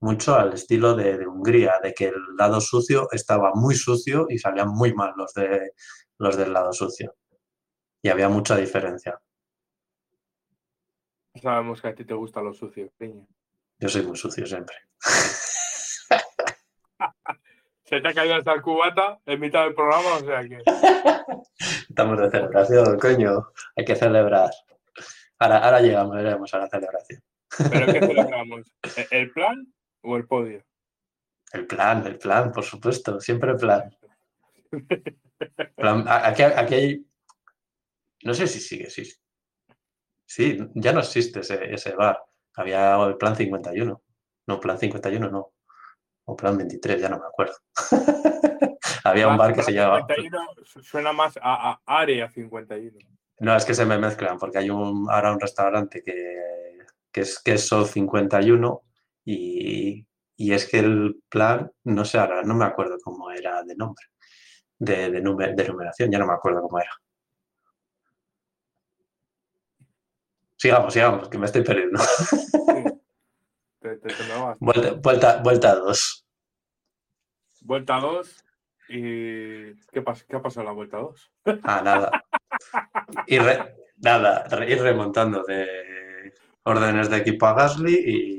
mucho 0.00 0.34
al 0.36 0.52
estilo 0.52 0.94
de, 0.94 1.26
Hungría, 1.26 1.74
de 1.82 1.92
que 1.92 2.06
el 2.06 2.36
lado 2.36 2.60
sucio 2.60 3.08
estaba 3.10 3.52
muy 3.54 3.74
sucio 3.74 4.26
y 4.28 4.38
salían 4.38 4.68
muy 4.68 4.94
mal 4.94 5.12
los, 5.16 5.32
de, 5.34 5.72
los 6.18 6.36
del 6.36 6.52
lado 6.52 6.72
sucio. 6.72 7.16
Y 8.02 8.08
había 8.08 8.28
mucha 8.28 8.56
diferencia. 8.56 9.20
Sabemos 11.42 11.80
que 11.80 11.88
a 11.88 11.94
ti 11.94 12.04
te 12.04 12.14
gusta 12.14 12.40
lo 12.40 12.52
sucio, 12.52 12.90
piña. 12.96 13.26
Yo 13.78 13.88
soy 13.88 14.02
muy 14.02 14.16
sucio 14.16 14.46
siempre. 14.46 14.76
Se 17.84 18.00
te 18.02 18.08
ha 18.08 18.12
caído 18.12 18.34
hasta 18.34 18.52
el 18.52 18.60
cubata 18.60 19.18
en 19.24 19.40
mitad 19.40 19.64
del 19.64 19.74
programa, 19.74 20.16
o 20.16 20.20
sea 20.20 20.46
que. 20.46 20.58
Estamos 21.88 22.20
de 22.20 22.30
celebración, 22.30 22.98
coño. 22.98 23.48
Hay 23.76 23.84
que 23.84 23.96
celebrar. 23.96 24.50
Ahora, 25.38 25.58
ahora 25.58 25.80
llegamos, 25.80 26.54
a 26.54 26.58
la 26.58 26.68
celebración. 26.68 27.22
¿Pero 27.70 27.86
qué 27.86 28.00
celebramos? 28.06 28.70
¿El 29.10 29.30
plan? 29.30 29.72
O 30.02 30.16
el 30.16 30.26
podio? 30.26 30.64
El 31.52 31.66
plan, 31.66 32.06
el 32.06 32.18
plan, 32.18 32.52
por 32.52 32.64
supuesto, 32.64 33.20
siempre 33.20 33.52
el 33.52 33.56
plan. 33.56 33.96
Plan- 35.76 36.04
Aquí, 36.08 36.42
aquí 36.42 36.74
hay. 36.74 37.06
No 38.24 38.34
sé 38.34 38.46
si 38.48 38.60
sigue, 38.60 38.90
sí. 38.90 39.04
Sí, 40.26 40.58
ya 40.74 40.92
no 40.92 41.00
existe 41.00 41.40
ese, 41.40 41.72
ese 41.72 41.94
bar. 41.94 42.20
Había 42.56 42.96
el 43.06 43.16
plan 43.16 43.36
51. 43.36 44.02
No, 44.46 44.60
plan 44.60 44.78
51 44.78 45.30
no. 45.30 45.52
O 46.24 46.36
plan 46.36 46.56
23, 46.58 47.00
ya 47.00 47.08
no 47.08 47.18
me 47.18 47.26
acuerdo. 47.26 47.54
Había 49.04 49.28
un 49.28 49.36
bar 49.38 49.54
que 49.54 49.62
se 49.62 49.72
llamaba. 49.72 50.00
51 50.00 50.38
su- 50.64 50.82
suena 50.82 51.12
más 51.12 51.38
a, 51.40 51.72
a 51.72 51.80
Área 52.00 52.28
51. 52.28 52.98
No, 53.40 53.56
es 53.56 53.64
que 53.64 53.74
se 53.74 53.86
me 53.86 53.96
mezclan, 53.98 54.36
porque 54.38 54.58
hay 54.58 54.68
un, 54.70 55.06
ahora 55.08 55.32
un 55.32 55.40
restaurante 55.40 56.02
que, 56.02 56.78
que 57.12 57.20
es 57.20 57.38
queso 57.40 57.84
51 57.86 58.82
y, 59.32 60.06
y 60.36 60.52
es 60.52 60.66
que 60.68 60.78
el 60.78 61.22
plan, 61.28 61.70
no 61.84 62.04
sé 62.04 62.18
ahora, 62.18 62.42
no 62.42 62.54
me 62.54 62.64
acuerdo 62.64 62.96
cómo 63.02 63.30
era 63.30 63.62
de 63.62 63.74
nombre, 63.76 64.04
de, 64.78 65.10
de, 65.10 65.22
numer- 65.22 65.54
de 65.54 65.68
numeración, 65.68 66.10
ya 66.10 66.18
no 66.18 66.26
me 66.26 66.32
acuerdo 66.34 66.62
cómo 66.62 66.78
era. 66.80 66.90
Sigamos, 70.56 70.92
sigamos, 70.92 71.28
que 71.28 71.38
me 71.38 71.46
estoy 71.46 71.62
perdiendo. 71.62 72.00
Te, 73.80 73.96
te- 73.96 74.08
te. 74.08 74.24
Vuelta, 74.58 74.92
vuelta, 74.94 75.40
vuelta 75.42 75.74
2. 75.76 76.26
Vuelta 77.60 78.00
2. 78.00 78.44
¿Y 78.88 79.72
qué, 79.92 80.02
pasa, 80.02 80.24
qué 80.28 80.34
ha 80.36 80.42
pasado 80.42 80.62
en 80.62 80.66
la 80.66 80.72
vuelta 80.72 80.96
2? 80.96 81.32
Ah, 81.62 81.80
nada. 81.84 82.24
Y 83.28 83.38
re- 83.38 83.76
nada, 83.98 84.46
ir 84.66 84.82
remontando 84.82 85.44
de 85.44 86.32
órdenes 86.64 87.08
de 87.08 87.18
equipo 87.18 87.46
a 87.46 87.54
Gasly 87.54 87.94
y 87.94 88.37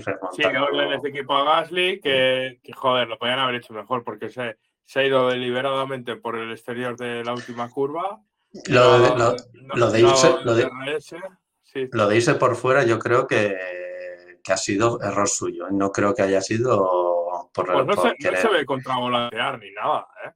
Sí, 0.00 0.42
remontando. 0.42 0.64
órdenes 0.66 1.02
de 1.02 1.08
equipo 1.10 1.34
a 1.34 1.44
Gasly 1.44 2.00
que, 2.00 2.60
que, 2.62 2.72
joder, 2.72 3.08
lo 3.08 3.18
podían 3.18 3.38
haber 3.38 3.56
hecho 3.56 3.72
mejor 3.74 4.04
porque 4.04 4.28
se, 4.30 4.56
se 4.84 5.00
ha 5.00 5.04
ido 5.04 5.28
deliberadamente 5.28 6.16
por 6.16 6.36
el 6.38 6.50
exterior 6.52 6.96
de 6.96 7.24
la 7.24 7.32
última 7.32 7.68
curva. 7.70 8.20
Lo 8.68 8.98
de- 9.00 9.08
No- 9.10 9.16
lo- 9.16 9.36
no- 9.54 9.74
lo 9.76 9.90
de 9.90 10.02
no 10.02 10.08
irse- 10.10 10.40
lo 10.42 10.54
de- 10.54 10.64
DRS, 10.64 11.16
sí. 11.62 11.88
Lo 11.92 12.06
de 12.08 12.16
irse 12.16 12.34
por 12.34 12.54
fuera 12.56 12.82
yo 12.84 12.98
creo 12.98 13.26
que, 13.26 13.56
que 14.44 14.52
ha 14.52 14.56
sido 14.56 15.00
error 15.02 15.28
suyo. 15.28 15.68
No 15.70 15.90
creo 15.92 16.14
que 16.14 16.22
haya 16.22 16.40
sido 16.40 17.48
por, 17.54 17.66
Pues 17.72 17.86
no 17.86 17.94
por 17.94 18.14
se, 18.20 18.30
no 18.30 18.36
se 18.38 18.48
ve 18.48 18.66
contravolantear 18.66 19.58
ni 19.58 19.70
nada, 19.72 20.06
¿eh? 20.26 20.30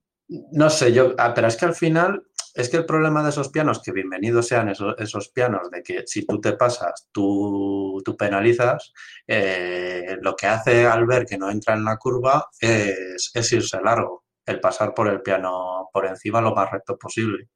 No 0.53 0.71
sé, 0.71 0.93
yo, 0.93 1.15
ah, 1.19 1.33
pero 1.35 1.47
es 1.47 1.57
que 1.57 1.67
al 1.67 1.75
final, 1.75 2.23
es 2.57 2.71
que 2.71 2.79
el 2.79 2.87
problema 2.87 3.23
de 3.23 3.29
esos 3.29 3.51
pianos, 3.51 3.83
que 3.83 3.93
bienvenidos 3.93 4.49
sean 4.49 4.71
esos, 4.71 4.95
esos 4.99 5.29
pianos, 5.29 5.71
de 5.71 5.83
que 5.83 6.05
si 6.07 6.25
tú 6.25 6.41
te 6.41 6.55
pasas, 6.55 7.07
tú, 7.13 8.03
penalizas, 8.19 8.95
eh, 9.27 10.17
lo 10.23 10.35
que 10.35 10.47
hace 10.47 10.87
al 10.87 11.05
ver 11.05 11.27
que 11.27 11.37
no 11.37 11.51
entra 11.51 11.75
en 11.75 11.85
la 11.85 11.99
curva 11.99 12.49
es, 12.59 13.31
irse 13.53 13.79
largo, 13.83 14.25
el 14.47 14.59
pasar 14.59 14.95
por 14.95 15.09
el 15.09 15.21
piano 15.21 15.91
por 15.93 16.07
encima 16.07 16.41
lo 16.41 16.55
más 16.55 16.71
recto 16.71 16.97
posible. 16.97 17.51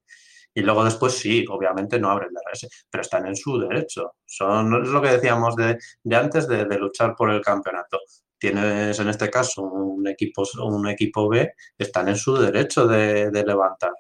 Y 0.53 0.61
luego 0.61 0.85
después 0.85 1.15
sí, 1.15 1.47
obviamente 1.49 1.99
no 1.99 2.11
abren 2.11 2.35
DRS, 2.35 2.69
pero 2.91 3.01
están 3.01 3.27
en 3.27 3.37
su 3.37 3.59
derecho. 3.59 4.17
Son, 4.27 4.83
es 4.83 4.89
lo 4.91 5.01
que 5.01 5.13
decíamos 5.13 5.57
de, 5.57 5.79
antes 6.15 6.47
de, 6.47 6.67
luchar 6.79 7.15
por 7.17 7.31
el 7.31 7.41
campeonato. 7.41 8.01
Tienes 8.37 8.99
en 8.99 9.09
este 9.09 9.31
caso 9.31 9.63
un 9.63 10.07
equipo, 10.09 10.45
un 10.63 10.89
equipo 10.89 11.29
B, 11.29 11.55
están 11.79 12.09
en 12.09 12.17
su 12.17 12.37
derecho 12.37 12.87
de, 12.87 13.31
de 13.31 13.45
levantar 13.45 13.93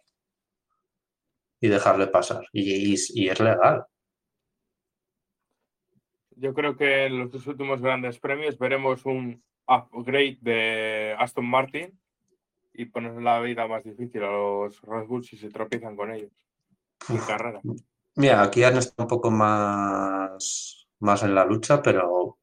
y 1.61 1.69
dejarle 1.69 2.07
pasar. 2.07 2.45
Y, 2.53 2.93
y- 2.95 2.97
y 3.15 3.29
es 3.29 3.41
legal. 3.41 3.85
Yo 6.37 6.55
creo 6.55 6.77
que 6.77 7.05
en 7.07 7.19
los 7.19 7.31
dos 7.31 7.47
últimos 7.47 7.83
grandes 7.83 8.19
premios 8.19 8.59
veremos 8.59 9.05
un 9.05 9.43
upgrade 9.67 10.39
de 10.41 11.15
Aston 11.19 11.47
Martin 11.47 11.99
y 12.73 12.87
poner 12.87 13.21
la 13.21 13.41
vida 13.41 13.67
más 13.67 13.85
difícil 13.85 14.23
a 14.23 14.31
los 14.31 14.81
Red 14.83 15.07
Bull 15.07 15.25
si 15.25 15.37
se 15.37 15.51
tropiezan 15.51 15.97
con 15.97 16.13
ellos 16.13 16.33
en 17.09 17.19
carrera. 17.19 17.61
Mira, 18.17 18.43
aquí 18.43 18.65
han 18.65 18.79
estado 18.79 19.05
un 19.05 19.09
poco 19.09 19.31
más, 19.31 20.89
más 21.01 21.23
en 21.23 21.35
la 21.35 21.45
lucha, 21.45 21.83
pero 21.83 22.39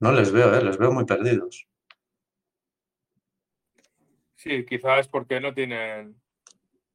no 0.00 0.12
les 0.12 0.32
veo, 0.32 0.54
¿eh? 0.54 0.62
les 0.64 0.78
veo 0.78 0.92
muy 0.92 1.04
perdidos. 1.04 1.66
Sí, 4.34 4.64
quizás 4.64 5.00
es 5.00 5.08
porque 5.08 5.40
no 5.40 5.52
tienen. 5.54 6.20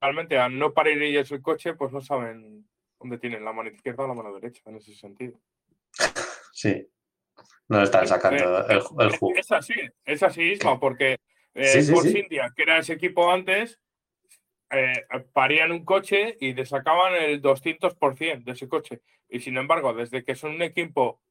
Realmente, 0.01 0.37
al 0.37 0.57
no 0.57 0.73
parir 0.73 1.01
ellos 1.03 1.31
el 1.31 1.41
coche, 1.43 1.75
pues 1.75 1.91
no 1.91 2.01
saben 2.01 2.67
dónde 2.99 3.19
tienen 3.19 3.45
la 3.45 3.53
mano 3.53 3.69
izquierda 3.69 4.03
o 4.03 4.07
la 4.07 4.15
mano 4.15 4.33
derecha 4.33 4.61
en 4.65 4.77
ese 4.77 4.95
sentido. 4.95 5.39
Sí, 6.51 6.87
no 7.67 7.83
están 7.83 8.07
sacando 8.07 8.65
el, 8.67 8.75
el 8.99 9.11
jugo. 9.11 9.35
Es 9.35 9.51
así, 9.51 9.75
es 10.03 10.23
así, 10.23 10.41
Isma, 10.53 10.79
porque 10.79 11.17
eh, 11.53 11.65
Sí, 11.65 11.83
sí, 11.83 11.91
Force 11.91 12.11
sí. 12.11 12.19
India, 12.19 12.51
que 12.55 12.63
era 12.63 12.79
ese 12.79 12.93
equipo 12.93 13.31
antes, 13.31 13.79
eh, 14.71 15.05
parían 15.33 15.71
un 15.71 15.85
coche 15.85 16.35
y 16.39 16.53
le 16.53 16.65
sacaban 16.65 17.13
el 17.13 17.39
200% 17.41 18.43
de 18.43 18.51
ese 18.53 18.67
coche. 18.67 19.01
Y 19.29 19.39
sin 19.39 19.55
embargo, 19.57 19.93
desde 19.93 20.23
que 20.23 20.33
son 20.33 20.55
un 20.55 20.63
equipo 20.63 21.21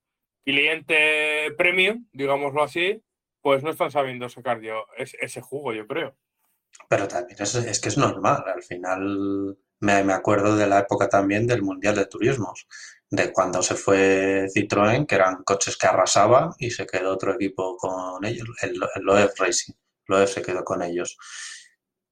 cliente 0.45 1.51
premium, 1.59 2.07
digámoslo 2.13 2.63
así, 2.63 3.03
pues 3.43 3.65
no 3.65 3.71
están 3.71 3.91
sabiendo 3.91 4.29
sacar 4.29 4.61
yo 4.61 4.87
es- 4.97 5.17
ese 5.21 5.41
jugo, 5.41 5.73
yo 5.73 5.87
creo. 5.89 6.17
Pero 6.89 7.07
también 7.09 7.39
es, 7.41 7.81
que 7.81 7.89
es 7.89 7.99
normal. 7.99 8.45
Al 8.53 8.63
final 8.63 9.57
me, 9.81 10.13
acuerdo 10.13 10.57
de 10.57 10.67
la 10.67 10.81
época 10.81 11.09
también 11.09 11.47
del 11.47 11.63
Mundial 11.63 11.95
de 11.95 12.07
Turismos, 12.07 12.67
de 13.11 13.33
cuando 13.33 13.63
se 13.63 13.75
fue 13.75 14.47
Citroën, 14.55 15.07
que 15.07 15.15
eran 15.15 15.43
coches 15.45 15.77
que 15.77 15.87
arrasaban 15.87 16.51
y 16.59 16.71
se 16.71 16.87
quedó 16.87 17.13
otro 17.13 17.35
equipo 17.35 17.77
con 17.77 18.25
ellos, 18.25 18.49
el, 18.63 18.75
el 18.95 19.03
Loeb 19.03 19.33
Racing. 19.39 19.75
Loeb 20.07 20.29
se 20.29 20.43
quedó 20.43 20.65
con 20.65 20.83
ellos. 20.83 21.17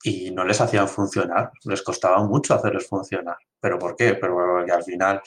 Y 0.03 0.31
no 0.31 0.45
les 0.45 0.61
hacían 0.61 0.89
funcionar, 0.89 1.51
les 1.65 1.83
costaba 1.83 2.23
mucho 2.23 2.55
hacerles 2.55 2.87
funcionar. 2.87 3.37
¿Pero 3.61 3.79
por 3.79 3.97
qué? 3.97 4.15
Pero 4.15 4.37
porque 4.37 4.71
al 4.71 4.85
final 4.85 5.21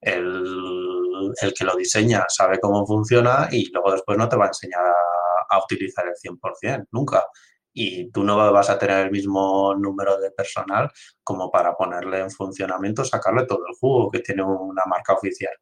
el, 0.00 1.32
el 1.40 1.54
que 1.54 1.64
lo 1.64 1.74
diseña 1.76 2.26
sabe 2.28 2.60
cómo 2.60 2.86
funciona 2.86 3.48
y 3.50 3.70
luego 3.72 3.92
después 3.92 4.18
no 4.18 4.28
te 4.28 4.36
va 4.36 4.44
a 4.44 4.48
enseñar 4.48 4.84
a, 4.84 5.56
a 5.56 5.64
utilizar 5.64 6.06
el 6.06 6.14
100%, 6.14 6.88
nunca 6.92 7.24
y 7.72 8.10
tú 8.10 8.24
no 8.24 8.36
vas 8.52 8.70
a 8.70 8.78
tener 8.78 9.06
el 9.06 9.10
mismo 9.10 9.74
número 9.74 10.18
de 10.18 10.30
personal 10.30 10.90
como 11.22 11.50
para 11.50 11.74
ponerle 11.76 12.20
en 12.20 12.30
funcionamiento, 12.30 13.04
sacarle 13.04 13.46
todo 13.46 13.64
el 13.68 13.74
jugo 13.76 14.10
que 14.10 14.20
tiene 14.20 14.42
una 14.42 14.84
marca 14.86 15.14
oficial. 15.14 15.54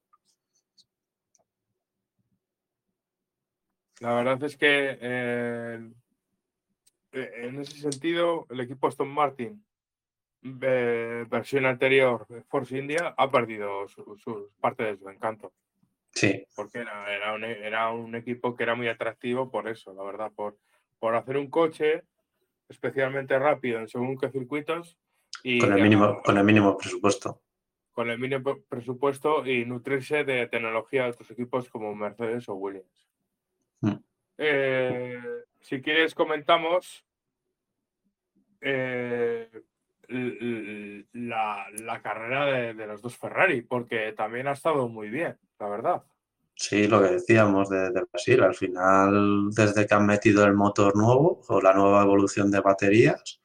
La 4.01 4.15
verdad 4.15 4.43
es 4.45 4.57
que 4.57 4.99
eh, 5.01 5.91
eh, 7.13 7.31
en 7.43 7.61
ese 7.61 7.79
sentido, 7.81 8.47
el 8.51 8.61
equipo 8.61 8.87
Aston 8.87 9.09
Martin, 9.09 9.65
eh, 10.43 11.27
versión 11.29 11.67
anterior, 11.67 12.27
Force 12.49 12.79
India, 12.79 13.15
ha 13.17 13.31
perdido 13.31 13.89
su, 13.89 14.17
su 14.19 14.51
parte 14.61 14.85
de 14.85 14.97
su 14.97 15.09
encanto. 15.09 15.53
Sí, 16.13 16.45
porque 16.55 16.79
era, 16.79 17.13
era, 17.13 17.35
un, 17.35 17.45
era 17.45 17.91
un 17.91 18.15
equipo 18.15 18.57
que 18.57 18.63
era 18.63 18.75
muy 18.75 18.89
atractivo 18.89 19.51
por 19.51 19.69
eso, 19.69 19.93
la 19.95 20.05
verdad, 20.05 20.33
por, 20.35 20.57
por 20.99 21.15
hacer 21.15 21.37
un 21.37 21.49
coche 21.49 22.05
especialmente 22.69 23.39
rápido 23.39 23.81
en 23.81 23.89
según 23.89 24.19
qué 24.19 24.31
circuitos 24.31 24.99
y 25.43 25.61
con 25.61 25.73
el 25.73 25.83
mínimo, 25.83 26.21
con 26.23 26.37
el 26.37 26.45
mínimo 26.45 26.77
presupuesto. 26.77 27.41
con 27.93 28.11
el 28.11 28.19
mínimo 28.19 28.59
presupuesto 28.69 29.47
y 29.47 29.65
nutrirse 29.65 30.25
de 30.25 30.47
tecnología 30.49 31.05
de 31.05 31.11
otros 31.11 31.31
equipos 31.31 31.69
como 31.69 31.95
Mercedes 31.95 32.49
o 32.49 32.55
Williams. 32.55 33.09
Mm. 33.81 33.95
Eh, 34.39 35.21
si 35.61 35.81
quieres 35.81 36.15
comentamos 36.15 37.05
eh, 38.61 39.51
la, 40.09 41.67
la 41.83 42.03
carrera 42.03 42.47
de, 42.47 42.75
de 42.75 42.87
los 42.87 43.03
dos 43.03 43.17
Ferrari, 43.17 43.63
porque 43.63 44.13
también 44.13 44.47
ha 44.49 44.53
estado 44.53 44.89
muy 44.89 45.09
bien, 45.09 45.37
la 45.59 45.69
verdad. 45.69 46.03
Sí, 46.61 46.89
lo 46.89 47.01
que 47.01 47.11
decíamos 47.11 47.69
de, 47.71 47.91
Brasil, 48.13 48.43
al 48.43 48.55
final, 48.55 49.49
desde 49.53 49.87
que 49.87 49.95
han 49.95 50.07
metido 50.07 50.45
el 50.45 50.55
motor 50.55 50.97
nuevo 50.97 51.41
o 51.49 51.61
la 51.61 51.73
nueva 51.73 52.03
evolución 52.03 52.51
de 52.51 52.61
baterías, 52.61 53.41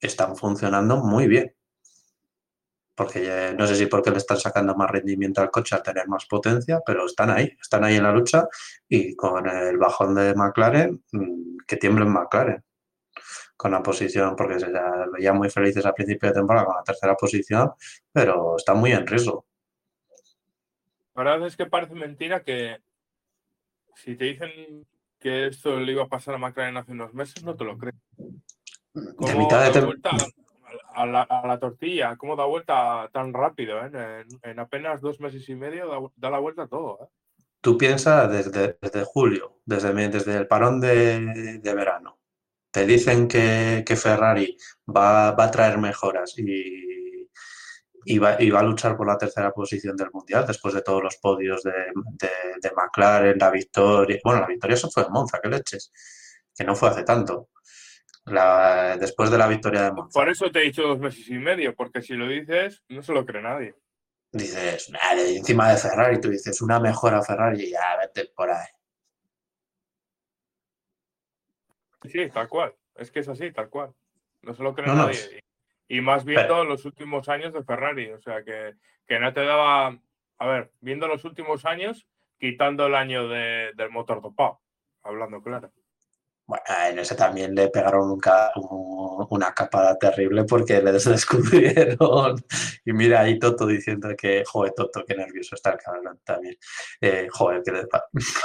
están 0.00 0.36
funcionando 0.36 0.98
muy 0.98 1.28
bien. 1.28 1.54
Porque 2.94 3.54
no 3.58 3.66
sé 3.66 3.76
si 3.76 3.86
porque 3.86 4.10
le 4.10 4.18
están 4.18 4.38
sacando 4.38 4.74
más 4.74 4.90
rendimiento 4.90 5.40
al 5.40 5.50
coche 5.50 5.74
al 5.76 5.82
tener 5.82 6.08
más 6.08 6.26
potencia, 6.26 6.80
pero 6.84 7.06
están 7.06 7.30
ahí, 7.30 7.56
están 7.60 7.84
ahí 7.84 7.96
en 7.96 8.02
la 8.04 8.12
lucha 8.12 8.46
y 8.88 9.14
con 9.16 9.48
el 9.48 9.76
bajón 9.78 10.14
de 10.14 10.34
McLaren, 10.34 11.02
mm, 11.12 11.58
que 11.66 11.76
tiemblen 11.76 12.10
McLaren 12.10 12.64
con 13.56 13.72
la 13.72 13.82
posición, 13.82 14.36
porque 14.36 14.60
se 14.60 14.68
veían 15.12 15.36
muy 15.38 15.50
felices 15.50 15.84
al 15.86 15.94
principio 15.94 16.28
de 16.28 16.34
temporada 16.34 16.66
con 16.66 16.76
la 16.76 16.84
tercera 16.84 17.14
posición, 17.16 17.72
pero 18.12 18.56
está 18.56 18.74
muy 18.74 18.92
en 18.92 19.06
riesgo. 19.06 19.45
La 21.16 21.22
verdad 21.22 21.46
es 21.46 21.56
que 21.56 21.66
parece 21.66 21.94
mentira 21.94 22.42
que 22.42 22.78
si 23.94 24.16
te 24.16 24.26
dicen 24.26 24.86
que 25.18 25.46
esto 25.46 25.80
le 25.80 25.92
iba 25.92 26.04
a 26.04 26.08
pasar 26.08 26.34
a 26.34 26.38
McLaren 26.38 26.76
hace 26.76 26.92
unos 26.92 27.14
meses, 27.14 27.42
no 27.42 27.56
te 27.56 27.64
lo 27.64 27.78
crees. 27.78 27.96
De 28.92 29.14
¿Cómo 29.16 29.38
mitad 29.38 29.64
de 29.64 29.80
da 29.80 29.86
vuelta 29.86 30.10
a 30.94 31.06
la, 31.06 31.22
a 31.22 31.46
la 31.46 31.58
tortilla? 31.58 32.16
¿Cómo 32.16 32.36
da 32.36 32.44
vuelta 32.44 33.08
tan 33.12 33.32
rápido? 33.32 33.78
eh? 33.84 33.90
En, 33.92 34.50
en 34.50 34.58
apenas 34.58 35.00
dos 35.00 35.18
meses 35.20 35.48
y 35.48 35.54
medio 35.54 35.88
da, 35.88 35.98
da 36.16 36.30
la 36.30 36.38
vuelta 36.38 36.62
a 36.64 36.68
todo. 36.68 36.98
eh. 37.02 37.08
Tú 37.66 37.76
piensas 37.76 38.30
desde, 38.30 38.78
desde 38.80 39.04
julio, 39.04 39.58
desde, 39.64 39.92
desde 40.08 40.36
el 40.36 40.46
parón 40.46 40.80
de, 40.80 41.60
verano, 41.64 42.20
te 42.70 42.86
dicen 42.86 43.26
que, 43.26 43.82
Ferrari 44.00 44.56
va, 44.88 45.30
a 45.30 45.50
traer 45.50 45.76
mejoras 45.78 46.38
y, 46.38 47.05
y, 48.08 48.18
va, 48.20 48.34
a 48.34 48.62
luchar 48.62 48.96
por 48.96 49.06
la 49.06 49.18
tercera 49.18 49.50
posición 49.50 49.96
del 49.96 50.12
Mundial 50.12 50.46
después 50.46 50.72
de 50.72 50.82
todos 50.82 51.02
los 51.02 51.16
podios 51.16 51.62
de, 51.64 51.72
de, 51.72 52.70
McLaren, 52.74 53.36
la 53.36 53.50
victoria. 53.50 54.20
Bueno, 54.22 54.42
la 54.42 54.46
victoria 54.46 54.74
eso 54.74 54.88
fue 54.88 55.02
en 55.02 55.12
Monza, 55.12 55.40
qué 55.42 55.48
leches, 55.48 55.90
que 56.54 56.62
no 56.62 56.76
fue 56.76 56.90
hace 56.90 57.02
tanto. 57.02 57.48
después 59.00 59.28
de 59.28 59.38
la 59.38 59.48
victoria 59.48 59.82
de 59.82 59.92
Monza. 59.92 60.20
Por 60.20 60.28
eso 60.28 60.52
te 60.52 60.60
he 60.60 60.66
dicho 60.66 60.82
dos 60.82 61.00
meses 61.00 61.28
y 61.28 61.34
medio, 61.34 61.74
porque 61.74 62.00
si 62.00 62.14
lo 62.14 62.28
dices, 62.28 62.84
no 62.88 63.02
se 63.02 63.12
lo 63.12 63.26
cree 63.26 63.42
nadie. 63.42 63.74
Dices, 64.30 64.92
encima 65.16 65.72
de 65.72 65.76
Ferrari, 65.76 66.20
tú 66.20 66.30
dices, 66.30 66.62
una 66.62 66.78
mejora 66.78 67.22
Ferrari 67.22 67.64
y 67.64 67.70
ya 67.72 67.96
vete 67.98 68.30
por 68.36 68.50
ahí. 68.50 68.66
Sí, 72.04 72.30
tal 72.32 72.48
cual. 72.48 72.72
Es 72.94 73.10
que 73.10 73.18
es 73.18 73.28
así, 73.28 73.50
tal 73.50 73.68
cual. 73.68 73.92
No 74.42 74.54
se 74.54 74.62
lo 74.62 74.74
cree 74.74 74.86
nadie. 74.86 75.42
Y 75.88 76.00
más 76.00 76.24
viendo 76.24 76.64
los 76.64 76.84
últimos 76.84 77.28
años 77.28 77.52
de 77.52 77.62
Ferrari. 77.62 78.10
O 78.10 78.20
sea, 78.20 78.42
que, 78.42 78.74
que, 79.06 79.18
no 79.18 79.32
te 79.32 79.44
daba. 79.44 79.98
A 80.38 80.46
ver, 80.46 80.72
viendo 80.80 81.06
los 81.06 81.24
últimos 81.24 81.64
años, 81.64 82.06
quitando 82.38 82.86
el 82.86 82.94
año 82.94 83.28
de, 83.28 83.72
del 83.74 83.90
motor 83.90 84.20
topado, 84.20 84.60
hablando 85.02 85.42
claro. 85.42 85.72
Bueno, 86.46 86.62
en 86.88 86.98
ese 87.00 87.16
también 87.16 87.54
le 87.56 87.68
pegaron 87.70 88.20
una 89.30 89.52
capada 89.52 89.98
terrible 89.98 90.44
porque 90.44 90.80
le 90.80 90.92
descubrieron. 90.92 92.36
Y 92.84 92.92
mira 92.92 93.22
ahí 93.22 93.38
Toto 93.38 93.66
diciendo 93.66 94.10
que, 94.16 94.44
joder, 94.46 94.72
Toto, 94.76 95.04
qué 95.04 95.16
nervioso 95.16 95.56
está 95.56 95.72
el 95.72 95.78
cabrón 95.78 96.20
también. 96.24 96.56
Eh, 97.00 97.26
joder, 97.32 97.62
que 97.64 97.72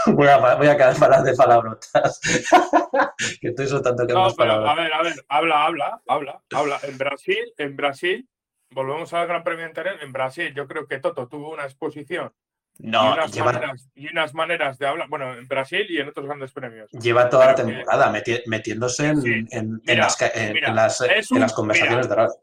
voy, 0.13 0.27
a, 0.27 0.55
voy 0.55 0.67
a 0.67 0.75
quedar 0.75 0.97
para 0.97 1.21
de 1.21 1.35
palabrotas. 1.35 2.19
que 3.39 3.49
estoy 3.49 3.67
soltando 3.67 4.07
que 4.07 4.13
no, 4.13 4.33
pero, 4.35 4.67
A 4.67 4.75
ver, 4.75 4.91
a 4.91 5.03
ver, 5.03 5.25
habla, 5.29 5.65
habla, 5.65 6.01
habla, 6.07 6.41
habla. 6.53 6.79
En 6.81 6.97
Brasil, 6.97 7.53
en 7.57 7.75
Brasil, 7.75 8.27
volvemos 8.71 9.13
al 9.13 9.27
Gran 9.27 9.43
Premio 9.43 9.65
anterior. 9.65 9.97
En 10.01 10.11
Brasil, 10.11 10.51
yo 10.55 10.67
creo 10.67 10.87
que 10.87 10.99
Toto 10.99 11.27
tuvo 11.27 11.51
una 11.51 11.65
exposición 11.65 12.33
no, 12.83 13.11
y 13.11 13.13
unas, 13.13 13.37
maneras, 13.37 13.89
y 13.95 14.07
unas, 14.07 14.33
maneras, 14.33 14.79
de 14.79 14.87
hablar, 14.87 15.07
bueno, 15.07 15.33
en 15.33 15.47
Brasil 15.47 15.85
y 15.89 15.97
en 15.99 16.09
otros 16.09 16.25
grandes 16.25 16.51
premios. 16.51 16.89
Lleva 16.91 17.29
toda 17.29 17.47
la 17.47 17.55
temporada 17.55 18.11
metiéndose 18.47 19.09
en, 19.09 19.81
las, 19.85 21.53
conversaciones 21.53 22.09
de 22.09 22.15
radio. 22.15 22.33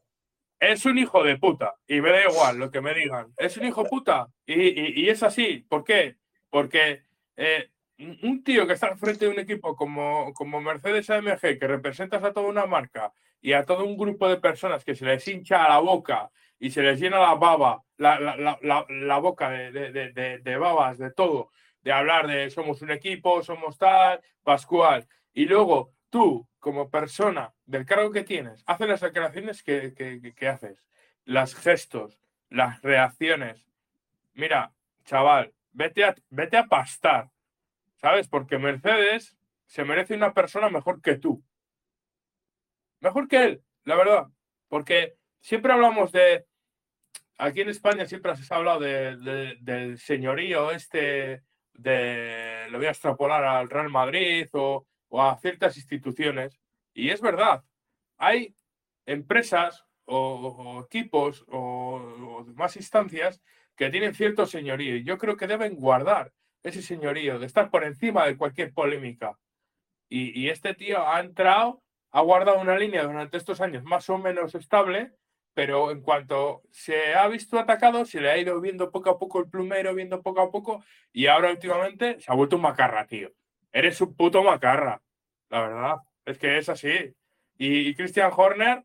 Es 0.60 0.84
un 0.84 0.98
hijo 0.98 1.22
de 1.24 1.38
puta, 1.38 1.74
y 1.86 2.00
me 2.00 2.10
da 2.10 2.22
igual 2.22 2.58
lo 2.58 2.70
que 2.70 2.80
me 2.80 2.94
digan. 2.94 3.32
Es 3.36 3.56
un 3.56 3.66
hijo 3.66 3.82
de 3.82 3.88
puta, 3.88 4.28
y, 4.46 5.08
es 5.08 5.22
así. 5.22 5.64
¿Por 5.68 5.84
qué? 5.84 6.16
Porque 6.50 7.02
eh, 7.36 7.70
un 7.98 8.42
tío 8.44 8.66
que 8.66 8.74
está 8.74 8.86
al 8.86 8.98
frente 8.98 9.24
de 9.24 9.32
un 9.32 9.40
equipo 9.40 9.74
como, 9.74 10.32
como 10.34 10.60
Mercedes 10.60 11.10
AMG, 11.10 11.58
que 11.58 11.66
representas 11.66 12.22
a 12.22 12.32
toda 12.32 12.48
una 12.48 12.66
marca 12.66 13.12
y 13.40 13.52
a 13.52 13.64
todo 13.64 13.84
un 13.84 13.96
grupo 13.96 14.28
de 14.28 14.36
personas 14.36 14.84
que 14.84 14.94
se 14.94 15.04
les 15.04 15.26
hincha 15.26 15.64
a 15.64 15.68
la 15.68 15.78
boca 15.78 16.30
y 16.58 16.70
se 16.70 16.82
les 16.82 17.00
llena 17.00 17.20
la 17.20 17.34
baba, 17.34 17.82
la, 17.96 18.18
la, 18.18 18.58
la, 18.60 18.86
la 18.88 19.18
boca 19.18 19.50
de, 19.50 19.70
de, 19.72 20.38
de, 20.38 20.56
babas, 20.56 20.98
de 20.98 21.10
todo, 21.10 21.50
de 21.82 21.92
hablar 21.92 22.26
de 22.26 22.50
somos 22.50 22.82
un 22.82 22.90
equipo, 22.90 23.42
somos 23.42 23.78
tal, 23.78 24.20
Pascual. 24.42 25.06
Y 25.32 25.44
luego 25.44 25.92
tú, 26.10 26.48
como 26.58 26.90
persona 26.90 27.54
del 27.66 27.86
cargo 27.86 28.10
que 28.10 28.24
tienes, 28.24 28.62
haces 28.66 28.88
las 28.88 29.00
declaraciones 29.00 29.62
que, 29.62 29.94
que, 29.94 30.34
que 30.34 30.48
haces, 30.48 30.84
las 31.24 31.54
gestos, 31.54 32.20
las 32.48 32.80
reacciones. 32.82 33.68
Mira, 34.34 34.72
chaval, 35.04 35.54
vete 35.72 36.04
a, 36.04 36.14
vete 36.30 36.56
a 36.56 36.64
pastar, 36.64 37.30
¿sabes? 37.96 38.28
Porque 38.28 38.58
Mercedes 38.58 39.36
se 39.66 39.84
merece 39.84 40.14
una 40.14 40.32
persona 40.32 40.70
mejor 40.70 41.02
que 41.02 41.16
tú. 41.16 41.44
Mejor 43.00 43.28
que 43.28 43.44
él, 43.44 43.62
la 43.84 43.96
verdad. 43.96 44.26
Porque 44.68 45.16
siempre 45.40 45.72
hablamos 45.72 46.10
de 46.10 46.47
aquí 47.38 47.60
en 47.60 47.70
España 47.70 48.04
siempre 48.04 48.36
se 48.36 48.52
ha 48.52 48.56
hablado 48.56 48.80
del 48.80 49.98
señorío 49.98 50.72
este, 50.72 51.42
de, 51.72 52.66
lo 52.70 52.78
voy 52.78 52.88
a 52.88 52.90
extrapolar 52.90 53.44
al 53.44 53.70
Real 53.70 53.88
Madrid 53.88 54.48
o, 54.52 54.86
a 55.12 55.38
ciertas 55.38 55.76
instituciones. 55.76 56.60
Y 56.92 57.10
es 57.10 57.20
verdad, 57.20 57.64
hay 58.18 58.54
empresas 59.06 59.86
o, 60.04 60.84
equipos 60.84 61.44
o, 61.48 62.44
más 62.54 62.76
instancias 62.76 63.40
que 63.76 63.90
tienen 63.90 64.14
cierto 64.14 64.44
señorío 64.44 64.96
y 64.96 65.04
yo 65.04 65.16
creo 65.18 65.36
que 65.36 65.46
deben 65.46 65.76
guardar 65.76 66.32
ese 66.64 66.82
señorío 66.82 67.38
de 67.38 67.46
estar 67.46 67.70
por 67.70 67.84
encima 67.84 68.26
de 68.26 68.36
cualquier 68.36 68.74
polémica. 68.74 69.38
Y, 70.08 70.38
y 70.40 70.48
este 70.48 70.74
tío 70.74 71.06
ha 71.06 71.20
entrado, 71.20 71.82
ha 72.10 72.20
guardado 72.22 72.60
una 72.60 72.76
línea 72.76 73.04
durante 73.04 73.36
estos 73.36 73.60
años 73.60 73.84
más 73.84 74.10
o 74.10 74.18
menos 74.18 74.54
estable 74.56 75.12
pero 75.58 75.90
en 75.90 76.02
cuanto 76.02 76.62
se 76.70 77.16
ha 77.16 77.26
visto 77.26 77.58
atacado, 77.58 78.04
se 78.04 78.20
le 78.20 78.30
ha 78.30 78.38
ido 78.38 78.60
viendo 78.60 78.92
poco 78.92 79.10
a 79.10 79.18
poco 79.18 79.40
el 79.40 79.50
plumero, 79.50 79.92
viendo 79.92 80.22
poco 80.22 80.40
a 80.40 80.52
poco, 80.52 80.84
y 81.12 81.26
ahora 81.26 81.50
últimamente 81.50 82.20
se 82.20 82.30
ha 82.30 82.36
vuelto 82.36 82.54
un 82.54 82.62
macarra, 82.62 83.08
tío. 83.08 83.32
Eres 83.72 84.00
un 84.00 84.14
puto 84.14 84.44
macarra, 84.44 85.02
la 85.48 85.62
verdad. 85.62 85.96
Es 86.24 86.38
que 86.38 86.58
es 86.58 86.68
así. 86.68 87.12
Y, 87.58 87.92
Christian 87.96 88.30
Horner, 88.36 88.84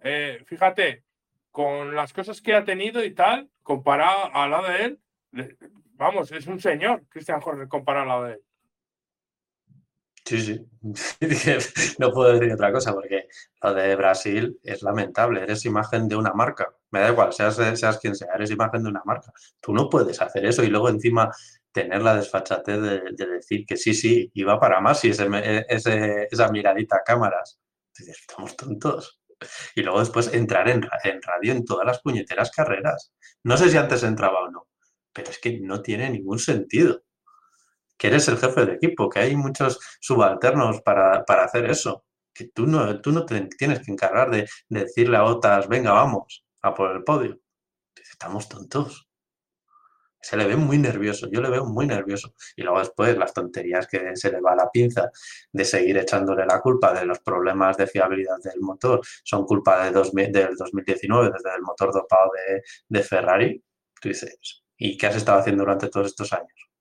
eh, 0.00 0.42
fíjate, 0.46 1.04
con 1.50 1.94
las 1.94 2.14
cosas 2.14 2.40
que 2.40 2.54
ha 2.54 2.64
tenido 2.64 3.04
y 3.04 3.10
tal, 3.10 3.50
comparado 3.62 4.34
al 4.34 4.50
lado 4.50 4.68
de 4.68 4.82
él, 4.82 5.00
vamos, 5.92 6.32
es 6.32 6.46
un 6.46 6.58
señor 6.58 7.02
Christian 7.10 7.42
Horner 7.44 7.68
comparado 7.68 8.04
al 8.04 8.08
lado 8.08 8.24
de 8.24 8.32
él. 8.32 8.40
Sí, 10.26 10.40
sí. 10.40 10.66
no 11.98 12.10
puedo 12.10 12.32
decir 12.32 12.52
otra 12.52 12.72
cosa 12.72 12.94
porque 12.94 13.28
lo 13.62 13.74
de 13.74 13.94
Brasil 13.94 14.58
es 14.62 14.82
lamentable. 14.82 15.42
Eres 15.42 15.66
imagen 15.66 16.08
de 16.08 16.16
una 16.16 16.32
marca. 16.32 16.74
Me 16.90 17.00
da 17.00 17.10
igual, 17.10 17.32
seas, 17.32 17.56
seas 17.56 17.98
quien 17.98 18.14
sea, 18.14 18.34
eres 18.34 18.50
imagen 18.50 18.82
de 18.82 18.88
una 18.88 19.02
marca. 19.04 19.32
Tú 19.60 19.74
no 19.74 19.90
puedes 19.90 20.20
hacer 20.22 20.46
eso 20.46 20.62
y 20.64 20.68
luego 20.68 20.88
encima 20.88 21.30
tener 21.72 22.02
la 22.02 22.16
desfachatez 22.16 22.80
de, 22.80 23.26
decir 23.26 23.66
que 23.66 23.76
sí, 23.76 23.92
sí, 23.94 24.30
iba 24.34 24.58
para 24.58 24.80
más 24.80 25.04
y 25.04 25.10
ese, 25.10 26.28
esa 26.30 26.48
miradita 26.50 26.96
a 26.96 27.02
cámaras. 27.04 27.58
estamos 27.98 28.56
tontos. 28.56 29.20
Y 29.74 29.82
luego 29.82 30.00
después 30.00 30.32
entrar 30.32 30.68
en, 30.70 30.88
en 31.04 31.20
radio 31.22 31.52
en 31.52 31.64
todas 31.64 31.86
las 31.86 32.00
puñeteras 32.00 32.50
carreras. 32.50 33.12
No 33.42 33.56
sé 33.58 33.68
si 33.70 33.76
antes 33.76 34.02
entraba 34.04 34.40
o 34.40 34.50
no, 34.50 34.68
pero 35.12 35.30
es 35.30 35.38
que 35.38 35.60
no 35.60 35.82
tiene 35.82 36.08
ningún 36.10 36.38
sentido 36.38 37.03
que 37.96 38.08
eres 38.08 38.28
el 38.28 38.38
jefe 38.38 38.66
de 38.66 38.74
equipo, 38.74 39.08
que 39.08 39.20
hay 39.20 39.36
muchos 39.36 39.78
subalternos 40.00 40.80
para, 40.82 41.24
hacer 41.44 41.70
eso, 41.70 42.04
que 42.32 42.48
tú 42.48 42.66
no, 42.66 43.00
tú 43.00 43.12
no 43.12 43.24
te 43.24 43.40
tienes 43.58 43.80
que 43.80 43.92
encargar 43.92 44.30
de, 44.30 44.48
decirle 44.68 45.16
a 45.16 45.24
otras, 45.24 45.68
venga, 45.68 45.92
vamos, 45.92 46.44
a 46.62 46.74
por 46.74 46.90
el 46.92 47.04
podio. 47.04 47.38
Estamos 48.10 48.48
tontos. 48.48 49.08
Se 50.20 50.38
le 50.38 50.46
ve 50.46 50.56
muy 50.56 50.78
nervioso, 50.78 51.28
yo 51.30 51.42
le 51.42 51.50
veo 51.50 51.66
muy 51.66 51.86
nervioso. 51.86 52.34
Y 52.56 52.62
luego 52.62 52.78
después 52.78 53.16
las 53.18 53.34
tonterías 53.34 53.86
que 53.86 54.16
se 54.16 54.32
le 54.32 54.40
va 54.40 54.52
a 54.52 54.56
la 54.56 54.70
pinza 54.70 55.10
de 55.52 55.64
seguir 55.66 55.98
echándole 55.98 56.46
la 56.46 56.60
culpa 56.60 56.94
de 56.94 57.04
los 57.04 57.18
problemas 57.20 57.76
de 57.76 57.86
fiabilidad 57.86 58.38
del 58.42 58.60
motor, 58.60 59.02
son 59.22 59.44
culpa 59.44 59.84
de 59.84 59.92
del 59.92 60.56
2019, 60.56 61.30
desde 61.30 61.54
el 61.54 61.62
motor 61.62 61.92
dopado 61.92 62.30
de, 62.32 62.62
de 62.88 63.02
Ferrari. 63.04 63.62
Tú 64.00 64.08
dices, 64.08 64.64
¿y 64.78 64.96
qué 64.96 65.08
has 65.08 65.16
estado 65.16 65.40
haciendo 65.40 65.62
durante 65.62 65.90
todos 65.90 66.06
estos 66.06 66.32
años? 66.32 66.73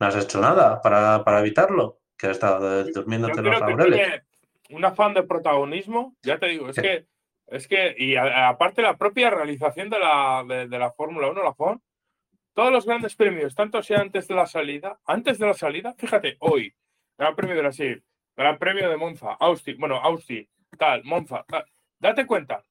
No 0.00 0.06
has 0.06 0.16
hecho 0.16 0.40
nada 0.40 0.80
para, 0.80 1.22
para 1.24 1.40
evitarlo, 1.40 2.00
que 2.16 2.26
has 2.26 2.32
estado 2.32 2.84
durmiéndote 2.84 3.42
los 3.42 3.60
laureles. 3.60 4.22
Un 4.70 4.84
afán 4.84 5.14
de 5.14 5.24
protagonismo, 5.24 6.16
ya 6.22 6.38
te 6.38 6.46
digo, 6.46 6.68
es 6.70 6.76
que, 6.76 7.06
es 7.48 7.68
que, 7.68 7.94
y 7.98 8.16
aparte 8.16 8.82
la 8.82 8.96
propia 8.96 9.28
realización 9.28 9.90
de 9.90 9.98
la, 9.98 10.44
de, 10.46 10.78
la 10.78 10.92
Fórmula 10.92 11.28
1, 11.28 11.42
la 11.42 11.54
FON, 11.54 11.82
todos 12.54 12.72
los 12.72 12.86
grandes 12.86 13.14
premios, 13.16 13.54
tanto 13.54 13.82
sea 13.82 14.00
antes 14.00 14.28
de 14.28 14.34
la 14.34 14.46
salida, 14.46 14.98
antes 15.04 15.38
de 15.38 15.46
la 15.46 15.54
salida, 15.54 15.94
fíjate, 15.98 16.36
hoy, 16.40 16.72
Gran 17.18 17.34
Premio 17.34 17.56
de 17.56 17.62
Brasil, 17.62 18.04
Gran 18.36 18.58
Premio 18.58 18.88
de 18.88 18.96
Monza, 18.96 19.32
Austin, 19.40 19.76
bueno, 19.78 19.96
Austin, 19.96 20.48
tal, 20.78 21.02
Monza, 21.04 21.44
tal, 21.48 21.64
date 21.98 22.26
cuenta, 22.26 22.62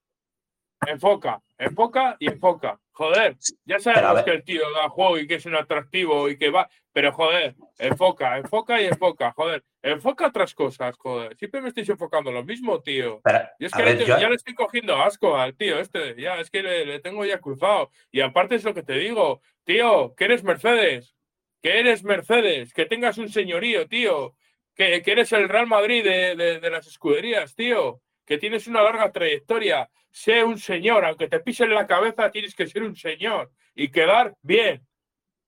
enfoca, 0.87 1.41
enfoca 1.57 2.15
y 2.17 2.27
enfoca. 2.27 2.79
Joder, 2.99 3.37
ya 3.63 3.79
sabemos 3.79 4.23
que 4.23 4.31
el 4.31 4.43
tío 4.43 4.69
da 4.73 4.89
juego 4.89 5.17
y 5.17 5.25
que 5.25 5.35
es 5.35 5.45
un 5.45 5.55
atractivo 5.55 6.27
y 6.27 6.37
que 6.37 6.49
va, 6.49 6.69
pero 6.91 7.13
joder, 7.13 7.55
enfoca, 7.77 8.37
enfoca 8.37 8.81
y 8.81 8.87
enfoca, 8.87 9.31
joder, 9.31 9.63
enfoca 9.81 10.27
otras 10.27 10.53
cosas, 10.53 10.97
joder. 10.97 11.37
Siempre 11.37 11.61
me 11.61 11.69
estáis 11.69 11.87
enfocando 11.87 12.29
lo 12.29 12.43
mismo, 12.43 12.81
tío. 12.81 13.21
y 13.57 13.63
es 13.63 13.71
que 13.71 14.05
ya 14.05 14.27
le 14.27 14.35
estoy 14.35 14.53
cogiendo 14.53 14.97
asco 14.97 15.37
al 15.37 15.55
tío 15.55 15.79
este, 15.79 16.21
ya, 16.21 16.41
es 16.41 16.51
que 16.51 16.61
le, 16.61 16.99
tengo 16.99 17.23
ya 17.23 17.39
cruzado. 17.39 17.89
Y 18.11 18.19
aparte 18.19 18.55
es 18.55 18.65
lo 18.65 18.73
que 18.73 18.83
te 18.83 18.95
digo, 18.95 19.41
tío, 19.63 20.13
que 20.17 20.25
eres 20.25 20.43
Mercedes, 20.43 21.15
que 21.61 21.79
eres 21.79 22.03
Mercedes, 22.03 22.73
que 22.73 22.85
tengas 22.85 23.17
un 23.17 23.29
señorío, 23.29 23.87
tío, 23.87 24.35
que, 24.75 25.01
eres 25.05 25.31
el 25.31 25.47
Real 25.47 25.67
Madrid 25.67 26.03
de, 26.03 26.59
de 26.59 26.69
las 26.69 26.85
escuderías, 26.85 27.55
tío 27.55 28.01
que 28.29 28.37
tienes 28.37 28.67
una 28.67 28.83
larga 28.83 29.11
trayectoria, 29.11 29.89
sé 30.11 30.43
un 30.43 30.59
señor, 30.59 31.03
aunque 31.03 31.27
te 31.27 31.39
pisen 31.39 31.73
la 31.73 31.87
cabeza, 31.87 32.29
tienes 32.29 32.53
que 32.53 32.67
ser 32.67 32.83
un 32.83 32.95
señor 32.95 33.49
y 33.73 33.89
quedar 33.89 34.35
bien. 34.43 34.85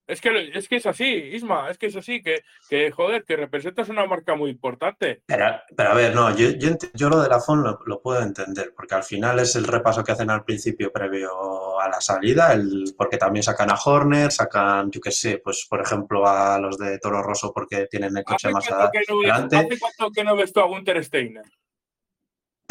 Es 0.07 0.19
que, 0.19 0.49
es 0.51 0.67
que 0.67 0.77
es 0.77 0.87
así, 0.87 1.05
Isma, 1.05 1.69
es 1.69 1.77
que 1.77 1.85
es 1.85 1.95
así, 1.95 2.23
que, 2.23 2.41
que 2.67 2.89
joder, 2.89 3.23
que 3.23 3.35
representas 3.35 3.87
una 3.89 4.07
marca 4.07 4.33
muy 4.33 4.49
importante. 4.49 5.21
Pero, 5.27 5.45
pero 5.77 5.91
a 5.91 5.93
ver, 5.93 6.15
no, 6.15 6.35
yo, 6.35 6.49
yo, 6.49 6.71
yo 6.95 7.07
lo 7.07 7.21
de 7.21 7.29
la 7.29 7.39
FON 7.39 7.61
lo, 7.61 7.79
lo, 7.85 8.01
puedo 8.01 8.19
entender, 8.23 8.73
porque 8.75 8.95
al 8.95 9.03
final 9.03 9.37
es 9.37 9.55
el 9.55 9.65
repaso 9.65 10.03
que 10.03 10.13
hacen 10.13 10.31
al 10.31 10.43
principio 10.43 10.91
previo 10.91 11.79
a 11.79 11.87
la 11.87 12.01
salida, 12.01 12.51
el, 12.51 12.95
porque 12.97 13.17
también 13.17 13.43
sacan 13.43 13.69
a 13.69 13.75
Horner, 13.75 14.31
sacan, 14.31 14.89
yo 14.89 14.99
qué 14.99 15.11
sé, 15.11 15.37
pues 15.37 15.67
por 15.69 15.81
ejemplo 15.81 16.27
a 16.27 16.57
los 16.57 16.79
de 16.79 16.97
Toro 16.97 17.21
Rosso 17.21 17.53
porque 17.53 17.85
tienen 17.85 18.17
el 18.17 18.23
coche 18.23 18.49
más 18.49 18.69
adelante. 18.71 19.55
¿Hace 19.55 19.79
cuánto 19.79 20.11
que 20.11 20.23
no 20.23 20.35
ves 20.35 20.51
tú 20.51 20.61
a 20.61 20.65
Gunter 20.65 21.05
Steiner? 21.05 21.45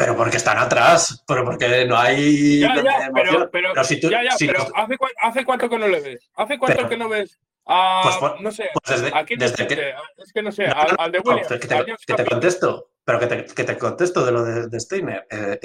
Pero 0.01 0.17
porque 0.17 0.37
están 0.37 0.57
atrás, 0.57 1.23
pero 1.27 1.45
porque 1.45 1.85
no 1.85 1.95
hay. 1.95 2.59
Ya, 2.59 2.75
ya, 2.75 3.11
pero, 3.13 3.51
pero, 3.51 3.71
pero, 3.75 3.83
si 3.83 3.99
tú, 3.99 4.09
ya, 4.09 4.23
ya, 4.23 4.31
si 4.31 4.47
pero 4.47 4.65
¿hace, 4.73 4.97
¿hace, 5.21 5.45
cuánto 5.45 5.69
que 5.69 5.77
no 5.77 5.87
le 5.87 5.99
ves? 5.99 6.27
¿Hace 6.33 6.57
cuánto 6.57 6.77
pero, 6.77 6.89
que 6.89 6.97
no 6.97 7.07
ves 7.07 7.39
a. 7.67 8.17
Pues, 8.19 8.41
no 8.41 8.51
sé, 8.51 8.69
pues 8.73 8.99
desde, 8.99 9.15
¿a 9.15 9.23
quién 9.23 9.37
desde 9.37 9.67
que, 9.67 9.93
Es 10.17 10.33
que 10.33 10.41
no 10.41 10.51
sé, 10.51 10.67
no, 10.67 10.73
al, 10.73 10.95
al, 10.97 11.11
de 11.11 11.19
Williams. 11.19 11.47
que, 11.47 11.59
te, 11.59 11.85
que 12.07 12.13
te, 12.15 12.25
contesto, 12.25 12.89
pero 13.05 13.19
que 13.19 13.27
te, 13.27 13.45
que 13.45 13.63
te, 13.63 13.77
contesto 13.77 14.25
de 14.25 14.31
lo 14.31 14.43
de, 14.43 14.69
de 14.69 14.79
Steiner. 14.79 15.27
Eh, 15.29 15.59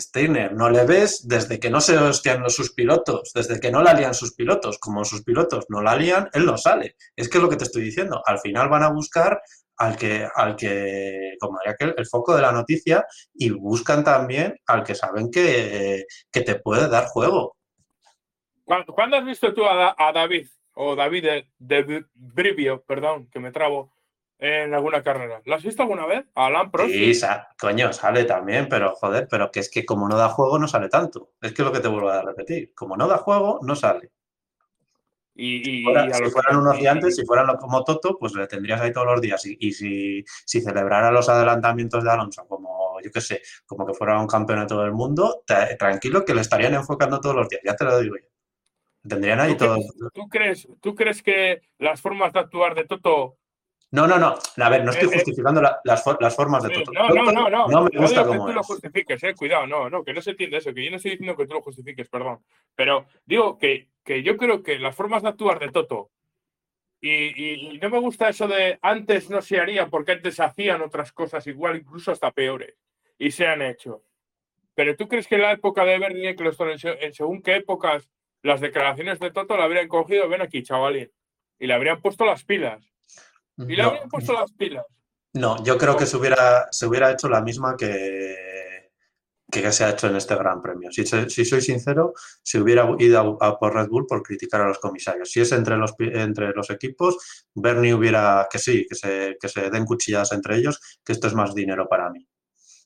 Steiner 0.00 0.52
no 0.52 0.68
le 0.68 0.84
ves 0.84 1.28
desde 1.28 1.60
que 1.60 1.70
no 1.70 1.80
se 1.80 1.96
hostian 1.96 2.42
los, 2.42 2.56
sus 2.56 2.72
pilotos, 2.72 3.30
desde 3.36 3.60
que 3.60 3.70
no 3.70 3.84
la 3.84 3.94
lían 3.94 4.14
sus 4.14 4.34
pilotos. 4.34 4.78
Como 4.78 5.04
sus 5.04 5.22
pilotos 5.22 5.66
no 5.68 5.80
la 5.80 5.94
lían, 5.94 6.28
él 6.32 6.44
no 6.44 6.58
sale. 6.58 6.96
Es 7.14 7.28
que 7.28 7.38
es 7.38 7.44
lo 7.44 7.48
que 7.48 7.56
te 7.56 7.64
estoy 7.64 7.84
diciendo. 7.84 8.20
Al 8.26 8.40
final 8.40 8.68
van 8.68 8.82
a 8.82 8.90
buscar 8.90 9.40
al 9.78 9.96
que, 9.96 10.26
al 10.34 10.56
que 10.56 11.36
como 11.40 11.58
aquel, 11.66 11.94
el 11.96 12.06
foco 12.06 12.34
de 12.34 12.42
la 12.42 12.52
noticia 12.52 13.06
y 13.34 13.50
buscan 13.50 14.04
también 14.04 14.56
al 14.66 14.84
que 14.84 14.94
saben 14.94 15.30
que, 15.30 16.04
que 16.30 16.40
te 16.42 16.56
puede 16.56 16.88
dar 16.88 17.06
juego. 17.06 17.56
¿Cuándo 18.64 19.16
has 19.16 19.24
visto 19.24 19.54
tú 19.54 19.64
a, 19.64 19.94
a 19.96 20.12
David 20.12 20.48
o 20.74 20.96
David 20.96 21.24
de, 21.58 21.84
de, 21.84 22.04
Brivio, 22.14 22.82
perdón, 22.82 23.28
que 23.30 23.38
me 23.38 23.52
trabo, 23.52 23.92
en 24.38 24.74
alguna 24.74 25.02
carrera? 25.02 25.40
¿Lo 25.44 25.54
has 25.54 25.62
visto 25.62 25.82
alguna 25.82 26.04
vez? 26.04 26.26
¿A 26.34 26.46
Alan 26.46 26.70
Prost? 26.70 26.92
Sí, 26.92 27.14
sa 27.14 27.48
coño, 27.58 27.92
sale 27.92 28.24
también, 28.24 28.68
pero 28.68 28.94
joder, 28.96 29.28
pero 29.30 29.50
que 29.50 29.60
es 29.60 29.70
que 29.70 29.86
como 29.86 30.08
no 30.08 30.16
da 30.16 30.28
juego 30.28 30.58
no 30.58 30.66
sale 30.66 30.88
tanto. 30.88 31.30
Es 31.40 31.52
que 31.52 31.62
es 31.62 31.66
lo 31.66 31.72
que 31.72 31.80
te 31.80 31.88
vuelvo 31.88 32.10
a 32.10 32.22
repetir. 32.22 32.74
Como 32.74 32.96
no 32.96 33.06
da 33.06 33.18
juego, 33.18 33.60
no 33.62 33.76
sale. 33.76 34.10
Y, 35.38 35.56
y, 35.56 35.84
si, 35.84 35.90
y 35.90 36.12
si 36.12 36.22
los, 36.22 36.32
fueran 36.32 36.56
unos 36.56 36.76
gigantes, 36.76 37.16
si 37.16 37.24
fueran 37.26 37.54
como 37.56 37.84
Toto, 37.84 38.16
pues 38.18 38.34
le 38.34 38.46
tendrías 38.46 38.80
ahí 38.80 38.92
todos 38.92 39.06
los 39.06 39.20
días. 39.20 39.44
Y, 39.46 39.56
y 39.60 39.72
si, 39.72 40.24
si, 40.44 40.60
celebrara 40.60 41.10
los 41.10 41.28
adelantamientos 41.28 42.02
de 42.02 42.10
Alonso 42.10 42.46
como, 42.48 43.00
yo 43.02 43.10
qué 43.10 43.20
sé, 43.20 43.42
como 43.66 43.86
que 43.86 43.92
fuera 43.94 44.18
un 44.18 44.26
campeonato 44.26 44.80
del 44.82 44.92
mundo, 44.92 45.42
te, 45.46 45.76
tranquilo 45.76 46.24
que 46.24 46.34
le 46.34 46.40
estarían 46.40 46.74
enfocando 46.74 47.20
todos 47.20 47.36
los 47.36 47.48
días, 47.48 47.62
ya 47.64 47.76
te 47.76 47.84
lo 47.84 47.98
digo 48.00 48.16
yo. 48.16 48.28
Tendrían 49.08 49.40
ahí 49.40 49.52
¿Tú 49.56 49.64
todo. 49.66 49.76
Crees, 49.76 50.12
¿tú, 50.12 50.28
crees, 50.28 50.68
¿Tú 50.80 50.94
crees 50.94 51.22
que 51.22 51.60
las 51.78 52.00
formas 52.00 52.32
de 52.32 52.40
actuar 52.40 52.74
de 52.74 52.86
Toto 52.86 53.36
no, 53.96 54.06
no, 54.06 54.18
no. 54.18 54.64
A 54.64 54.68
ver, 54.68 54.84
no 54.84 54.90
estoy 54.90 55.08
justificando 55.08 55.62
la, 55.62 55.80
las, 55.84 56.04
las, 56.20 56.36
formas 56.36 56.62
de 56.62 56.70
Toto. 56.70 56.92
No, 56.92 57.08
no, 57.08 57.32
no, 57.32 57.48
no. 57.48 57.66
No 57.66 57.84
me 57.84 57.98
gusta 57.98 58.22
no 58.22 58.28
como 58.28 58.46
que 58.46 58.52
tú 58.52 58.54
lo 58.54 58.60
es. 58.60 58.66
justifiques, 58.66 59.22
eh. 59.24 59.34
Cuidado, 59.34 59.66
no, 59.66 59.90
no, 59.90 60.04
que 60.04 60.12
no 60.12 60.20
se 60.20 60.30
entiende 60.30 60.58
eso, 60.58 60.72
que 60.74 60.84
yo 60.84 60.90
no 60.90 60.96
estoy 60.96 61.12
diciendo 61.12 61.36
que 61.36 61.46
tú 61.46 61.54
lo 61.54 61.62
justifiques, 61.62 62.08
perdón. 62.08 62.44
Pero 62.74 63.06
digo 63.24 63.58
que, 63.58 63.88
que 64.04 64.22
yo 64.22 64.36
creo 64.36 64.62
que 64.62 64.78
las 64.78 64.94
formas 64.94 65.22
de 65.22 65.30
actuar 65.30 65.58
de 65.58 65.70
Toto 65.70 66.10
y, 67.00 67.74
y, 67.74 67.78
no 67.78 67.90
me 67.90 67.98
gusta 67.98 68.28
eso 68.28 68.48
de 68.48 68.78
antes 68.82 69.30
no 69.30 69.42
se 69.42 69.60
haría 69.60 69.86
porque 69.86 70.12
antes 70.12 70.40
hacían 70.40 70.82
otras 70.82 71.12
cosas 71.12 71.46
igual, 71.46 71.76
incluso 71.76 72.10
hasta 72.10 72.32
peores, 72.32 72.74
y 73.18 73.30
se 73.30 73.46
han 73.46 73.62
hecho. 73.62 74.02
Pero 74.74 74.96
tú 74.96 75.08
crees 75.08 75.26
que 75.26 75.36
en 75.36 75.42
la 75.42 75.52
época 75.52 75.84
de 75.84 75.98
Bernie 75.98 76.30
Eccleston, 76.30 76.70
en 76.70 77.14
según 77.14 77.42
qué 77.42 77.56
épocas, 77.56 78.10
las 78.42 78.60
declaraciones 78.60 79.18
de 79.18 79.30
Toto 79.30 79.56
la 79.56 79.64
habrían 79.64 79.88
cogido, 79.88 80.28
ven 80.28 80.42
aquí, 80.42 80.62
chavalín, 80.62 81.10
y 81.58 81.66
le 81.66 81.74
habrían 81.74 82.00
puesto 82.00 82.24
las 82.24 82.44
pilas. 82.44 82.92
Y 83.58 83.76
le 83.76 83.82
No. 83.82 83.88
habrían 83.88 84.08
puesto 84.08 84.32
las 84.32 84.52
pilas. 84.52 84.84
No, 85.34 85.62
yo 85.64 85.76
creo 85.76 85.96
que 85.96 86.06
se 86.06 86.16
hubiera, 86.16 86.66
se 86.70 86.86
hubiera 86.86 87.10
hecho 87.10 87.28
la 87.28 87.42
misma 87.42 87.76
que, 87.76 88.90
que 89.50 89.70
se 89.70 89.84
ha 89.84 89.90
hecho 89.90 90.06
en 90.06 90.16
este 90.16 90.34
Gran 90.34 90.62
Premio. 90.62 90.90
Si, 90.90 91.04
soy 91.04 91.60
sincero, 91.60 92.14
se 92.42 92.58
hubiera 92.58 92.88
ido 92.98 93.38
a, 93.40 93.46
a 93.48 93.58
por 93.58 93.74
Red 93.74 93.88
Bull 93.88 94.06
por 94.06 94.22
criticar 94.22 94.62
a 94.62 94.68
los 94.68 94.78
comisarios. 94.78 95.30
Si 95.30 95.40
es 95.40 95.52
entre 95.52 95.76
los, 95.76 95.94
entre 95.98 96.52
los 96.52 96.70
equipos, 96.70 97.46
Bernie 97.54 97.92
hubiera, 97.94 98.48
que 98.50 98.58
sí, 98.58 98.86
que 98.88 98.94
se, 98.94 99.36
que 99.40 99.48
se 99.48 99.68
den 99.70 99.84
cuchilladas 99.84 100.32
entre 100.32 100.56
ellos, 100.56 100.80
que 101.04 101.12
esto 101.12 101.26
es 101.26 101.34
más 101.34 101.54
dinero 101.54 101.86
para 101.88 102.10
mí. 102.10 102.26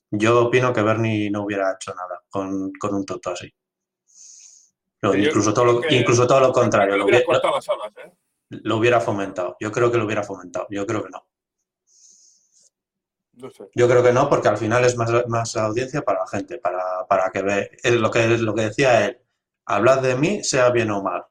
Yo 0.09 0.47
opino 0.47 0.73
que 0.73 0.81
Bernie 0.81 1.31
no 1.31 1.43
hubiera 1.45 1.73
hecho 1.73 1.93
nada 1.95 2.21
con, 2.29 2.71
con 2.73 2.93
un 2.93 3.05
toto 3.05 3.31
así. 3.31 3.49
No, 5.03 5.15
incluso, 5.15 5.53
todo 5.53 5.65
lo, 5.65 5.81
incluso 5.89 6.27
todo 6.27 6.41
lo 6.41 6.51
contrario, 6.51 6.97
lo 6.97 7.05
hubiera 7.05 7.23
alas, 7.27 7.67
¿eh? 8.05 8.11
Lo 8.63 8.77
hubiera 8.77 8.99
fomentado. 9.01 9.57
Yo 9.59 9.71
creo 9.71 9.91
que 9.91 9.97
lo 9.97 10.05
hubiera 10.05 10.23
fomentado. 10.23 10.67
Yo 10.69 10.85
creo 10.85 11.03
que 11.03 11.09
no. 11.09 11.25
No 13.33 13.49
sé. 13.49 13.69
Yo 13.75 13.87
creo 13.87 14.03
que 14.03 14.11
no, 14.11 14.29
porque 14.29 14.49
al 14.49 14.57
final 14.57 14.83
es 14.85 14.95
más, 14.97 15.09
más 15.27 15.55
audiencia 15.55 16.01
para 16.01 16.19
la 16.19 16.27
gente, 16.27 16.57
para, 16.57 17.07
para 17.07 17.31
que 17.31 17.41
ve 17.41 17.71
es 17.81 17.93
lo 17.93 18.11
que 18.11 18.27
lo 18.27 18.53
que 18.53 18.63
decía 18.63 19.05
él. 19.05 19.19
Hablad 19.65 20.01
de 20.01 20.15
mí, 20.15 20.43
sea 20.43 20.69
bien 20.69 20.91
o 20.91 21.01
mal. 21.01 21.23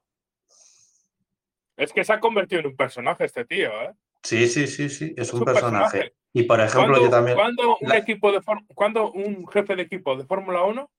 Es 1.76 1.92
que 1.92 2.04
se 2.04 2.12
ha 2.12 2.20
convertido 2.20 2.60
en 2.60 2.66
un 2.68 2.76
personaje 2.76 3.24
este 3.24 3.44
tío, 3.44 3.70
¿eh? 3.82 3.92
Sí, 4.22 4.48
sí, 4.48 4.66
sí, 4.66 4.88
sí, 4.90 5.14
es, 5.16 5.28
Es 5.28 5.32
un 5.32 5.40
un 5.40 5.44
personaje. 5.46 5.98
personaje. 5.98 6.14
Y 6.32 6.42
por 6.44 6.60
ejemplo, 6.60 6.80
¿Cuándo, 6.94 7.04
yo 7.04 7.10
también. 7.10 7.36
cuándo 7.36 7.76
un 7.80 7.88
la- 7.88 7.96
equipo 7.98 8.30
de 8.32 8.40
cuándo 8.74 9.10
un 9.12 9.46
jefe 9.48 9.76
de 9.76 9.82
equipo 9.82 10.16
de 10.16 10.24
Fórmula 10.24 10.62
1 10.62 10.90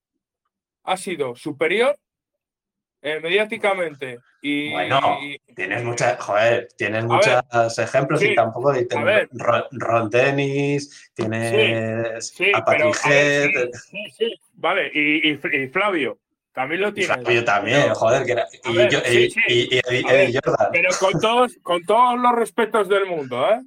ha 0.84 0.98
sido 0.98 1.36
superior 1.36 1.98
eh, 3.02 3.20
mediáticamente 3.22 4.20
y, 4.42 4.72
Bueno, 4.72 5.18
y- 5.22 5.38
Tienes 5.56 5.84
muchas, 5.84 6.20
joder, 6.20 6.68
tienes 6.78 7.04
muchos 7.06 7.78
ejemplos 7.80 8.20
sí, 8.20 8.30
y 8.30 8.36
tampoco 8.36 8.72
tienes 8.74 9.06
ver. 9.06 9.30
Ron, 9.34 9.64
Ron 9.72 10.10
Dennis, 10.10 11.12
tienes 11.14 12.28
sí, 12.30 12.52
a 12.54 12.64
pero 12.66 12.92
Patrick 12.92 12.96
a 12.96 13.10
sí, 13.72 13.72
sí, 13.92 14.12
sí, 14.18 14.40
vale, 14.54 14.90
y, 14.94 15.32
y- 15.32 15.68
Flavio 15.68 16.18
también 16.54 16.82
lo 16.82 16.90
y 16.90 16.94
tiene. 16.94 17.14
Fabio 17.24 17.44
también, 17.46 17.82
Pero- 17.84 17.96
joder, 17.96 18.26
que 18.26 18.32
era- 18.34 18.48
y, 18.64 18.76
ver, 18.76 18.90
yo- 18.90 19.00
sí, 19.02 19.18
y- 19.26 19.30
sí. 19.32 19.82
Eddie 19.88 20.40
Jordan. 20.44 20.68
Pero 20.72 20.90
con 21.00 21.20
todos, 21.22 21.58
con 21.62 21.82
todos 21.84 22.20
los 22.20 22.34
respetos 22.34 22.90
del 22.90 23.06
mundo, 23.06 23.48
¿eh? 23.50 23.62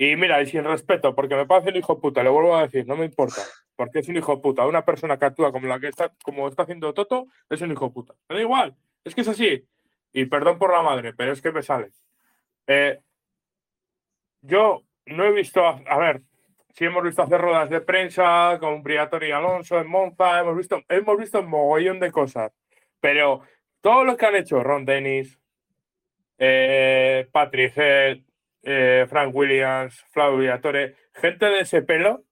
Y 0.00 0.14
mira, 0.14 0.40
y 0.40 0.46
sin 0.46 0.62
respeto, 0.62 1.12
porque 1.12 1.34
me 1.34 1.44
parece 1.44 1.70
un 1.70 1.76
hijo 1.76 2.00
puta, 2.00 2.22
le 2.22 2.30
vuelvo 2.30 2.56
a 2.56 2.62
decir, 2.62 2.86
no 2.86 2.96
me 2.96 3.04
importa, 3.04 3.42
porque 3.74 3.98
es 3.98 4.08
un 4.08 4.16
hijo 4.16 4.40
puta. 4.40 4.64
Una 4.64 4.84
persona 4.84 5.18
que 5.18 5.24
actúa 5.24 5.50
como 5.50 5.66
la 5.66 5.80
que 5.80 5.88
está, 5.88 6.12
como 6.22 6.46
está 6.46 6.62
haciendo 6.62 6.94
Toto, 6.94 7.26
es 7.50 7.60
un 7.62 7.72
hijo 7.72 7.92
puta. 7.92 8.14
Me 8.28 8.36
da 8.36 8.42
igual, 8.42 8.76
es 9.02 9.12
que 9.12 9.22
es 9.22 9.28
así. 9.28 9.66
Y 10.12 10.26
perdón 10.26 10.56
por 10.56 10.72
la 10.72 10.82
madre, 10.82 11.14
pero 11.14 11.32
es 11.32 11.42
que 11.42 11.50
me 11.50 11.64
sale. 11.64 11.90
Eh, 12.68 13.00
yo 14.40 14.84
no 15.06 15.24
he 15.24 15.32
visto, 15.32 15.66
a, 15.66 15.98
ver, 15.98 16.22
sí 16.74 16.84
hemos 16.84 17.02
visto 17.02 17.22
hacer 17.22 17.40
ruedas 17.40 17.68
de 17.68 17.80
prensa 17.80 18.56
con 18.60 18.84
Briatore 18.84 19.28
y 19.28 19.32
Alonso 19.32 19.80
en 19.80 19.88
Monza, 19.88 20.38
hemos 20.38 20.56
visto, 20.56 20.80
hemos 20.88 21.18
visto 21.18 21.40
un 21.40 21.48
mogollón 21.48 21.98
de 21.98 22.12
cosas, 22.12 22.52
pero 23.00 23.42
todo 23.80 24.04
lo 24.04 24.16
que 24.16 24.26
han 24.26 24.36
hecho 24.36 24.62
Ron 24.62 24.84
Dennis, 24.84 25.40
eh, 26.38 27.28
eh, 28.62 29.06
Frank 29.08 29.34
Williams, 29.34 30.04
Flavio 30.12 30.38
Briatore, 30.38 30.96
gente 31.14 31.46
de 31.46 31.60
ese 31.60 31.82
pelo, 31.82 32.24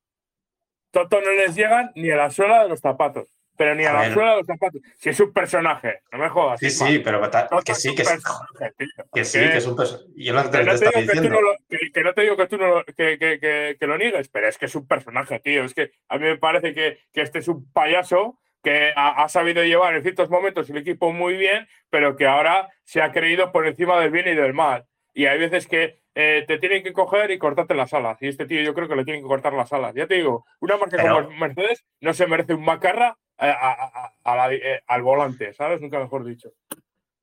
Toto 0.90 1.20
no 1.20 1.30
les 1.32 1.54
llegan 1.54 1.90
ni 1.94 2.10
a 2.10 2.16
la 2.16 2.30
suela 2.30 2.62
de 2.62 2.68
los 2.70 2.80
zapatos, 2.80 3.28
pero 3.56 3.74
ni 3.74 3.84
a, 3.84 3.90
A 3.90 3.92
la 3.94 4.00
ver. 4.02 4.12
suela 4.14 4.30
de 4.32 4.36
los 4.38 4.46
zapatos. 4.46 4.80
Si 4.98 5.10
es 5.10 5.20
un 5.20 5.32
personaje, 5.32 6.00
no 6.10 6.18
me 6.18 6.28
jodas. 6.28 6.58
Sí, 6.60 6.66
Isma. 6.66 6.86
sí, 6.88 6.98
pero 7.00 7.20
que, 7.64 7.74
sí, 7.74 7.88
un 7.90 7.96
que, 7.96 8.04
sí, 8.04 8.12
personaje, 8.12 8.72
tío. 8.78 8.88
que 9.12 9.24
sí, 9.24 9.38
Que- 9.40 9.50
que 9.50 9.56
es 9.58 9.66
un 9.66 9.76
personaje. 9.76 10.06
Yo 10.16 10.32
lo 10.32 10.42
que 10.42 10.48
te, 10.48 10.58
que 10.58 10.64
no, 10.64 10.72
te 10.72 10.78
te 10.78 10.84
estaba 10.86 11.00
digo 11.02 11.12
que, 11.12 11.20
tú 11.20 11.28
no 11.34 11.40
lo, 11.42 11.56
que, 11.68 11.78
que 11.92 12.02
no 12.02 12.14
te 12.14 12.22
digo 12.22 12.36
que 12.36 12.46
tú 12.46 12.56
no 12.58 12.66
lo, 12.68 12.84
que, 12.84 13.18
que, 13.18 13.38
que, 13.40 13.76
que 13.78 13.86
lo 13.86 13.98
niegues, 13.98 14.28
pero 14.28 14.48
es 14.48 14.56
que 14.56 14.66
es 14.66 14.74
un 14.74 14.86
personaje, 14.86 15.38
tío. 15.40 15.64
Es 15.64 15.74
que 15.74 15.90
a 16.08 16.16
mí 16.18 16.24
me 16.24 16.38
parece 16.38 16.72
que, 16.72 16.98
que 17.12 17.20
este 17.22 17.40
es 17.40 17.48
un 17.48 17.70
payaso 17.72 18.38
que 18.62 18.92
ha, 18.96 19.22
ha 19.22 19.28
sabido 19.28 19.62
llevar 19.64 19.94
en 19.94 20.02
ciertos 20.02 20.30
momentos 20.30 20.68
el 20.70 20.78
equipo 20.78 21.12
muy 21.12 21.36
bien, 21.36 21.68
pero 21.90 22.16
que 22.16 22.26
ahora 22.26 22.68
se 22.84 23.02
ha 23.02 23.12
creído 23.12 23.52
por 23.52 23.66
encima 23.66 24.00
del 24.00 24.10
bien 24.10 24.26
y 24.28 24.34
del 24.34 24.54
mal. 24.54 24.86
Y 25.12 25.26
hay 25.26 25.38
veces 25.38 25.66
que 25.66 26.00
eh, 26.18 26.44
te 26.48 26.58
tienen 26.58 26.82
que 26.82 26.92
coger 26.94 27.30
y 27.30 27.38
cortarte 27.38 27.74
las 27.74 27.92
alas. 27.92 28.16
Y 28.22 28.28
este 28.28 28.46
tío 28.46 28.62
yo 28.62 28.72
creo 28.74 28.88
que 28.88 28.96
le 28.96 29.04
tienen 29.04 29.22
que 29.22 29.28
cortar 29.28 29.52
las 29.52 29.70
alas. 29.72 29.92
Ya 29.94 30.06
te 30.06 30.14
digo, 30.14 30.46
una 30.60 30.76
marca 30.78 30.96
Pero- 30.96 31.26
como 31.26 31.36
Mercedes 31.38 31.84
no 32.00 32.14
se 32.14 32.26
merece 32.26 32.54
un 32.54 32.64
macarra 32.64 33.16
a- 33.38 33.46
a- 33.50 33.72
a- 33.72 34.12
a 34.24 34.36
la- 34.36 34.54
eh, 34.54 34.80
al 34.86 35.02
volante, 35.02 35.52
¿sabes? 35.52 35.80
Nunca 35.80 35.98
mejor 36.00 36.24
dicho. 36.24 36.48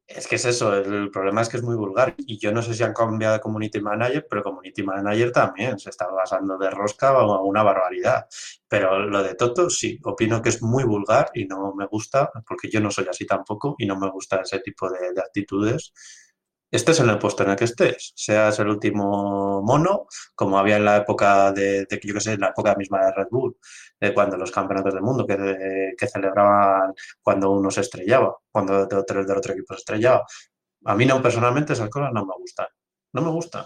Es 0.05 0.27
que 0.27 0.35
es 0.35 0.45
eso, 0.45 0.77
el 0.77 1.09
problema 1.09 1.41
es 1.41 1.49
que 1.49 1.57
es 1.57 1.63
muy 1.63 1.75
vulgar. 1.75 2.13
Y 2.17 2.37
yo 2.37 2.51
no 2.51 2.61
sé 2.61 2.73
si 2.75 2.83
han 2.83 2.93
cambiado 2.93 3.33
de 3.33 3.39
community 3.39 3.81
manager, 3.81 4.27
pero 4.29 4.43
community 4.43 4.83
manager 4.83 5.31
también 5.31 5.79
se 5.79 5.89
está 5.89 6.07
basando 6.07 6.57
de 6.59 6.69
rosca 6.69 7.09
a 7.09 7.41
una 7.41 7.63
barbaridad. 7.63 8.27
Pero 8.67 8.99
lo 8.99 9.23
de 9.23 9.33
Toto, 9.35 9.69
sí, 9.71 9.97
opino 10.03 10.41
que 10.41 10.49
es 10.49 10.61
muy 10.61 10.83
vulgar 10.83 11.31
y 11.33 11.45
no 11.45 11.73
me 11.73 11.87
gusta, 11.87 12.29
porque 12.45 12.69
yo 12.69 12.79
no 12.79 12.91
soy 12.91 13.07
así 13.09 13.25
tampoco 13.25 13.75
y 13.79 13.87
no 13.87 13.97
me 13.97 14.09
gusta 14.11 14.41
ese 14.41 14.59
tipo 14.59 14.87
de, 14.89 15.13
de 15.13 15.21
actitudes. 15.21 15.93
Estés 16.73 16.99
en 17.01 17.09
el 17.09 17.19
puesto 17.19 17.43
en 17.43 17.51
el 17.51 17.55
que 17.55 17.65
estés, 17.65 18.13
seas 18.15 18.57
el 18.57 18.67
último 18.67 19.61
mono, 19.61 20.07
como 20.33 20.57
había 20.57 20.77
en 20.77 20.85
la 20.85 20.97
época 20.97 21.51
de, 21.51 21.85
de 21.85 22.01
yo 22.03 22.15
qué 22.15 22.19
sé, 22.19 22.33
en 22.33 22.39
la 22.39 22.47
época 22.47 22.73
misma 22.75 23.05
de 23.05 23.11
Red 23.11 23.27
Bull, 23.29 23.57
de 24.01 24.11
cuando 24.11 24.37
los 24.37 24.49
campeonatos 24.49 24.91
del 24.95 25.03
mundo 25.03 25.27
que, 25.27 25.93
que 25.95 26.07
celebraban 26.07 26.95
cuando 27.21 27.51
uno 27.51 27.69
se 27.69 27.81
estrellaba, 27.81 28.35
cuando 28.51 28.87
de 28.87 28.95
otro, 28.95 29.23
del 29.23 29.37
otro 29.37 29.53
equipo 29.53 29.75
se 29.75 29.81
estrellaba. 29.81 30.25
A 30.85 30.95
mí 30.95 31.05
no, 31.05 31.21
personalmente 31.21 31.73
esas 31.73 31.89
cosas 31.89 32.11
no 32.11 32.25
me 32.25 32.33
gustan. 32.39 32.65
No 33.13 33.21
me 33.21 33.29
gustan. 33.29 33.65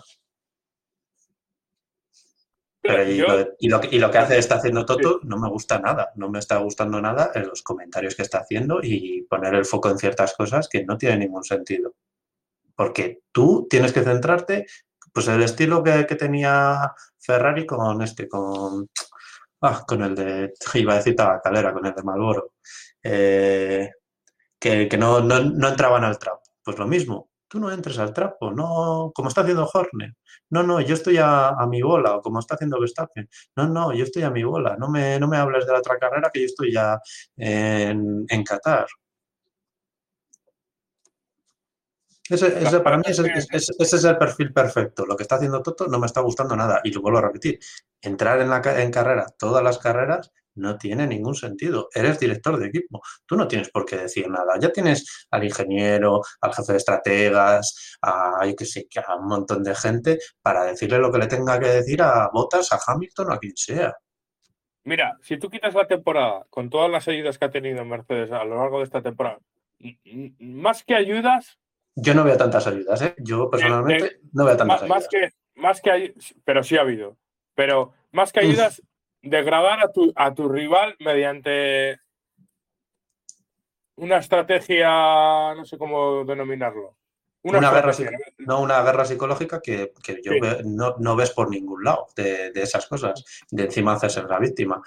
Pero 2.81 3.09
y, 3.09 3.17
lo, 3.19 3.55
y 3.57 3.69
lo 3.69 3.79
que, 3.79 3.95
y 3.95 3.99
lo 3.99 4.11
que 4.11 4.17
hace 4.17 4.37
está 4.37 4.55
haciendo 4.55 4.85
Toto 4.85 5.21
no 5.23 5.37
me 5.37 5.47
gusta 5.47 5.79
nada. 5.79 6.11
No 6.15 6.29
me 6.29 6.39
está 6.39 6.57
gustando 6.57 6.99
nada 6.99 7.31
en 7.35 7.47
los 7.47 7.63
comentarios 7.63 8.15
que 8.15 8.23
está 8.23 8.39
haciendo 8.39 8.81
y 8.83 9.21
poner 9.29 9.55
el 9.55 9.63
foco 9.63 9.89
en 9.89 9.97
ciertas 9.97 10.33
cosas 10.33 10.67
que 10.67 10.83
no 10.83 10.97
tienen 10.97 11.19
ningún 11.19 11.45
sentido. 11.45 11.93
Porque 12.77 13.21
tú 13.31 13.67
tienes 13.67 13.91
que 13.91 14.03
centrarte, 14.03 14.67
pues 15.11 15.27
el 15.29 15.41
estilo 15.41 15.83
que, 15.83 16.03
tenía 16.15 16.93
Ferrari 17.19 17.65
con 17.65 18.03
este, 18.03 18.29
con, 18.29 18.87
ah, 19.61 19.83
con 19.87 20.03
el 20.03 20.15
de, 20.15 20.53
iba 20.75 20.93
a 20.93 20.97
decir 20.97 21.15
Tabacalera, 21.15 21.73
con 21.73 21.85
el 21.87 21.95
de 21.95 22.03
Malboro, 22.03 22.53
que, 23.01 23.89
que 24.59 24.97
no, 24.97 25.21
no, 25.21 25.67
entraban 25.67 26.03
al 26.03 26.19
trapo. 26.19 26.43
Pues 26.63 26.77
lo 26.77 26.85
mismo, 26.85 27.31
tú 27.47 27.59
no 27.59 27.71
entres 27.71 27.97
al 27.97 28.13
trapo, 28.13 28.51
no, 28.51 29.11
como 29.15 29.29
está 29.29 29.41
haciendo 29.41 29.67
Horner. 29.73 30.13
No, 30.51 30.61
no, 30.61 30.79
yo 30.79 30.93
estoy 30.93 31.17
a, 31.17 31.49
a 31.49 31.65
mi 31.65 31.81
bola, 31.81 32.17
o 32.17 32.21
como 32.21 32.39
está 32.39 32.55
haciendo 32.55 32.79
Verstappen. 32.79 33.27
No, 33.55 33.67
no, 33.67 33.93
yo 33.93 34.03
estoy 34.03 34.21
a 34.23 34.29
mi 34.29 34.43
bola. 34.43 34.77
No 34.77 34.87
me, 34.89 35.19
no 35.19 35.27
me 35.27 35.37
hables 35.37 35.65
de 35.65 35.73
la 35.73 35.79
otra 35.79 35.97
carrera 35.97 36.29
que 36.31 36.41
yo 36.41 36.45
estoy 36.45 36.73
ya 36.73 36.99
en, 37.35 38.25
en 38.29 38.43
Qatar. 38.43 38.87
Ese, 42.29 42.47
ese 42.61 42.79
para 42.81 42.97
mí 42.97 43.03
ese, 43.07 43.23
es 43.51 44.03
el 44.03 44.17
perfil 44.17 44.53
perfecto. 44.53 45.05
Lo 45.05 45.15
que 45.15 45.23
está 45.23 45.35
haciendo 45.35 45.61
Toto 45.61 45.87
no 45.87 45.99
me 45.99 46.05
está 46.05 46.21
gustando 46.21 46.55
nada. 46.55 46.81
Y 46.83 46.91
lo 46.91 47.01
vuelvo 47.01 47.19
a 47.19 47.21
repetir. 47.21 47.59
Entrar 48.01 48.41
en, 48.41 48.49
la, 48.49 48.61
en 48.81 48.91
carrera, 48.91 49.27
todas 49.37 49.63
las 49.63 49.77
carreras, 49.77 50.31
no 50.57 50.77
tiene 50.77 51.07
ningún 51.07 51.35
sentido. 51.35 51.87
Eres 51.93 52.19
director 52.19 52.57
de 52.57 52.67
equipo. 52.67 53.01
Tú 53.25 53.35
no 53.35 53.47
tienes 53.47 53.69
por 53.69 53.85
qué 53.85 53.97
decir 53.97 54.29
nada. 54.29 54.55
Ya 54.59 54.71
tienes 54.71 55.27
al 55.31 55.43
ingeniero, 55.43 56.21
al 56.41 56.53
jefe 56.53 56.73
de 56.73 56.77
estrategas, 56.77 57.97
a, 58.01 58.45
yo 58.45 58.65
sé, 58.65 58.87
a 59.05 59.15
un 59.15 59.27
montón 59.27 59.63
de 59.63 59.75
gente 59.75 60.19
para 60.41 60.65
decirle 60.65 60.97
lo 60.97 61.11
que 61.11 61.19
le 61.19 61.27
tenga 61.27 61.59
que 61.59 61.67
decir 61.67 62.01
a 62.01 62.29
Bottas, 62.33 62.71
a 62.71 62.79
Hamilton 62.85 63.29
o 63.29 63.33
a 63.33 63.39
quien 63.39 63.55
sea. 63.55 63.93
Mira, 64.83 65.17
si 65.21 65.37
tú 65.37 65.49
quitas 65.49 65.73
la 65.73 65.85
temporada 65.85 66.45
con 66.49 66.69
todas 66.69 66.89
las 66.89 67.07
ayudas 67.07 67.37
que 67.37 67.45
ha 67.45 67.51
tenido 67.51 67.83
Mercedes 67.85 68.31
a 68.31 68.43
lo 68.43 68.55
largo 68.55 68.79
de 68.79 68.85
esta 68.85 69.01
temporada, 69.01 69.39
más 70.39 70.83
que 70.83 70.95
ayudas, 70.95 71.59
Yo 71.99 72.13
no 72.13 72.23
veo 72.23 72.37
tantas 72.37 72.67
ayudas, 72.67 73.01
¿eh? 73.01 73.15
Yo 73.17 73.49
personalmente 73.49 74.19
no 74.31 74.45
veo 74.45 74.55
tantas 74.55 74.81
más, 74.81 74.89
más 74.89 75.07
ayudas. 75.07 75.31
que, 75.33 75.59
más 75.59 75.81
que 75.81 76.13
pero 76.45 76.63
sí 76.63 76.77
ha 76.77 76.81
habido, 76.81 77.17
pero 77.55 77.93
más 78.11 78.31
que 78.31 78.41
ayudas, 78.41 78.81
degradar 79.23 79.79
a 79.81 79.91
tu, 79.91 80.13
a 80.15 80.31
tu 80.33 80.47
rival 80.47 80.95
mediante 80.99 81.99
una 83.95 84.17
estrategia, 84.17 85.55
no 85.55 85.65
sé 85.65 85.77
cómo 85.77 86.23
denominarlo. 86.23 86.95
Una 87.43 87.71
guerra 87.71 87.93
No 88.39 88.61
una 88.61 88.81
guerra 88.83 89.05
psicológica 89.05 89.61
que, 89.61 89.93
que 90.03 90.21
yo 90.23 90.33
Sí. 90.33 90.39
ve- 90.39 90.61
no, 90.65 90.95
no 90.99 91.15
ves 91.15 91.31
por 91.31 91.49
ningún 91.49 91.83
lado 91.83 92.07
de, 92.15 92.51
de 92.51 92.61
esas 92.61 92.85
cosas, 92.87 93.23
de 93.49 93.63
encima 93.63 93.93
hacerse 93.93 94.21
la 94.23 94.37
víctima. 94.39 94.81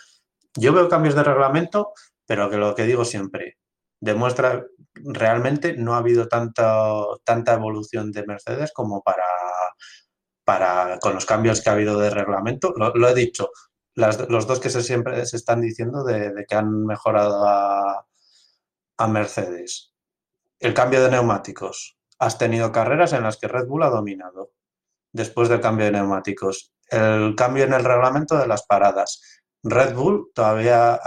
Yo 0.54 0.72
veo 0.72 0.88
cambios 0.88 1.14
de 1.14 1.24
reglamento, 1.24 1.92
pero 2.26 2.50
que 2.50 2.56
lo 2.56 2.74
que 2.74 2.84
digo 2.84 3.04
siempre, 3.04 3.56
demuestra 4.00 4.66
realmente 4.94 5.76
no 5.76 5.94
ha 5.94 5.98
habido 5.98 6.28
tanto, 6.28 7.20
tanta 7.24 7.54
evolución 7.54 8.10
de 8.12 8.26
Mercedes 8.26 8.72
como 8.72 9.02
para, 9.02 9.24
para 10.44 10.98
con 11.00 11.14
los 11.14 11.26
cambios 11.26 11.60
que 11.60 11.70
ha 11.70 11.74
habido 11.74 11.98
de 11.98 12.10
reglamento. 12.10 12.72
Lo, 12.76 13.08
he 13.08 13.14
dicho, 13.14 13.50
las- 13.94 14.28
los 14.28 14.46
dos 14.46 14.60
que 14.60 14.70
se 14.70 14.82
siempre 14.82 15.24
se 15.26 15.36
están 15.36 15.60
diciendo 15.60 16.04
de, 16.04 16.44
que 16.48 16.54
han 16.54 16.84
mejorado 16.86 17.46
a, 17.46 18.06
a 18.98 19.08
Mercedes. 19.08 19.94
El 20.58 20.74
cambio 20.74 21.02
de 21.02 21.10
neumáticos. 21.10 21.96
Has 22.18 22.36
tenido 22.38 22.70
carreras 22.72 23.12
en 23.14 23.22
las 23.22 23.38
que 23.38 23.48
Red 23.48 23.66
Bull 23.66 23.82
ha 23.82 23.90
dominado 23.90 24.52
después 25.12 25.48
del 25.48 25.60
cambio 25.60 25.86
de 25.86 25.92
neumáticos. 25.92 26.72
El 26.88 27.34
cambio 27.34 27.64
en 27.64 27.72
el 27.72 27.84
reglamento 27.84 28.36
de 28.36 28.46
las 28.46 28.66
paradas. 28.66 29.22
Red 29.62 29.94
Bull 29.94 30.30
todavía 30.34 31.00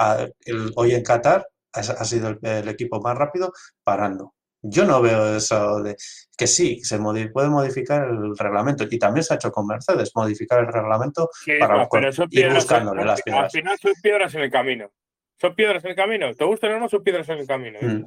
hoy 0.75 0.93
en 0.93 1.03
Qatar 1.03 1.47
ha, 1.74 1.84
sido 2.05 2.30
el, 2.30 2.39
el 2.41 2.69
equipo 2.69 3.01
más 3.01 3.17
rápido 3.17 3.51
parando. 3.84 4.34
Yo 4.61 4.86
no 4.86 5.01
veo 5.01 5.36
eso 5.36 5.84
de 5.84 5.97
que 6.38 6.47
sí, 6.47 6.80
se 6.84 6.97
modi- 6.97 7.30
puede 7.34 7.49
modificar 7.49 8.07
el 8.07 8.38
reglamento 8.38 8.86
y 8.89 8.97
también 8.97 9.24
se 9.24 9.34
ha 9.34 9.36
hecho 9.36 9.51
con 9.51 9.67
Mercedes, 9.67 10.11
modificar 10.15 10.59
el 10.61 10.67
reglamento 10.71 11.30
Sí, 11.43 11.51
para 11.59 11.78
no, 11.80 11.88
pero 11.91 12.13
son 12.13 12.26
ir 12.32 12.39
piedras, 12.41 12.55
buscándole 12.63 13.01
son- 13.01 13.07
las 13.07 13.19
al 13.19 13.24
piedras. 13.24 13.51
final 13.51 13.78
son 13.80 13.93
piedras 14.01 14.36
en 14.36 14.41
el 14.41 14.51
camino. 14.51 14.91
Son 15.36 15.53
piedras 15.55 15.84
en 15.84 15.89
el 15.89 15.95
camino. 15.97 16.34
¿Te 16.34 16.45
gustan 16.45 16.71
o 16.74 16.80
no? 16.80 16.88
Son 16.88 17.03
piedras 17.03 17.28
en 17.28 17.39
el 17.39 17.47
camino. 17.47 17.80
Mm. 17.82 18.05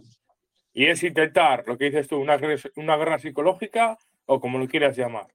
Y 0.73 0.87
es 0.87 1.03
intentar, 1.03 1.65
lo 1.67 1.77
que 1.77 1.87
dices 1.87 2.09
tú, 2.09 2.17
una, 2.19 2.39
una 2.77 2.97
guerra 2.97 3.19
psicológica 3.19 3.99
o 4.25 4.41
como 4.41 4.59
lo 4.59 4.67
quieras 4.67 4.97
llamar. 4.97 5.27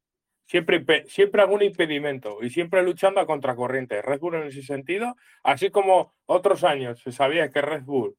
Siempre, 0.48 0.84
siempre 1.08 1.42
algún 1.42 1.62
impedimento 1.62 2.40
y 2.42 2.50
siempre 2.50 2.82
luchando 2.84 3.22
a 3.22 3.28
contracorriente. 3.28 4.02
Red 4.02 4.20
Bull 4.20 4.36
en 4.36 4.48
ese 4.48 4.64
sentido, 4.64 5.16
así 5.44 5.70
como 5.70 6.14
otros 6.26 6.64
años 6.64 7.00
se 7.02 7.12
sabía 7.12 7.50
que 7.52 7.62
Red 7.62 7.84
Bull 7.84 8.16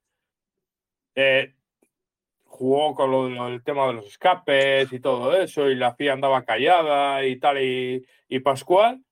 eh, 1.15 1.53
jugó 2.45 2.93
con 2.95 3.11
lo, 3.11 3.29
lo- 3.29 3.47
el 3.47 3.63
tema 3.63 3.87
de 3.87 3.93
los 3.93 4.05
escapes 4.05 4.91
y 4.93 4.99
todo 4.99 5.35
eso, 5.35 5.69
y 5.69 5.75
la 5.75 5.95
FIA 5.95 6.13
andaba 6.13 6.43
callada 6.45 7.25
y 7.25 7.37
tal, 7.39 7.61
y, 7.63 8.05
y 8.27 8.39
Pascual. 8.39 9.03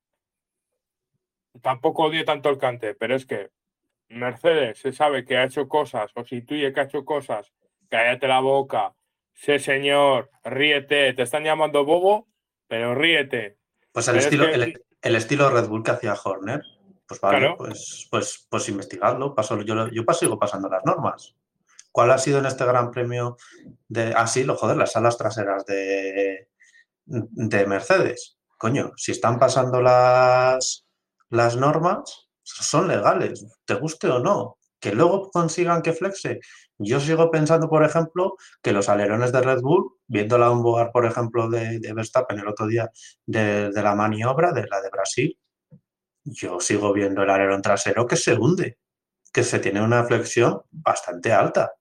Tampoco 1.61 2.03
odio 2.05 2.23
tanto 2.23 2.49
el 2.49 2.57
cante, 2.57 2.95
pero 2.95 3.15
es 3.15 3.25
que 3.25 3.49
Mercedes 4.09 4.79
se 4.79 4.93
sabe 4.93 5.25
que 5.25 5.37
ha 5.37 5.43
hecho 5.43 5.67
cosas, 5.67 6.11
o 6.15 6.23
se 6.23 6.35
intuye 6.37 6.71
que 6.73 6.79
ha 6.79 6.83
hecho 6.83 7.03
cosas, 7.05 7.51
cállate 7.89 8.27
la 8.27 8.39
boca, 8.39 8.93
sé 9.33 9.59
señor, 9.59 10.29
ríete, 10.43 11.13
te 11.13 11.21
están 11.23 11.43
llamando 11.43 11.83
bobo, 11.85 12.27
pero 12.67 12.95
ríete. 12.95 13.57
Pues 13.91 14.07
el 14.07 14.13
Pero 14.15 14.19
es 14.19 14.25
estilo, 14.25 14.45
que- 14.47 14.53
el, 14.53 14.83
el 15.01 15.15
estilo 15.15 15.49
Red 15.49 15.67
Bull 15.67 15.83
que 15.83 15.91
hacía 15.91 16.13
Horner, 16.13 16.61
pues 17.05 17.19
vale, 17.19 17.39
Claro. 17.39 17.57
pues, 17.57 18.07
pues, 18.09 18.47
pues 18.49 18.69
investigadlo. 18.69 19.35
Paso, 19.35 19.61
yo, 19.63 19.89
yo 19.89 20.03
sigo 20.13 20.39
pasando 20.39 20.69
las 20.69 20.85
normas. 20.85 21.35
¿Cuál 21.91 22.11
ha 22.11 22.17
sido 22.17 22.39
en 22.39 22.45
este 22.45 22.65
gran 22.65 22.91
premio 22.91 23.37
de. 23.87 24.13
Ah, 24.15 24.27
sí, 24.27 24.43
lo 24.43 24.55
joder, 24.55 24.77
las 24.77 24.93
salas 24.93 25.17
traseras 25.17 25.65
de, 25.65 26.47
de 27.05 27.65
Mercedes? 27.65 28.37
Coño, 28.57 28.91
si 28.95 29.11
están 29.11 29.39
pasando 29.39 29.81
las, 29.81 30.85
las 31.29 31.57
normas, 31.57 32.29
son 32.43 32.87
legales, 32.87 33.45
te 33.65 33.73
guste 33.75 34.07
o 34.07 34.19
no. 34.19 34.57
Que 34.79 34.93
luego 34.93 35.29
consigan 35.29 35.81
que 35.81 35.93
flexe. 35.93 36.39
Yo 36.77 36.99
sigo 36.99 37.29
pensando, 37.29 37.69
por 37.69 37.83
ejemplo, 37.83 38.35
que 38.63 38.71
los 38.71 38.89
alerones 38.89 39.31
de 39.31 39.41
Red 39.41 39.61
Bull, 39.61 39.97
viendo 40.07 40.37
la 40.37 40.49
onboard, 40.49 40.91
por 40.91 41.05
ejemplo, 41.05 41.49
de, 41.49 41.79
Verstappen 41.93 42.39
el 42.39 42.47
otro 42.47 42.65
día, 42.67 42.89
de 43.25 43.71
la 43.73 43.95
maniobra, 43.95 44.51
de 44.51 44.65
la 44.67 44.81
de 44.81 44.89
Brasil, 44.89 45.37
yo 46.23 46.59
sigo 46.59 46.93
viendo 46.93 47.23
el 47.23 47.29
alerón 47.29 47.61
trasero 47.61 48.05
que 48.05 48.15
se 48.15 48.33
hunde, 48.33 48.77
que 49.31 49.43
se 49.43 49.59
tiene 49.59 49.81
una 49.81 50.03
flexión 50.05 50.61
bastante 50.71 51.31
alta. 51.31 51.73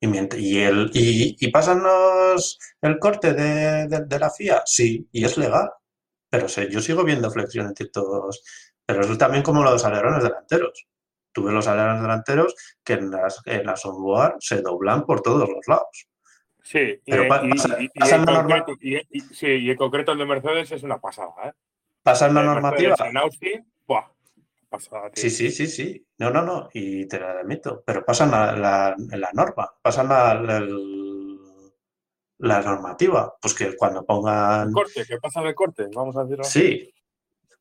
Y, 0.00 0.06
mient- 0.08 0.38
y, 0.38 0.58
el, 0.60 0.90
y, 0.92 1.36
y 1.38 1.50
pasan 1.50 1.82
los- 1.82 2.58
el 2.82 2.98
corte 2.98 3.32
de, 3.32 3.86
de- 3.88 4.04
de 4.04 4.18
la 4.18 4.30
FIA, 4.30 4.62
sí, 4.66 5.08
y 5.10 5.24
es 5.24 5.38
legal, 5.38 5.70
pero 6.28 6.48
sé, 6.48 6.68
yo 6.70 6.80
sigo 6.80 7.02
viendo 7.04 7.30
flexión 7.30 7.66
en 7.66 7.74
ciertos... 7.74 8.42
Pero 8.84 9.00
es 9.00 9.18
también 9.18 9.42
como 9.42 9.64
los 9.64 9.84
alerones 9.84 10.22
delanteros. 10.22 10.86
Tuve 11.32 11.50
los 11.52 11.66
alerones 11.66 12.02
delanteros 12.02 12.54
que 12.84 12.92
en 12.94 13.10
las, 13.10 13.40
en 13.46 13.66
las 13.66 13.84
onboard 13.84 14.36
se 14.38 14.62
doblan 14.62 15.04
por 15.04 15.22
todos 15.22 15.48
los 15.48 15.66
lados. 15.66 16.06
Sí, 16.62 16.78
y, 17.04 17.10
Pero 17.10 17.24
y- 17.24 17.28
pasa- 17.28 17.78
pasa 17.98 18.16
en 18.16 18.24
concreto, 18.24 18.72
sí, 19.32 19.46
y 19.46 19.70
en 19.70 19.76
concreto 19.76 20.12
el 20.12 20.18
de 20.18 20.26
Mercedes 20.26 20.70
es 20.72 20.82
una 20.82 20.98
pasada. 20.98 21.32
¿eh? 21.46 21.52
Pasan 22.02 22.34
la 22.34 22.40
de 22.42 22.46
normativa. 22.46 22.90
Mercedes 22.90 23.10
En 23.10 23.16
Austin, 23.16 23.72
tío. 24.70 25.10
Sí, 25.14 25.30
sí, 25.30 25.50
sí, 25.50 25.66
sí. 25.66 26.06
No, 26.18 26.30
no, 26.30 26.42
no. 26.42 26.68
Y 26.72 27.06
te 27.06 27.18
lo 27.18 27.28
admito. 27.28 27.82
Pero 27.86 28.04
pasan 28.04 28.30
la, 28.30 28.56
la, 28.56 28.94
la 29.16 29.30
norma, 29.32 29.70
pasan 29.82 30.08
la, 30.08 30.34
la, 30.34 30.56
el- 30.58 31.72
la 32.38 32.60
normativa. 32.60 33.34
Pues 33.40 33.54
que 33.54 33.76
cuando 33.76 34.04
pongan. 34.04 34.68
El 34.68 34.74
corte, 34.74 35.04
¿qué 35.06 35.18
pasa 35.18 35.40
del 35.42 35.54
corte? 35.54 35.86
Vamos 35.94 36.16
a 36.16 36.22
decirlo. 36.24 36.44
Sí. 36.44 36.92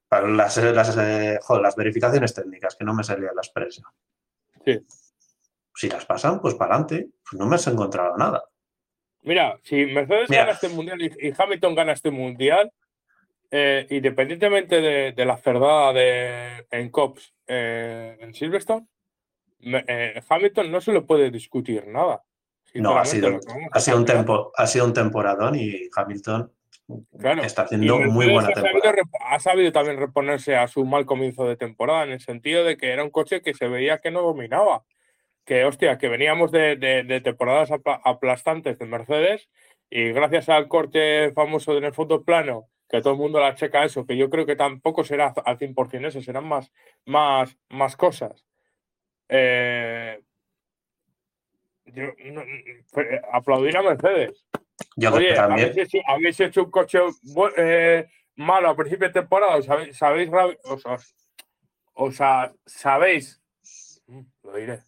Para 0.07 0.27
las, 0.27 0.57
las, 0.57 0.97
eh, 0.97 1.39
joder, 1.41 1.61
las 1.63 1.75
verificaciones 1.75 2.33
técnicas, 2.33 2.75
que 2.75 2.85
no 2.85 2.93
me 2.93 3.03
salía 3.03 3.31
la 3.33 3.41
expresa. 3.41 3.83
Sí. 4.65 4.79
Si 5.73 5.89
las 5.89 6.05
pasan, 6.05 6.39
pues 6.41 6.55
para 6.55 6.75
adelante. 6.75 7.09
Pues 7.29 7.39
no 7.39 7.47
me 7.47 7.55
has 7.55 7.67
encontrado 7.67 8.15
nada. 8.17 8.43
Mira, 9.21 9.59
si 9.63 9.85
Mercedes 9.87 10.29
Mira. 10.29 10.43
gana 10.43 10.53
este 10.53 10.69
mundial 10.69 11.01
y, 11.01 11.11
y 11.29 11.33
Hamilton 11.35 11.73
gana 11.75 11.93
este 11.93 12.11
mundial, 12.11 12.71
eh, 13.51 13.85
independientemente 13.89 14.81
de, 14.81 15.11
de 15.11 15.25
la 15.25 15.37
cerdada 15.37 15.93
de, 15.93 16.65
en 16.71 16.89
Cops 16.89 17.33
eh, 17.47 18.17
en 18.19 18.33
Silverstone, 18.33 18.85
eh, 19.61 20.21
Hamilton 20.27 20.71
no 20.71 20.81
se 20.81 20.91
lo 20.91 21.05
puede 21.05 21.31
discutir 21.31 21.87
nada. 21.87 22.23
No, 22.73 22.97
ha 22.97 23.05
sido, 23.05 23.39
ha 23.71 23.79
sido 23.79 23.97
un 23.97 24.05
tempo, 24.05 24.51
ha 24.57 24.67
sido 24.67 24.85
un 24.85 24.93
temporadón 24.93 25.55
y 25.55 25.89
Hamilton 25.95 26.51
Claro. 27.17 27.41
está 27.41 27.63
haciendo 27.63 27.97
muy 27.99 28.25
buena 28.27 28.49
sabido, 28.53 28.63
temporada. 28.63 29.01
ha 29.21 29.39
sabido 29.39 29.71
también 29.71 29.97
reponerse 29.97 30.55
a 30.55 30.67
su 30.67 30.85
mal 30.85 31.05
comienzo 31.05 31.47
de 31.47 31.55
temporada, 31.55 32.03
en 32.03 32.11
el 32.11 32.19
sentido 32.19 32.63
de 32.63 32.77
que 32.77 32.91
era 32.91 33.03
un 33.03 33.09
coche 33.09 33.41
que 33.41 33.53
se 33.55 33.67
veía 33.67 34.01
que 34.01 34.11
no 34.11 34.21
dominaba. 34.21 34.83
Que, 35.45 35.63
hostia, 35.63 35.97
que 35.97 36.09
veníamos 36.09 36.51
de, 36.51 36.75
de- 36.75 37.03
de 37.03 37.21
temporadas 37.21 37.71
apla- 37.71 38.01
aplastantes 38.03 38.77
de 38.77 38.85
Mercedes 38.87 39.47
y 39.89 40.11
gracias 40.11 40.49
al 40.49 40.67
corte 40.67 41.31
famoso 41.33 41.77
en 41.77 41.85
el 41.85 41.93
fondo 41.93 42.23
plano, 42.23 42.67
que 42.89 43.01
todo 43.01 43.13
el 43.13 43.19
mundo 43.19 43.39
la 43.39 43.55
checa 43.55 43.85
eso, 43.85 44.05
que 44.05 44.17
yo 44.17 44.29
creo 44.29 44.45
que 44.45 44.55
tampoco 44.55 45.03
será 45.03 45.33
al 45.45 45.57
100% 45.57 46.07
eso, 46.07 46.21
serán 46.21 46.47
más, 46.47 46.71
más, 47.05 47.57
más 47.69 47.95
cosas. 47.95 48.45
Eh, 49.29 50.21
aplaudir 53.31 53.77
a 53.77 53.81
Mercedes. 53.81 54.45
Oye, 54.97 55.37
habéis, 55.37 56.39
hecho 56.39 56.63
un 56.63 56.71
coche 56.71 56.99
eh, 57.57 58.07
malo 58.35 58.69
a 58.69 58.75
principio 58.75 59.07
de 59.07 59.13
temporada, 59.13 59.61
sabéis, 59.61 59.97
sabéis, 59.97 60.29
o 61.93 62.11
sea, 62.11 62.53
sabéis, 62.65 63.41
mm, 64.07 64.21
lo 64.43 64.53
diré, 64.55 64.79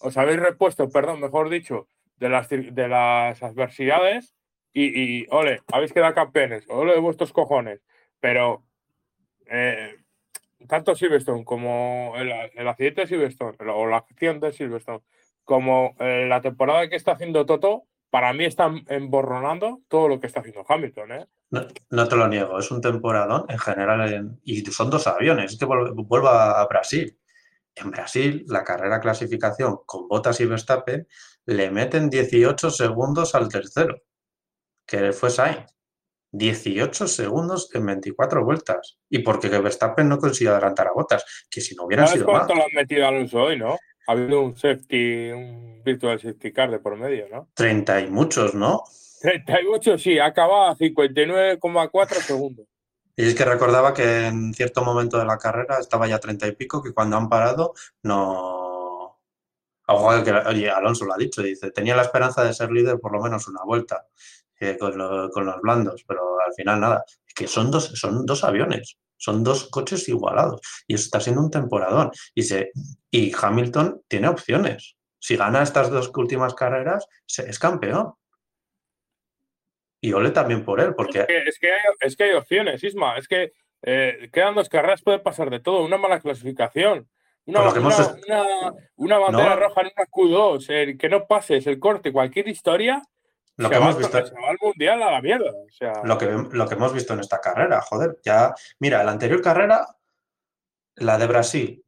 os 0.00 0.16
habéis 0.16 0.40
repuesto, 0.40 0.88
perdón, 0.90 1.20
mejor 1.20 1.48
dicho, 1.48 1.88
de 2.18 2.28
las, 2.28 2.48
de 2.48 2.88
las 2.88 3.42
adversidades 3.42 4.34
y, 4.72 5.20
y, 5.20 5.26
ole, 5.30 5.62
habéis 5.72 5.92
quedado 5.92 6.14
campeones, 6.14 6.64
ole 6.68 6.94
de 6.94 7.00
vuestros 7.00 7.32
cojones, 7.32 7.80
pero 8.20 8.64
eh, 9.46 9.96
tanto 10.66 10.94
Silverstone 10.94 11.44
como 11.44 12.14
el, 12.16 12.68
accidente 12.68 13.02
de 13.02 13.06
Silverstone 13.06 13.56
o 13.70 13.86
la 13.86 13.98
acción 13.98 14.40
de 14.40 14.52
Silverstone 14.52 15.02
como 15.44 15.94
eh, 15.98 16.26
la 16.28 16.40
temporada 16.40 16.88
que 16.88 16.96
está 16.96 17.12
haciendo 17.12 17.46
Toto, 17.46 17.84
para 18.10 18.32
mí 18.32 18.44
están 18.44 18.84
emborronando 18.88 19.80
todo 19.88 20.08
lo 20.08 20.20
que 20.20 20.26
está 20.26 20.40
haciendo 20.40 20.64
Hamilton. 20.68 21.12
¿eh? 21.12 21.26
No, 21.90 22.08
te 22.08 22.16
lo 22.16 22.28
niego, 22.28 22.58
es 22.58 22.70
un 22.70 22.80
temporadón 22.80 23.46
en 23.48 23.58
general 23.58 24.38
y 24.44 24.60
son 24.66 24.90
dos 24.90 25.06
aviones. 25.06 25.52
Es 25.52 25.58
que 25.58 25.64
vuelvo 25.64 26.28
a 26.28 26.66
Brasil. 26.66 27.18
En 27.74 27.90
Brasil, 27.90 28.44
la 28.48 28.64
carrera 28.64 29.00
clasificación 29.00 29.78
con 29.86 30.08
Bottas 30.08 30.40
y 30.40 30.46
Verstappen 30.46 31.06
le 31.48 31.70
meten 31.70 32.10
18 32.10 32.70
segundos 32.70 33.34
al 33.34 33.48
tercero, 33.48 34.02
que 34.86 35.12
fue 35.12 35.30
Sainz. 35.30 35.64
18 36.30 37.08
segundos 37.08 37.70
en 37.74 37.86
24 37.86 38.44
vueltas. 38.44 38.98
Y 39.08 39.20
porque 39.20 39.48
Verstappen 39.48 40.06
no 40.06 40.18
consiguió 40.18 40.52
adelantar 40.52 40.88
a 40.88 40.92
Bottas, 40.92 41.24
que 41.50 41.62
si 41.62 41.74
no 41.74 41.84
hubiera 41.84 42.06
sido 42.06 42.26
cuánto 42.26 42.54
lo 42.54 42.64
han 42.64 42.74
metido 42.74 43.06
a 43.06 43.08
Alonso 43.08 43.44
hoy, 43.44 43.58
no? 43.58 43.78
Ha 44.06 44.12
habido 44.12 44.42
un 44.42 44.58
safety, 44.58 45.30
un 45.30 45.82
virtual 45.82 46.20
safety 46.20 46.52
car 46.52 46.70
de 46.70 46.80
por 46.80 46.98
medio, 46.98 47.26
¿no? 47.30 47.48
30 47.54 48.02
y 48.02 48.10
muchos, 48.10 48.54
¿no? 48.54 48.84
38, 49.22 49.96
sí, 49.96 50.18
ha 50.18 50.26
acabado 50.26 50.66
a 50.66 50.76
59,4 50.76 52.08
segundos. 52.20 52.66
Y 53.16 53.26
es 53.26 53.34
que 53.34 53.46
recordaba 53.46 53.94
que 53.94 54.26
en 54.26 54.52
cierto 54.52 54.84
momento 54.84 55.18
de 55.18 55.24
la 55.24 55.38
carrera 55.38 55.78
estaba 55.80 56.06
ya 56.06 56.18
30 56.18 56.46
y 56.46 56.52
pico, 56.52 56.82
que 56.82 56.92
cuando 56.92 57.16
han 57.16 57.30
parado 57.30 57.72
no... 58.02 58.67
Oye, 59.88 60.70
Alonso 60.70 61.04
lo 61.04 61.14
ha 61.14 61.18
dicho, 61.18 61.42
dice, 61.42 61.70
tenía 61.70 61.96
la 61.96 62.02
esperanza 62.02 62.44
de 62.44 62.52
ser 62.52 62.70
líder 62.70 62.98
por 62.98 63.12
lo 63.12 63.22
menos 63.22 63.48
una 63.48 63.62
vuelta 63.64 64.06
con, 64.78 65.46
los 65.46 65.60
blandos, 65.60 66.04
pero 66.06 66.40
al 66.40 66.52
final 66.54 66.80
nada. 66.80 67.04
Es 67.26 67.34
que 67.34 67.46
son 67.46 67.70
dos, 67.70 67.86
son 67.94 68.26
dos 68.26 68.44
aviones, 68.44 68.98
son 69.16 69.44
dos 69.44 69.68
coches 69.68 70.08
igualados 70.08 70.60
y 70.86 70.94
eso 70.94 71.04
está 71.04 71.20
siendo 71.20 71.42
un 71.42 71.50
temporadón. 71.50 72.10
Y, 72.34 72.42
se, 72.42 72.72
y 73.10 73.32
Hamilton 73.40 74.02
tiene 74.08 74.28
opciones. 74.28 74.96
Si 75.20 75.36
gana 75.36 75.62
estas 75.62 75.90
dos 75.90 76.10
últimas 76.14 76.54
carreras, 76.54 77.06
es 77.26 77.58
campeón. 77.58 78.14
Y 80.00 80.12
ole 80.12 80.30
también 80.30 80.64
por 80.64 80.80
él, 80.80 80.94
porque... 80.94 81.20
Es 81.20 81.26
que, 81.58 81.72
es 82.00 82.16
que, 82.16 82.24
hay, 82.24 82.32
opciones, 82.32 82.84
Isma. 82.84 83.18
Es 83.18 83.26
que 83.26 83.52
eh, 83.82 84.30
quedan 84.32 84.54
dos 84.54 84.68
carreras, 84.68 85.02
puede 85.02 85.18
pasar 85.18 85.50
de 85.50 85.58
todo. 85.58 85.84
Una 85.84 85.98
mala 85.98 86.20
clasificación, 86.20 87.08
una, 87.48 88.38
una, 88.96 89.18
bandera 89.18 89.56
roja 89.56 89.80
en 89.80 89.90
una 89.96 90.06
Q2, 90.06 90.98
que 90.98 91.08
no 91.08 91.26
pases 91.26 91.66
el 91.66 91.78
corte, 91.78 92.12
cualquier 92.12 92.48
historia, 92.48 93.02
lo 93.56 93.68
que 93.68 93.76
hemos 93.76 93.98
visto. 93.98 94.18
mundial 94.62 95.02
a 95.02 95.12
la 95.12 95.20
mierda. 95.20 95.50
lo, 96.04 96.16
que, 96.16 96.26
lo 96.26 96.68
que 96.68 96.74
hemos 96.74 96.92
visto 96.92 97.14
en 97.14 97.20
esta 97.20 97.40
carrera, 97.40 97.80
joder. 97.80 98.18
Ya, 98.24 98.54
mira, 98.78 99.02
la 99.02 99.10
anterior 99.10 99.42
carrera, 99.42 99.84
la 100.94 101.18
de 101.18 101.26
Brasil, 101.26 101.84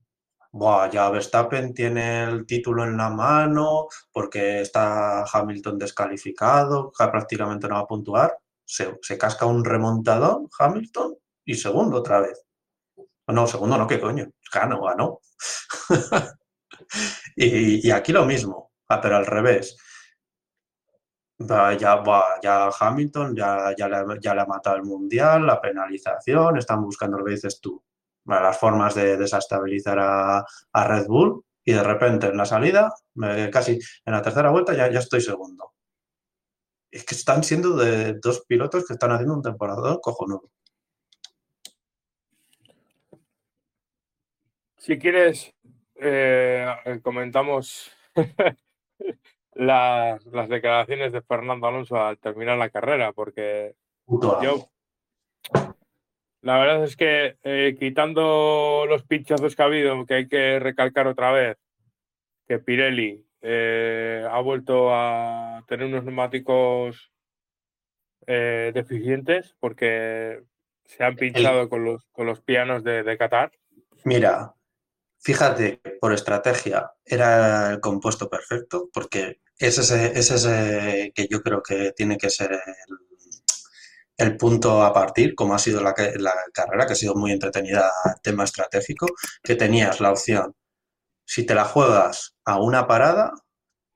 Buah, 0.53 0.91
ya 0.91 1.09
Verstappen 1.11 1.73
tiene 1.73 2.25
el 2.25 2.45
título 2.45 2.83
en 2.83 2.97
la 2.97 3.09
mano 3.09 3.87
porque 4.13 4.63
está 4.63 5.25
Hamilton 5.25 5.79
descalificado, 5.79 6.91
prácticamente 6.97 7.69
no 7.69 7.77
va 7.77 7.81
a 7.83 7.87
puntuar. 7.87 8.37
Se, 8.65 8.99
casca 9.17 9.47
un 9.47 9.65
remontador 9.65 10.49
Hamilton 10.59 11.17
y 11.45 11.55
segundo 11.55 11.99
otra 11.99 12.21
vez. 12.21 12.45
No, 13.33 13.47
segundo 13.47 13.79
no, 13.79 13.87
¿qué 13.87 14.01
coño? 14.01 14.27
Gano, 14.53 14.83
ganó. 14.83 15.21
y, 17.37 17.91
aquí 17.91 18.13
lo 18.13 18.25
mismo, 18.25 18.73
ah, 18.89 19.01
pero 19.01 19.17
al 19.17 19.27
revés. 19.27 19.77
Ya, 21.39 21.77
ya 22.43 22.71
Hamilton 22.79 23.35
ya, 23.35 23.75
ya, 23.77 23.89
le, 23.89 24.21
ya 24.21 24.35
le 24.35 24.41
ha 24.43 24.47
matado 24.47 24.77
el 24.77 24.83
mundial, 24.83 25.47
la 25.47 25.61
penalización, 25.61 26.59
están 26.59 26.83
buscando 26.83 27.19
lo 27.19 27.25
que 27.25 27.33
dices 27.33 27.61
tú, 27.61 27.83
las 28.27 28.59
formas 28.59 28.95
de 28.95 29.17
desestabilizar 29.17 29.99
a, 30.01 30.45
Red 30.85 31.07
Bull 31.07 31.43
y 31.65 31.73
de 31.73 31.83
repente 31.83 32.27
en 32.27 32.37
la 32.37 32.45
salida, 32.45 32.93
casi 33.51 33.79
en 34.05 34.13
la 34.13 34.23
tercera 34.23 34.51
vuelta 34.51 34.75
ya, 34.75 34.91
ya 34.91 34.99
estoy 34.99 35.23
segundo. 35.23 35.73
Es 36.91 37.05
que 37.05 37.15
están 37.15 37.43
siendo 37.45 37.77
de 37.77 38.15
dos 38.15 38.45
pilotos 38.47 38.85
que 38.87 38.95
están 38.95 39.13
haciendo 39.13 39.35
un 39.35 39.43
temporada 39.43 39.99
cojonudo. 40.03 40.51
Si 44.81 44.99
quieres, 44.99 45.55
eh, 45.97 46.67
comentamos 47.03 47.95
las, 49.53 50.25
las, 50.25 50.49
declaraciones 50.49 51.13
de 51.13 51.21
Fernando 51.21 51.67
Alonso 51.67 52.01
al 52.01 52.17
terminar 52.17 52.57
la 52.57 52.71
carrera, 52.71 53.13
porque 53.13 53.75
yo 54.43 54.71
la 56.41 56.59
verdad 56.59 56.83
es 56.83 56.97
que 56.97 57.37
eh, 57.43 57.77
quitando 57.79 58.87
los 58.89 59.03
pinchazos 59.03 59.55
que 59.55 59.63
ha 59.63 59.67
habido, 59.67 60.07
que 60.07 60.15
hay 60.15 60.29
que 60.29 60.59
recalcar 60.59 61.07
otra 61.09 61.31
vez, 61.31 61.59
que 62.49 62.59
Pirelli 62.59 63.23
eh, 63.43 64.27
ha 64.31 64.41
vuelto 64.41 64.95
a 64.95 65.63
tener 65.69 65.89
unos 65.89 66.05
neumáticos 66.05 67.13
eh, 68.27 68.73
deficientes 68.73 69.55
porque 69.61 70.43
se 70.85 71.05
han 71.05 71.17
pinchado 71.17 71.69
con, 71.69 71.85
los, 71.85 72.07
con 72.13 72.27
los 72.27 72.41
pianos 72.41 72.83
de, 72.83 73.03
de 73.03 73.19
Qatar. 73.19 73.53
Mira, 74.05 74.55
fíjate, 75.21 75.81
por 76.01 76.13
estrategia 76.13 76.93
era 77.05 77.71
el 77.71 77.81
compuesto 77.81 78.29
perfecto 78.29 78.89
porque 78.93 79.41
es 79.59 79.79
ese, 79.79 80.19
es 80.19 80.31
ese 80.31 81.13
que 81.15 81.29
yo 81.31 81.43
creo 81.43 81.63
que 81.63 81.93
tiene 81.93 82.17
que 82.17 82.31
ser 82.31 82.59
el 84.21 84.37
punto 84.37 84.83
a 84.83 84.93
partir, 84.93 85.35
como 85.35 85.55
ha 85.55 85.59
sido 85.59 85.83
la, 85.83 85.95
carrera, 85.95 86.87
que 86.87 86.93
ha 86.93 86.97
sido 86.97 87.15
muy 87.15 87.33
entretenida, 87.33 87.91
tema 88.23 88.45
estratégico, 88.45 89.07
que 89.43 89.55
tenías 89.55 90.01
la 90.01 90.11
opción, 90.13 90.55
si 91.25 91.47
te 91.47 91.55
la 91.55 91.65
juegas 91.65 92.37
a 92.45 92.61
una 92.61 92.87
parada, 92.87 93.33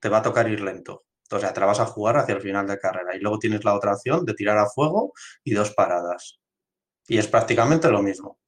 te 0.00 0.08
va 0.08 0.18
a 0.18 0.22
tocar 0.22 0.48
ir 0.48 0.60
lento. 0.62 1.04
O 1.30 1.40
sea, 1.40 1.52
te 1.52 1.60
la 1.60 1.66
vas 1.66 1.80
a 1.80 1.86
jugar 1.86 2.16
hacia 2.16 2.36
el 2.36 2.40
final 2.40 2.66
de 2.66 2.78
carrera. 2.78 3.16
Y 3.16 3.20
luego 3.20 3.38
tienes 3.38 3.64
la 3.64 3.74
otra 3.74 3.94
opción 3.94 4.24
de 4.24 4.34
tirar 4.34 4.56
a 4.58 4.66
fuego 4.66 5.12
y 5.42 5.52
dos 5.52 5.72
paradas. 5.74 6.38
Y 7.08 7.18
es 7.18 7.26
prácticamente 7.28 7.90
lo 7.90 8.02
mismo. 8.02 8.38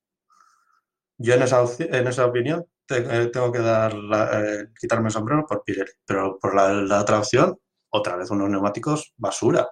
Yo 1.19 1.35
en 1.35 1.43
esa, 1.43 1.65
en 1.79 2.07
esa 2.07 2.27
opinión 2.27 2.67
eh, 2.89 3.31
tengo 3.33 3.51
que 3.51 3.59
dar 3.59 3.93
eh, 3.95 4.69
quitarme 4.79 5.09
el 5.09 5.13
sombrero 5.13 5.47
por 5.47 5.63
Pirelli. 5.65 5.91
Pero 6.05 6.39
por 6.39 6.55
la, 6.55 6.73
la 6.73 7.01
otra 7.01 7.19
opción, 7.19 7.59
otra 7.91 8.17
vez 8.17 8.31
unos 8.31 8.51
neumáticos 8.51 9.13
basura. 9.17 9.69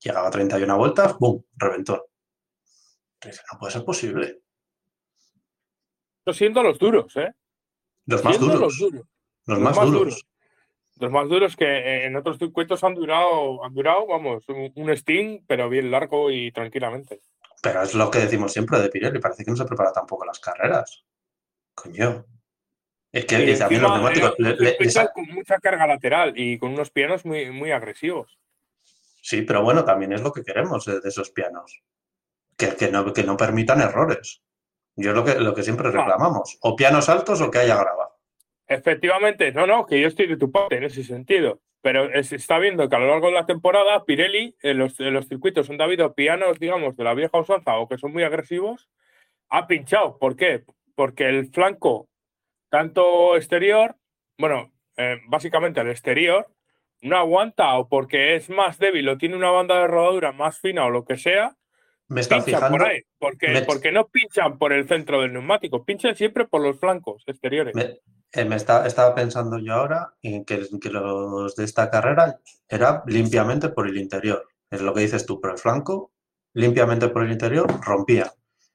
Llegaba 0.00 0.28
a 0.28 0.30
31 0.30 0.76
vueltas, 0.76 1.16
¡bum! 1.18 1.42
Reventó. 1.56 2.06
no 3.24 3.58
puede 3.58 3.72
ser 3.72 3.84
posible. 3.84 4.40
Lo 6.26 6.32
siento 6.32 6.62
los 6.62 6.78
duros, 6.78 7.16
¿eh? 7.16 7.32
Los 8.06 8.24
más 8.24 8.38
duros. 8.38 8.80
Los, 9.46 9.58
más, 9.58 9.76
duros. 9.90 10.26
Los 10.98 11.10
más 11.10 11.28
duros 11.28 11.56
que 11.56 12.04
en 12.06 12.16
otros 12.16 12.38
circuitos 12.38 12.82
han 12.82 12.94
durado, 12.94 13.62
han 13.64 13.74
durado, 13.74 14.06
vamos, 14.06 14.44
un, 14.48 14.96
Steam, 14.96 15.44
pero 15.46 15.68
bien 15.68 15.90
largo 15.90 16.30
y 16.30 16.50
tranquilamente. 16.50 17.20
Pero 17.64 17.80
es 17.80 17.94
lo 17.94 18.10
que 18.10 18.18
decimos 18.18 18.52
siempre 18.52 18.78
de 18.78 18.90
Pirelli, 18.90 19.18
parece 19.20 19.42
que 19.42 19.50
no 19.50 19.56
se 19.56 19.64
prepara 19.64 19.90
tampoco 19.90 20.26
las 20.26 20.38
carreras. 20.38 21.02
Coño. 21.74 22.26
Es 23.10 23.24
que 23.24 23.38
los 23.38 23.70
neumáticos. 23.70 24.34
Le, 24.36 24.76
con 25.14 25.26
mucha 25.28 25.58
carga 25.60 25.86
lateral 25.86 26.34
y 26.36 26.58
con 26.58 26.72
unos 26.72 26.90
pianos 26.90 27.24
muy, 27.24 27.50
muy 27.50 27.70
agresivos. 27.70 28.38
Sí, 29.22 29.40
pero 29.42 29.62
bueno, 29.62 29.82
también 29.82 30.12
es 30.12 30.20
lo 30.20 30.30
que 30.30 30.42
queremos 30.42 30.84
de, 30.84 31.00
esos 31.08 31.30
pianos. 31.30 31.82
Que, 32.54 32.76
que, 32.76 32.90
no, 32.90 33.10
que 33.14 33.24
no 33.24 33.38
permitan 33.38 33.80
errores. 33.80 34.42
Yo 34.96 35.10
es 35.12 35.16
lo 35.16 35.24
que, 35.24 35.36
lo 35.36 35.54
que 35.54 35.62
siempre 35.62 35.90
reclamamos. 35.90 36.58
O 36.60 36.76
pianos 36.76 37.08
altos 37.08 37.40
o 37.40 37.50
que 37.50 37.60
haya 37.60 37.76
grava. 37.76 38.14
Efectivamente, 38.66 39.52
no, 39.52 39.66
no, 39.66 39.86
que 39.86 39.98
yo 39.98 40.08
estoy 40.08 40.26
de 40.26 40.36
tu 40.36 40.52
parte 40.52 40.76
en 40.76 40.84
ese 40.84 41.02
sentido. 41.02 41.62
Pero 41.84 42.08
se 42.24 42.36
está 42.36 42.58
viendo 42.58 42.88
que 42.88 42.96
a 42.96 42.98
lo 42.98 43.08
largo 43.08 43.26
de 43.26 43.34
la 43.34 43.44
temporada, 43.44 44.04
Pirelli, 44.06 44.56
en 44.62 44.78
los, 44.78 44.98
los 44.98 45.28
circuitos 45.28 45.68
donde 45.68 45.84
ha 45.84 45.86
habido 45.86 46.14
pianos, 46.14 46.58
digamos, 46.58 46.96
de 46.96 47.04
la 47.04 47.12
vieja 47.12 47.38
usanza 47.38 47.76
o 47.76 47.86
que 47.86 47.98
son 47.98 48.10
muy 48.10 48.22
agresivos, 48.22 48.88
ha 49.50 49.66
pinchado. 49.66 50.16
¿Por 50.18 50.34
qué? 50.34 50.62
Porque 50.94 51.28
el 51.28 51.50
flanco, 51.50 52.08
tanto 52.70 53.36
exterior, 53.36 53.96
bueno, 54.38 54.72
eh, 54.96 55.18
básicamente 55.26 55.80
el 55.80 55.90
exterior, 55.90 56.46
no 57.02 57.18
aguanta 57.18 57.76
o 57.76 57.86
porque 57.86 58.34
es 58.34 58.48
más 58.48 58.78
débil 58.78 59.06
o 59.10 59.18
tiene 59.18 59.36
una 59.36 59.50
banda 59.50 59.78
de 59.78 59.86
rodadura 59.86 60.32
más 60.32 60.58
fina 60.60 60.86
o 60.86 60.90
lo 60.90 61.04
que 61.04 61.18
sea, 61.18 61.54
Me 62.08 62.22
está 62.22 62.36
pinchan 62.36 62.54
fijando. 62.60 62.78
por 62.78 62.86
ahí. 62.88 63.00
Porque, 63.18 63.48
me- 63.48 63.62
porque 63.62 63.92
no 63.92 64.06
pinchan 64.08 64.56
por 64.56 64.72
el 64.72 64.88
centro 64.88 65.20
del 65.20 65.34
neumático, 65.34 65.84
pinchan 65.84 66.16
siempre 66.16 66.46
por 66.46 66.62
los 66.62 66.80
flancos 66.80 67.22
exteriores. 67.26 67.74
Me, 67.74 67.98
eh, 68.34 68.44
me 68.44 68.56
estaba 68.56 69.14
pensando 69.14 69.58
yo 69.58 69.74
ahora 69.74 70.14
en 70.22 70.44
que, 70.44 70.66
los 70.90 71.54
de 71.56 71.64
esta 71.64 71.90
carrera 71.90 72.40
era 72.68 73.02
limpiamente 73.06 73.68
por 73.68 73.88
el 73.88 73.96
interior. 73.96 74.48
Es 74.70 74.82
lo 74.82 74.92
que 74.92 75.02
dices 75.02 75.24
tú, 75.24 75.40
por 75.40 75.52
el 75.52 75.58
flanco, 75.58 76.12
limpiamente 76.54 77.08
por 77.08 77.24
el 77.24 77.32
interior, 77.32 77.66
rompía. 77.82 78.32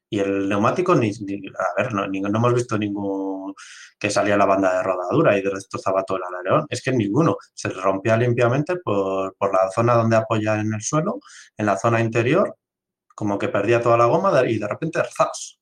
Y 0.09 0.19
el 0.19 0.49
neumático, 0.49 0.95
ni, 0.95 1.09
a 1.09 1.81
ver, 1.81 1.93
no, 1.93 2.05
hemos 2.05 2.53
visto 2.53 2.77
ningún 2.77 3.53
que 3.99 4.09
salía 4.09 4.37
la 4.37 4.45
banda 4.45 4.77
de 4.77 4.83
rodadura 4.83 5.37
y 5.37 5.41
destrozaba 5.41 6.03
todo 6.03 6.17
el 6.17 6.23
alerón. 6.23 6.65
Es 6.69 6.81
que 6.81 6.91
ninguno. 6.93 7.37
Se 7.53 7.69
rompía 7.69 8.17
limpiamente 8.17 8.77
por, 8.77 9.35
por 9.35 9.53
la 9.53 9.69
zona 9.71 9.95
donde 9.95 10.15
apoya 10.15 10.59
en 10.59 10.73
el 10.73 10.81
suelo, 10.81 11.19
en 11.57 11.65
la 11.65 11.77
zona 11.77 12.01
interior, 12.01 12.55
como 13.15 13.37
que 13.37 13.49
perdía 13.49 13.81
toda 13.81 13.97
la 13.97 14.05
goma 14.05 14.31
y 14.47 14.57
de 14.59 14.67
repente 14.67 15.01
¡zas! 15.15 15.59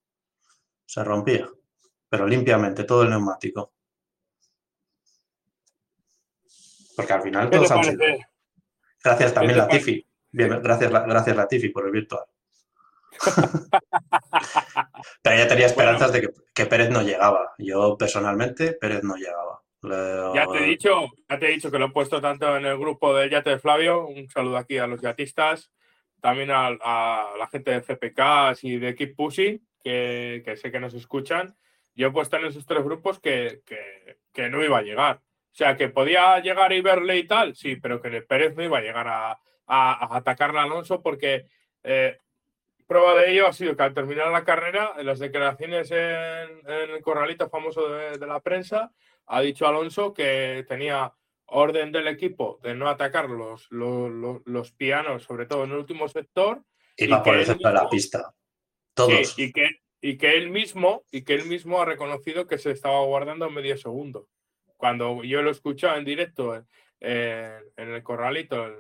se 0.86 1.04
rompía. 1.04 1.50
Pero 2.10 2.28
limpiamente 2.28 2.84
todo 2.84 3.04
el 3.04 3.10
neumático. 3.10 3.74
Porque 6.98 7.14
al 7.14 7.22
final 7.22 7.46
¿Qué 7.46 7.52
te 7.52 7.58
todos 7.58 7.72
han 7.72 7.84
sido. 7.86 8.04
Gracias 9.04 9.34
también? 9.34 9.58
Latifi. 9.60 10.06
Bien, 10.32 10.62
gracias, 10.62 10.92
La- 10.92 11.02
gracias 11.02 11.38
Latifi 11.38 11.70
por 11.70 11.86
el 11.86 11.92
virtual. 11.92 12.26
Pero 15.22 15.36
ya 15.38 15.48
tenía 15.48 15.66
esperanzas 15.68 16.12
de 16.12 16.22
que, 16.22 16.30
que 16.54 16.66
Pérez 16.66 16.90
no 16.90 17.02
llegaba. 17.02 17.54
Yo 17.58 17.96
personalmente, 17.98 18.74
Pérez 18.74 19.04
no 19.04 19.16
llegaba. 19.16 19.62
Le- 19.84 20.34
Ya 20.36 20.48
te 20.48 20.58
he 20.58 20.64
dicho, 20.68 21.08
ya 21.30 21.40
te 21.40 21.48
he 21.48 21.52
dicho 21.52 21.72
que 21.72 21.80
lo 21.80 21.86
he 21.86 21.92
puesto 21.92 22.20
tanto 22.22 22.58
en 22.58 22.66
el 22.66 22.78
grupo 22.78 23.16
del 23.16 23.30
Yate 23.30 23.52
de 23.52 23.60
Flavio. 23.60 24.08
Un 24.08 24.28
saludo 24.30 24.58
aquí 24.58 24.78
a 24.78 24.88
los 24.88 25.02
yatistas, 25.02 25.72
también 26.22 26.52
a, 26.52 26.68
a 26.68 27.30
la 27.38 27.48
gente 27.48 27.72
de 27.72 27.82
CPK 27.82 28.58
y 28.64 28.78
de 28.78 28.96
Keep 28.96 29.16
Pushing, 29.16 29.68
que, 29.84 30.42
que 30.44 30.58
sé 30.58 30.72
que 30.72 30.80
nos 30.80 30.94
escuchan. 30.94 31.56
Yo 31.96 32.08
he 32.08 32.12
puesto 32.12 32.38
en 32.38 32.46
esos 32.46 32.66
tres 32.66 32.84
grupos 32.84 33.20
que, 33.20 33.62
que- 33.66 34.18
que 34.34 34.50
no 34.50 34.64
iba 34.64 34.78
a 34.80 34.84
llegar. 34.84 35.22
O 35.58 35.60
sea, 35.60 35.76
que 35.76 35.90
podía 35.90 36.40
llegar 36.40 36.72
Iberle 36.72 37.18
y 37.18 37.26
tal, 37.26 37.56
sí, 37.56 37.78
pero 37.78 38.00
que 38.00 38.22
Pérez 38.22 38.56
no 38.56 38.62
iba 38.64 38.78
a 38.78 38.82
llegar 38.82 39.08
a, 39.08 39.32
a- 39.32 39.40
a 39.66 40.18
atacarle 40.18 40.60
a 40.60 40.64
Alonso 40.64 41.02
porque 41.02 41.48
eh, 41.84 42.20
prueba 42.86 43.16
de 43.16 43.32
ello 43.32 43.48
ha 43.48 43.54
sido 43.54 43.76
que 43.76 43.82
al 43.82 43.96
terminar 43.96 44.28
la 44.32 44.44
carrera, 44.44 44.94
en 45.00 45.08
las 45.08 45.18
declaraciones 45.18 45.90
en, 45.90 45.98
en 46.68 46.92
el 46.92 47.02
corralito 47.02 47.50
famoso 47.50 47.90
de, 47.90 48.20
de 48.20 48.28
la 48.28 48.40
prensa, 48.40 48.92
ha 49.26 49.42
dicho 49.42 49.66
Alonso 49.68 50.14
que 50.14 50.64
tenía 50.68 51.12
orden 51.48 51.92
del 51.92 52.08
equipo 52.08 52.60
de 52.62 52.76
no 52.76 52.88
atacar 52.88 53.28
los, 53.28 53.66
los, 53.72 54.12
los- 54.12 54.42
los 54.46 54.72
pianos, 54.74 55.24
sobre 55.24 55.48
todo 55.48 55.64
en 55.64 55.72
el 55.72 55.78
último 55.78 56.08
sector, 56.08 56.62
Iba 56.98 57.18
y 57.18 57.22
por 57.24 57.34
el 57.36 57.46
centro 57.48 57.70
de 57.70 57.74
la 57.74 57.90
pista. 57.90 58.32
Todos. 58.94 59.30
Sí, 59.34 59.46
y, 59.46 59.52
que, 59.54 59.70
y 60.02 60.18
que 60.20 60.36
él 60.38 60.52
mismo, 60.52 61.04
y 61.12 61.24
que 61.24 61.34
él 61.34 61.46
mismo 61.46 61.82
ha 61.82 61.86
reconocido 61.86 62.46
que 62.46 62.60
se 62.60 62.70
estaba 62.70 63.04
guardando 63.06 63.50
medio 63.50 63.76
segundo. 63.76 64.28
Cuando 64.78 65.24
yo 65.24 65.42
lo 65.42 65.50
he 65.50 65.52
escuchado 65.52 65.98
en 65.98 66.06
directo 66.06 66.56
en, 66.56 66.66
en- 67.02 67.64
en 67.78 67.90
el 67.94 68.04
corralito, 68.04 68.66
en, 68.68 68.76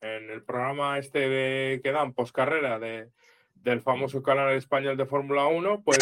en 0.00 0.30
el 0.30 0.42
programa 0.42 0.98
este 0.98 1.28
de, 1.28 1.80
que 1.82 1.92
dan 1.92 2.12
poscarrera 2.14 2.78
de, 2.78 3.10
del 3.54 3.80
famoso 3.80 4.22
canal 4.22 4.52
español 4.54 4.96
de 4.96 5.06
Fórmula 5.06 5.46
1, 5.46 5.82
pues 5.84 5.98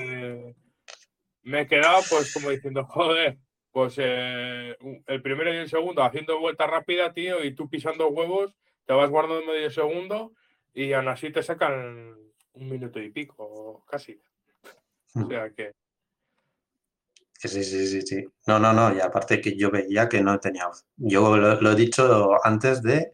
eh, 0.00 0.54
me 1.42 1.60
he 1.62 1.66
quedado 1.66 2.02
pues 2.08 2.32
como 2.32 2.50
diciendo, 2.50 2.84
joder, 2.84 3.36
pues 3.70 3.96
eh, 3.98 4.76
el 5.06 5.22
primero 5.22 5.52
y 5.52 5.58
el 5.58 5.68
segundo 5.68 6.02
haciendo 6.02 6.38
vuelta 6.40 6.66
rápida, 6.66 7.12
tío, 7.12 7.44
y 7.44 7.54
tú 7.54 7.68
pisando 7.68 8.08
huevos, 8.08 8.54
te 8.86 8.94
vas 8.94 9.10
guardando 9.10 9.44
medio 9.44 9.70
segundo 9.70 10.32
y 10.72 10.92
aún 10.92 11.08
así 11.08 11.30
te 11.30 11.42
sacan 11.42 12.16
un 12.52 12.68
minuto 12.70 13.00
y 13.00 13.10
pico, 13.10 13.84
casi. 13.88 14.20
O 15.14 15.28
sea 15.28 15.50
que, 15.50 15.54
Que 15.54 15.72
sí, 17.48 17.64
sí, 17.64 17.86
sí, 17.86 18.02
sí. 18.02 18.24
No, 18.46 18.58
no, 18.58 18.72
no. 18.72 18.94
Y 18.94 19.00
aparte 19.00 19.40
que 19.40 19.56
yo 19.56 19.70
veía 19.70 20.08
que 20.08 20.22
no 20.22 20.38
tenía. 20.40 20.68
Yo 20.96 21.36
lo, 21.36 21.72
he 21.72 21.74
dicho 21.74 22.30
antes 22.44 22.82
de. 22.82 23.12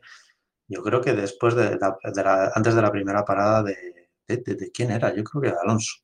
Yo 0.68 0.82
creo 0.82 1.00
que 1.00 1.12
después 1.14 1.54
de 1.56 1.78
la, 1.78 2.52
antes 2.54 2.74
de 2.74 2.82
la 2.82 2.92
primera 2.92 3.24
parada 3.24 3.62
de, 3.62 4.10
de, 4.28 4.70
quién 4.72 4.90
era, 4.92 5.14
yo 5.14 5.24
creo 5.24 5.42
que 5.42 5.50
de 5.50 5.56
Alonso, 5.60 5.96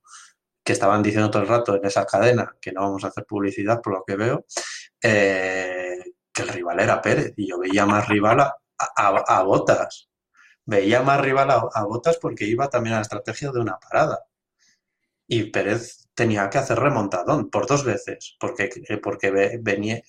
que 0.65 0.73
estaban 0.73 1.03
diciendo 1.03 1.31
todo 1.31 1.43
el 1.43 1.49
rato 1.49 1.77
en 1.77 1.85
esa 1.87 2.05
cadena, 2.07 2.57
que 2.61 2.73
no 2.73 2.83
vamos 2.83 3.05
a 3.05 3.09
hacer 3.09 3.25
publicidad 3.27 3.81
por 3.81 3.95
lo 3.95 4.05
que 4.05 4.17
veo, 4.17 4.47
eh, 5.03 5.99
que 6.33 6.43
el 6.43 6.49
rival 6.49 6.81
era 6.81 7.03
Pérez. 7.03 7.35
Y 7.37 7.49
yo 7.49 7.59
veía 7.59 7.87
más 7.87 8.09
rival 8.09 8.41
a, 8.41 9.43
Botas. 9.45 10.09
Veía 10.65 11.03
más 11.03 11.21
rival 11.21 11.51
a 11.51 11.85
Botas 11.85 12.19
porque 12.19 12.45
iba 12.47 12.69
también 12.69 12.95
a 12.95 12.99
la 12.99 13.03
estrategia 13.03 13.53
de 13.53 13.61
una 13.61 13.79
parada. 13.79 14.25
Y 15.29 15.45
Pérez 15.51 16.06
tenía 16.17 16.51
que 16.51 16.59
hacer 16.59 16.81
remontadón 16.81 17.51
por 17.51 17.67
dos 17.69 17.85
veces, 17.85 18.37
porque, 18.41 18.71
eh, 18.89 18.99
porque 18.99 19.31
ve- 19.33 19.59
venía, 19.63 20.03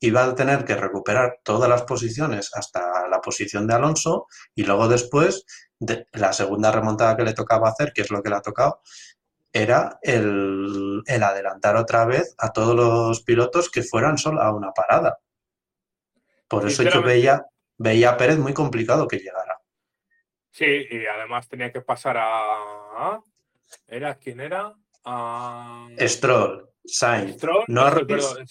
iba 0.00 0.24
a 0.24 0.34
tener 0.34 0.64
que 0.64 0.76
recuperar 0.76 1.40
todas 1.44 1.68
las 1.68 1.82
posiciones 1.84 2.50
hasta 2.54 3.08
la 3.08 3.20
posición 3.20 3.66
de 3.66 3.74
Alonso 3.74 4.26
y 4.54 4.64
luego 4.64 4.88
después, 4.88 5.44
de, 5.80 6.06
la 6.14 6.32
segunda 6.32 6.72
remontada 6.72 7.16
que 7.16 7.24
le 7.24 7.34
tocaba 7.34 7.68
hacer, 7.70 7.92
que 7.94 8.02
es 8.02 8.10
lo 8.10 8.22
que 8.22 8.30
le 8.30 8.36
ha 8.36 8.42
tocado, 8.42 8.80
era 9.52 9.98
el, 10.02 11.02
el 11.06 11.22
adelantar 11.24 11.76
otra 11.76 12.04
vez 12.06 12.34
a 12.38 12.52
todos 12.52 12.74
los 12.76 13.22
pilotos 13.22 13.70
que 13.70 13.82
fueran 13.82 14.18
solo 14.18 14.42
a 14.42 14.54
una 14.54 14.72
parada. 14.72 15.18
Por 16.48 16.66
eso 16.68 16.84
yo 16.84 17.02
veía, 17.02 17.46
veía 17.78 18.10
a 18.10 18.16
Pérez 18.16 18.38
muy 18.38 18.54
complicado 18.54 19.08
que 19.08 19.18
llegara. 19.18 19.58
sí, 20.50 20.86
y 20.90 21.06
además 21.06 21.48
tenía 21.48 21.72
que 21.72 21.80
pasar 21.82 22.16
a... 22.18 23.20
¿Era 23.86 24.16
quién 24.18 24.40
era? 24.40 24.74
A... 25.04 25.88
Stroll, 25.98 26.68
Sainz, 26.84 27.36
Stroll, 27.36 27.64
Norris 27.68 28.06
perdón, 28.06 28.46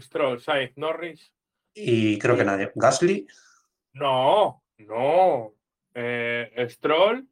Stroll, 0.00 0.40
Sainz, 0.40 0.72
Norris. 0.76 1.32
y 1.74 2.18
creo 2.18 2.36
que 2.36 2.44
nadie. 2.44 2.70
Gasly, 2.74 3.26
No, 3.94 4.62
no. 4.78 5.54
Eh, 5.94 6.66
Stroll 6.70 7.26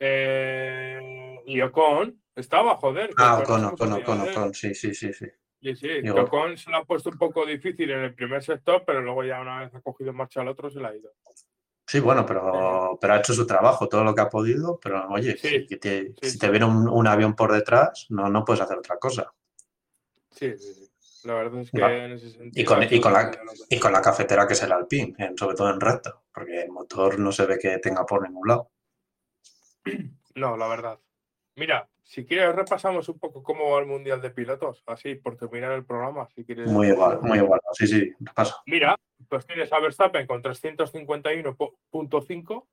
eh, 0.00 1.38
y 1.46 1.60
Ocon. 1.60 2.20
Estaba, 2.34 2.76
joder. 2.76 3.10
ah, 3.16 3.40
Ocon 3.42 3.64
Ocon, 3.64 3.92
Ocon, 3.94 4.20
Ocon, 4.28 4.54
sí, 4.54 4.74
sí, 4.74 4.94
sí, 4.94 5.12
sí. 5.12 5.26
Sí, 5.60 5.74
sí, 5.74 5.88
Digo- 6.02 6.20
Ocon 6.22 6.56
se 6.56 6.70
lo 6.70 6.76
ha 6.76 6.84
puesto 6.84 7.10
un 7.10 7.18
poco 7.18 7.44
difícil 7.44 7.90
en 7.90 8.00
el 8.00 8.14
primer 8.14 8.42
sector, 8.44 8.84
pero 8.86 9.02
luego 9.02 9.24
ya 9.24 9.40
una 9.40 9.60
vez 9.60 9.74
ha 9.74 9.80
cogido 9.80 10.12
marcha 10.12 10.40
al 10.40 10.48
otro 10.48 10.70
se 10.70 10.78
la 10.80 10.88
ha 10.90 10.96
ido. 10.96 11.10
Sí, 11.88 12.00
bueno, 12.00 12.26
pero, 12.26 12.98
pero 13.00 13.14
ha 13.14 13.18
hecho 13.18 13.32
su 13.32 13.46
trabajo, 13.46 13.88
todo 13.88 14.04
lo 14.04 14.14
que 14.14 14.20
ha 14.20 14.28
podido, 14.28 14.78
pero 14.78 15.08
oye, 15.08 15.36
Sí, 15.38 15.66
si 15.68 15.76
te, 15.78 16.08
sí, 16.08 16.14
si 16.22 16.32
sí. 16.32 16.38
te 16.38 16.50
viene 16.50 16.66
un, 16.66 16.86
un 16.88 17.06
avión 17.06 17.34
por 17.34 17.50
detrás, 17.52 18.06
no, 18.10 18.28
no 18.28 18.44
puedes 18.44 18.60
hacer 18.62 18.76
otra 18.78 18.98
cosa. 18.98 19.32
Sí, 20.30 20.56
sí, 20.58 20.74
sí. 20.74 20.90
La 21.24 21.34
verdad 21.34 21.60
es 21.60 21.70
que 21.70 21.80
en 21.80 22.12
ese 22.12 22.30
sentido. 22.30 22.52
Y 22.62 22.64
con, 22.64 22.82
y, 22.82 23.00
la, 23.00 23.30
y 23.70 23.78
con 23.80 23.92
la 23.92 24.02
cafetera 24.02 24.46
que 24.46 24.52
es 24.52 24.62
el 24.62 24.72
Alpine, 24.72 25.14
en- 25.18 25.36
sobre 25.36 25.56
todo 25.56 25.70
en 25.70 25.80
recta, 25.80 26.20
porque 26.32 26.62
el 26.62 26.70
motor 26.70 27.18
no 27.18 27.32
se 27.32 27.46
ve 27.46 27.58
que 27.58 27.78
tenga 27.78 28.04
por 28.06 28.22
ningún 28.22 28.46
lado. 28.48 28.70
No, 30.34 30.56
la 30.56 30.68
verdad. 30.68 30.98
Mira, 31.56 31.88
si 32.08 32.24
quieres 32.24 32.56
repasamos 32.56 33.06
un 33.10 33.18
poco 33.18 33.42
cómo 33.42 33.70
va 33.70 33.80
el 33.80 33.86
Mundial 33.86 34.22
de 34.22 34.30
Pilotos, 34.30 34.82
así 34.86 35.16
por 35.16 35.36
terminar 35.36 35.72
el 35.72 35.84
programa, 35.84 36.26
si 36.34 36.42
quieres. 36.42 36.70
Muy 36.70 36.86
igual, 36.86 37.20
muy 37.20 37.36
igual. 37.36 37.60
Sí, 37.74 37.86
sí, 37.86 38.14
pasa. 38.34 38.56
Mira, 38.64 38.98
pues 39.28 39.46
tienes 39.46 39.70
a 39.70 39.78
Verstappen 39.78 40.26
con 40.26 40.42
351.5. 40.42 42.66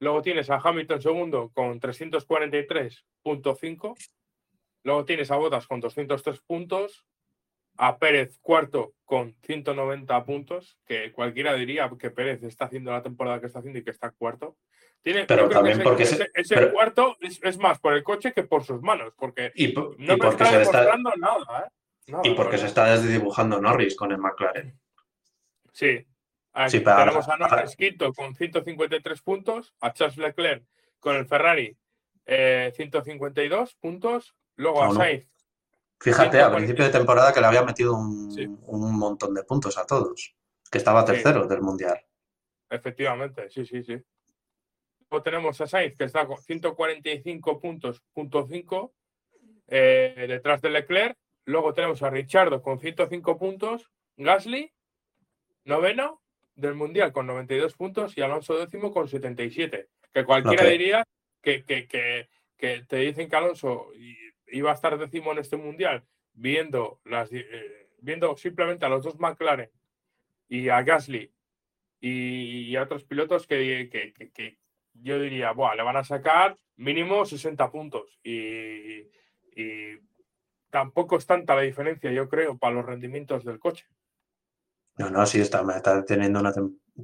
Luego 0.00 0.22
tienes 0.22 0.50
a 0.50 0.56
Hamilton 0.56 1.00
segundo 1.00 1.52
con 1.54 1.80
343.5. 1.80 3.94
Luego 4.82 5.04
tienes 5.04 5.30
a 5.30 5.36
Bottas 5.36 5.68
con 5.68 5.78
203 5.78 6.40
puntos. 6.40 7.06
A 7.78 7.98
Pérez 7.98 8.38
cuarto 8.40 8.94
con 9.04 9.34
190 9.42 10.24
puntos, 10.24 10.78
que 10.86 11.10
cualquiera 11.12 11.54
diría 11.54 11.90
que 11.98 12.10
Pérez 12.10 12.42
está 12.42 12.66
haciendo 12.66 12.90
la 12.92 13.02
temporada 13.02 13.40
que 13.40 13.46
está 13.46 13.58
haciendo 13.60 13.78
y 13.78 13.84
que 13.84 13.90
está 13.90 14.10
cuarto. 14.10 14.56
Tiene, 15.02 15.24
Pero 15.24 15.48
también 15.48 15.76
ese- 15.76 15.82
porque 15.84 16.02
ese, 16.04 16.16
se- 16.16 16.30
ese 16.34 16.54
pero- 16.54 16.72
cuarto 16.72 17.16
es, 17.20 17.40
es 17.42 17.58
más 17.58 17.80
por 17.80 17.94
el 17.94 18.04
coche 18.04 18.32
que 18.32 18.44
por 18.44 18.62
sus 18.64 18.80
manos, 18.82 19.12
porque 19.16 19.50
Y, 19.56 19.72
no 19.72 19.92
y 19.98 20.06
me 20.06 20.16
porque, 20.16 20.28
está 20.44 20.52
le 20.56 20.62
está, 20.62 20.80
demostrando 20.82 21.12
nada, 21.16 21.66
¿eh? 21.66 21.70
Nada, 22.08 22.22
y 22.24 22.34
porque 22.34 22.58
se 22.58 22.66
está 22.66 22.96
desdibujando 22.96 23.60
Norris 23.60 23.96
con 23.96 24.12
el 24.12 24.18
McLaren. 24.18 24.78
Sí. 25.72 26.06
Aquí 26.52 26.78
Sí, 26.78 26.80
pero 26.80 26.96
tenemos 26.98 27.28
a 27.28 27.36
Norris 27.36 27.76
quinto 27.76 28.12
con 28.12 28.34
153 28.34 29.22
puntos, 29.22 29.74
a 29.80 29.92
Charles 29.92 30.18
Leclerc 30.18 30.64
con 31.00 31.16
el 31.16 31.26
Ferrari 31.26 31.76
eh, 32.26 32.72
152 32.76 33.74
puntos, 33.76 34.34
luego 34.56 34.82
a. 34.84 34.92
Sainz. 34.94 35.26
Fíjate, 36.02 36.38
a 36.38 36.48
140. 36.50 36.56
principio 36.56 36.84
de 36.84 36.90
temporada 36.90 37.32
que 37.32 37.40
le 37.40 37.46
había 37.46 37.62
metido 37.62 37.94
un, 37.94 38.30
Sí. 38.32 38.46
un 38.66 38.98
montón 38.98 39.34
de 39.34 39.44
puntos 39.44 39.78
a 39.78 39.86
todos, 39.86 40.34
que 40.70 40.78
estaba 40.78 41.00
Sí. 41.06 41.12
tercero 41.12 41.46
del 41.46 41.60
Mundial. 41.62 42.00
Efectivamente, 42.70 43.48
sí, 43.50 43.64
sí, 43.66 43.82
sí. 43.82 43.96
Luego 45.10 45.22
tenemos 45.22 45.60
a 45.60 45.66
Sainz 45.66 45.96
que 45.96 46.04
está 46.04 46.26
con 46.26 46.38
145 46.38 47.60
puntos, 47.60 48.02
punto 48.14 48.46
5, 48.48 48.94
eh, 49.68 50.26
detrás 50.28 50.60
de 50.62 50.70
Leclerc. 50.70 51.16
Luego 51.44 51.74
tenemos 51.74 52.02
a 52.02 52.10
Richardo 52.10 52.62
con 52.62 52.78
105 52.80 53.36
puntos, 53.38 53.90
Gasly 54.16 54.72
noveno 55.64 56.20
del 56.54 56.74
Mundial 56.74 57.12
con 57.12 57.26
92 57.26 57.74
puntos 57.74 58.16
y 58.16 58.22
Alonso 58.22 58.56
décimo 58.58 58.92
con 58.92 59.06
77. 59.08 59.88
Que 60.12 60.24
cualquiera 60.24 60.64
diría 60.64 61.04
que, 61.42 61.64
que, 61.64 61.86
que, 61.86 62.28
que 62.56 62.84
te 62.86 62.96
dicen 62.96 63.28
que 63.28 63.36
Alonso 63.36 63.88
iba 64.52 64.70
a 64.70 64.74
estar 64.74 64.96
décimo 64.98 65.32
en 65.32 65.38
este 65.38 65.56
Mundial 65.56 66.04
viendo, 66.34 67.00
las, 67.04 67.32
eh, 67.32 67.88
viendo 67.98 68.36
simplemente 68.36 68.84
a 68.84 68.88
los 68.88 69.02
dos 69.04 69.18
McLaren 69.18 69.70
y 70.48 70.68
a 70.68 70.82
Gasly 70.82 71.32
y, 72.00 72.74
a 72.76 72.82
otros 72.82 73.04
pilotos 73.04 73.46
que, 73.46 73.88
que- 73.90 74.12
que- 74.12 74.30
que 74.30 74.58
yo 74.94 75.18
diría, 75.20 75.52
Buah, 75.52 75.74
le 75.74 75.82
van 75.82 75.96
a 75.96 76.04
sacar 76.04 76.56
mínimo 76.76 77.24
60 77.24 77.70
puntos 77.70 78.18
y, 78.22 79.08
y 79.56 79.98
tampoco 80.70 81.16
es 81.16 81.26
tanta 81.26 81.54
la 81.54 81.62
diferencia, 81.62 82.10
yo 82.12 82.28
creo, 82.28 82.58
para 82.58 82.74
los 82.74 82.84
rendimientos 82.86 83.44
del 83.44 83.58
coche. 83.58 83.86
No, 84.98 85.10
no, 85.10 85.26
sí, 85.26 85.40
está, 85.40 85.64
está 85.76 86.04
teniendo 86.04 86.40
una. 86.40 86.52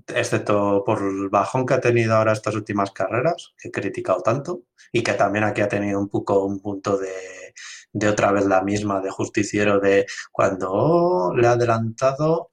Excepto 0.09 0.83
por 0.85 1.01
el 1.03 1.29
bajón 1.31 1.65
que 1.65 1.75
ha 1.75 1.81
tenido 1.81 2.15
ahora 2.15 2.33
estas 2.33 2.55
últimas 2.55 2.91
carreras, 2.93 3.55
que 3.57 3.69
he 3.69 3.71
criticado 3.71 4.21
tanto, 4.23 4.65
y 4.93 5.03
que 5.03 5.15
también 5.15 5.45
aquí 5.45 5.63
ha 5.63 5.69
tenido 5.69 5.99
un 5.99 6.09
poco 6.09 6.45
un 6.45 6.61
punto 6.61 6.99
de, 6.99 7.55
de 7.93 8.09
otra 8.09 8.33
vez 8.33 8.45
la 8.47 8.63
misma, 8.63 9.01
de 9.01 9.11
justiciero, 9.11 9.81
de 9.81 10.07
cuando 10.33 10.71
oh, 10.73 11.35
le 11.35 11.47
ha 11.47 11.53
adelantado 11.53 12.51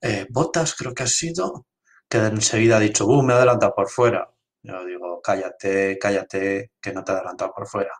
eh, 0.00 0.26
Botas, 0.30 0.74
creo 0.76 0.94
que 0.94 1.02
ha 1.04 1.06
sido, 1.06 1.66
que 2.08 2.18
enseguida 2.18 2.76
ha 2.76 2.80
dicho, 2.80 3.06
¡uh! 3.06 3.22
Me 3.22 3.32
ha 3.32 3.36
adelantado 3.36 3.74
por 3.74 3.88
fuera. 3.88 4.28
Yo 4.62 4.84
digo, 4.84 5.20
cállate, 5.22 5.98
cállate, 5.98 6.72
que 6.80 6.92
no 6.92 7.04
te 7.04 7.12
ha 7.12 7.16
adelantado 7.16 7.52
por 7.54 7.66
fuera. 7.68 7.92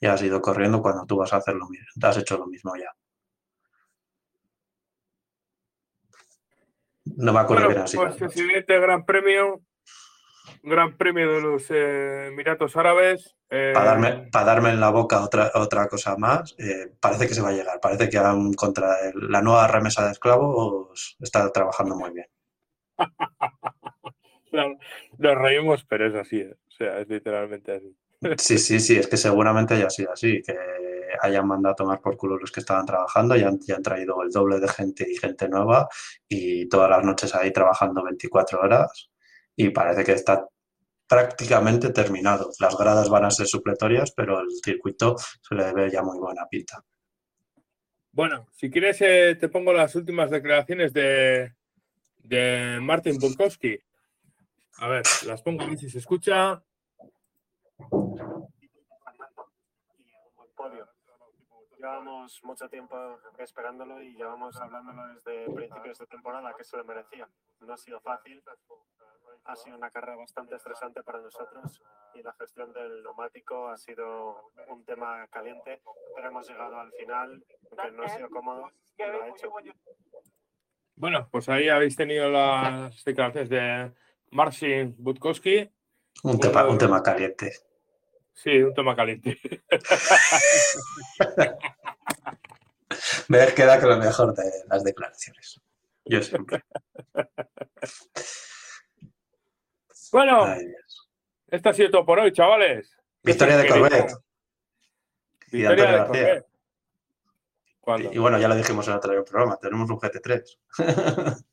Y 0.00 0.06
has 0.06 0.22
ido 0.22 0.40
corriendo 0.40 0.82
cuando 0.82 1.04
tú 1.06 1.16
vas 1.16 1.32
a 1.32 1.38
hacer 1.38 1.54
lo 1.54 1.68
mismo, 1.68 1.86
has 2.02 2.16
hecho 2.18 2.38
lo 2.38 2.46
mismo 2.46 2.74
ya. 2.76 2.90
No 7.20 7.32
me 7.34 7.40
acuerdo 7.40 7.66
Bueno, 7.66 7.82
así. 7.82 7.96
pues 7.96 8.20
el 8.22 8.30
siguiente 8.30 8.78
gran 8.80 9.04
premio, 9.04 9.60
gran 10.62 10.96
premio 10.96 11.30
de 11.34 11.40
los 11.42 11.70
eh, 11.70 12.28
Emiratos 12.28 12.76
Árabes. 12.76 13.36
eh, 13.50 13.72
Para 13.74 13.86
darme, 13.90 14.28
para 14.32 14.44
darme 14.46 14.70
en 14.70 14.80
la 14.80 14.90
boca 14.90 15.20
otra, 15.22 15.50
otra 15.54 15.86
cosa 15.88 16.16
más, 16.16 16.54
eh, 16.58 16.92
parece 17.00 17.26
que 17.28 17.34
se 17.34 17.42
va 17.42 17.50
a 17.50 17.52
llegar. 17.52 17.78
Parece 17.80 18.08
que 18.08 18.16
han- 18.18 18.54
contra 18.54 19.00
el- 19.08 19.30
la 19.30 19.42
nueva 19.42 19.66
remesa 19.68 20.04
de 20.06 20.12
esclavos 20.12 21.16
está 21.20 21.50
trabajando 21.52 21.94
muy 21.96 22.10
bien. 22.10 22.26
no- 24.52 24.78
nos 25.18 25.34
reímos, 25.38 25.84
pero 25.84 26.06
es 26.06 26.14
así, 26.14 26.40
eh, 26.40 26.54
o 26.68 26.70
sea, 26.70 27.00
es 27.00 27.08
literalmente 27.08 27.72
así. 27.72 27.94
Sí, 28.38 28.58
sí, 28.58 28.80
sí, 28.80 28.96
es 28.96 29.06
que 29.06 29.16
seguramente 29.16 29.74
haya 29.74 29.88
sido 29.88 30.12
así, 30.12 30.42
que 30.42 30.54
hayan 31.22 31.46
mandado 31.46 31.72
a 31.72 31.76
tomar 31.76 32.00
por 32.00 32.16
culo 32.16 32.38
los 32.38 32.52
que 32.52 32.60
estaban 32.60 32.86
trabajando 32.86 33.36
y 33.36 33.42
han, 33.42 33.58
traído 33.82 34.22
el 34.22 34.30
doble 34.30 34.60
de 34.60 34.68
gente 34.68 35.06
y 35.10 35.16
gente 35.16 35.48
nueva 35.48 35.88
y 36.28 36.68
todas 36.68 36.90
las 36.90 37.04
noches 37.04 37.34
ahí 37.34 37.52
trabajando 37.52 38.02
24 38.04 38.60
horas 38.60 39.10
y 39.56 39.70
parece 39.70 40.04
que 40.04 40.12
está 40.12 40.46
prácticamente 41.06 41.90
terminado. 41.90 42.50
Las 42.60 42.76
gradas 42.76 43.08
van 43.08 43.24
a 43.24 43.30
ser 43.30 43.46
supletorias, 43.46 44.12
pero 44.12 44.40
el 44.40 44.48
circuito 44.62 45.16
se 45.18 45.54
le 45.54 45.72
ve 45.72 45.90
ya 45.90 46.02
muy 46.02 46.18
buena 46.18 46.46
pinta. 46.48 46.84
Bueno, 48.12 48.46
si 48.52 48.70
quieres, 48.70 49.00
eh, 49.00 49.36
te 49.38 49.48
pongo 49.48 49.72
las 49.72 49.94
últimas 49.94 50.30
declaraciones 50.30 50.92
de, 50.92 51.52
de 52.18 52.78
Martin 52.80 53.18
Burkowski. 53.18 53.78
A 54.78 54.88
ver, 54.88 55.02
las 55.26 55.42
pongo 55.42 55.64
aquí 55.64 55.76
si 55.76 55.90
se 55.90 55.98
escucha. 55.98 56.62
Podio. 60.60 60.86
Llevamos 61.78 62.40
mucho 62.44 62.68
tiempo 62.68 62.96
esperándolo 63.38 64.02
y 64.02 64.14
llevamos 64.14 64.54
hablándolo 64.60 65.14
desde 65.14 65.50
principios 65.50 65.98
de 65.98 66.06
temporada 66.06 66.54
que 66.56 66.64
se 66.64 66.76
lo 66.76 66.84
merecía. 66.84 67.26
No 67.60 67.72
ha 67.72 67.78
sido 67.78 68.00
fácil, 68.00 68.42
ha 69.44 69.56
sido 69.56 69.76
una 69.78 69.90
carrera 69.90 70.16
bastante 70.16 70.56
estresante 70.56 71.02
para 71.02 71.20
nosotros 71.20 71.80
y 72.14 72.22
la 72.22 72.34
gestión 72.34 72.72
del 72.74 73.02
neumático 73.02 73.68
ha 73.68 73.78
sido 73.78 74.50
un 74.68 74.84
tema 74.84 75.26
caliente, 75.28 75.80
pero 76.14 76.28
hemos 76.28 76.46
llegado 76.46 76.78
al 76.78 76.92
final, 76.92 77.42
aunque 77.70 77.96
no 77.96 78.02
ha 78.02 78.08
sido 78.10 78.28
cómodo, 78.28 78.70
y 78.98 79.02
lo 79.02 79.22
ha 79.22 79.28
hecho. 79.28 79.50
Bueno, 80.96 81.28
pues 81.30 81.48
ahí 81.48 81.70
habéis 81.70 81.96
tenido 81.96 82.28
las 82.28 83.02
declaraciones 83.04 83.48
de 83.48 83.92
Marcin 84.32 84.94
Butkowski. 84.98 85.70
Un 86.24 86.38
tema, 86.38 86.68
un 86.68 86.76
tema 86.76 87.02
caliente. 87.02 87.69
Sí, 88.42 88.62
un 88.62 88.72
tema 88.72 88.96
caliente. 88.96 89.38
Me 93.28 93.46
queda 93.54 93.78
con 93.78 93.90
lo 93.90 93.98
mejor 93.98 94.34
de 94.34 94.50
las 94.66 94.82
declaraciones. 94.82 95.60
Yo 96.06 96.22
siempre. 96.22 96.64
Bueno, 100.10 100.44
Ay, 100.44 100.72
esto 101.48 101.68
ha 101.68 101.74
sido 101.74 101.90
todo 101.90 102.06
por 102.06 102.18
hoy, 102.18 102.32
chavales. 102.32 102.96
Victoria 103.22 103.58
de. 103.58 103.68
Corvette. 103.68 104.14
Y 105.52 105.58
Victoria 105.58 105.84
Antonio 105.84 105.92
de 105.92 105.98
García. 105.98 106.06
Corvette. 106.06 106.46
¿Cuándo? 107.80 108.10
Y 108.12 108.18
bueno, 108.18 108.38
ya 108.38 108.48
lo 108.48 108.56
dijimos 108.56 108.88
en 108.88 108.94
otro 108.94 109.22
programa, 109.24 109.58
tenemos 109.58 109.90
un 109.90 109.98
GT3. 109.98 110.58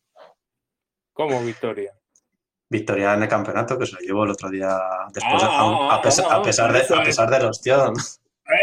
¿Cómo 1.12 1.42
victoria? 1.42 1.97
Victoria 2.70 3.13
en 3.13 3.24
el 3.24 3.30
campeonato 3.30 3.78
que 3.78 3.86
se 3.86 3.93
lo 3.93 3.99
llevó 3.99 4.24
el 4.26 4.32
otro 4.32 4.49
día 4.49 4.78
después, 5.13 5.41
Ah, 5.43 5.89
a, 5.91 5.95
a 5.95 6.01
pesar, 6.01 6.26
a 6.30 6.41
pesar 6.41 6.72
de, 6.74 6.82
a 6.95 7.03
pesar 7.03 7.30
del 7.30 7.45
ostión. 7.45 7.93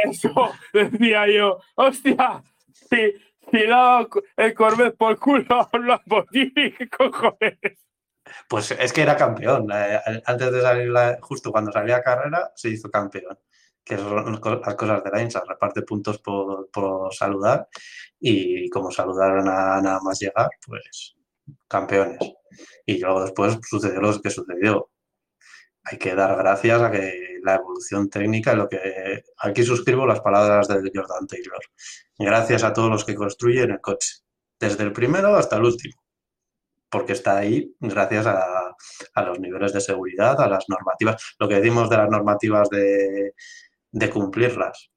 Eso 0.05 0.51
decía 0.73 1.27
yo. 1.29 1.59
¡Hostia! 1.75 2.43
Si, 2.73 3.13
si 3.51 3.67
daba 3.67 4.07
el 4.37 4.55
Corvette 4.55 4.97
por 4.97 5.19
culo 5.19 5.45
a 5.61 5.69
un 5.73 5.87
Lamborghini, 5.89 6.73
¿qué 6.73 6.89
cojones? 6.89 7.59
Pues 8.49 8.71
es 8.73 8.93
que 8.93 9.03
era 9.03 9.17
campeón. 9.17 9.69
Eh, 9.73 10.01
Antes 10.27 10.53
de 10.53 10.61
salir, 10.63 10.89
la- 10.89 11.19
justo 11.21 11.53
cuando 11.53 11.71
salía 11.73 11.97
a 11.97 12.03
carrera, 12.03 12.51
se 12.55 12.71
hizo 12.71 12.91
campeón. 12.91 13.39
Que 13.85 13.99
son 13.99 14.41
las 14.65 14.75
cosas 14.77 15.05
de 15.05 15.11
la 15.11 15.21
INSA, 15.23 15.43
reparte 15.47 15.83
puntos 15.83 16.19
por, 16.21 16.71
por 16.71 17.13
saludar 17.15 17.69
y 18.19 18.71
como 18.71 18.91
saludaron 18.91 19.47
a 19.47 19.81
nada 19.83 20.01
más 20.03 20.19
llegar, 20.19 20.49
pues 20.67 21.15
campeones. 21.69 22.19
Y 22.87 22.99
luego 22.99 23.23
después 23.23 23.59
sucedió 23.69 24.01
lo 24.01 24.21
que 24.21 24.31
sucedió. 24.31 24.91
Hay 25.85 25.99
que 25.99 26.15
dar 26.15 26.37
gracias 26.37 26.81
a 26.81 26.91
que 26.91 27.39
la 27.43 27.57
evolución 27.57 28.09
técnica, 28.09 28.55
lo 28.55 28.69
que 28.69 29.23
aquí 29.39 29.63
suscribo 29.65 30.07
las 30.07 30.21
palabras 30.21 30.69
de 30.69 30.91
Jordan 30.95 31.27
Taylor. 31.27 31.61
Gracias 32.19 32.65
a 32.65 32.73
todos 32.73 32.91
los 32.91 33.05
que 33.05 33.15
construyen 33.15 33.71
el 33.71 33.81
coche, 33.81 34.17
desde 34.59 34.85
el 34.85 34.93
primero 34.93 35.37
hasta 35.37 35.57
el 35.57 35.65
último 35.65 36.05
porque 36.91 37.13
está 37.15 37.39
ahí 37.39 37.75
gracias 37.81 38.25
a, 38.25 38.77
los 39.25 39.41
niveles 39.41 39.73
de 39.73 39.81
seguridad, 39.81 40.41
a 40.41 40.47
las 40.49 40.65
normativas. 40.69 41.35
Lo 41.41 41.49
que 41.49 41.57
decimos 41.57 41.91
de 41.91 41.97
las 41.97 42.09
normativas 42.09 42.69
de 42.71 44.11
cumplirlas, 44.13 44.93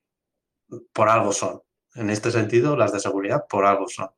por 0.93 1.09
algo 1.09 1.31
son. 1.31 1.61
En 1.95 2.09
este 2.09 2.31
sentido, 2.31 2.75
las 2.75 2.91
de 2.93 2.99
seguridad, 2.99 3.45
por 3.49 3.65
algo 3.65 3.87
son. 3.87 4.09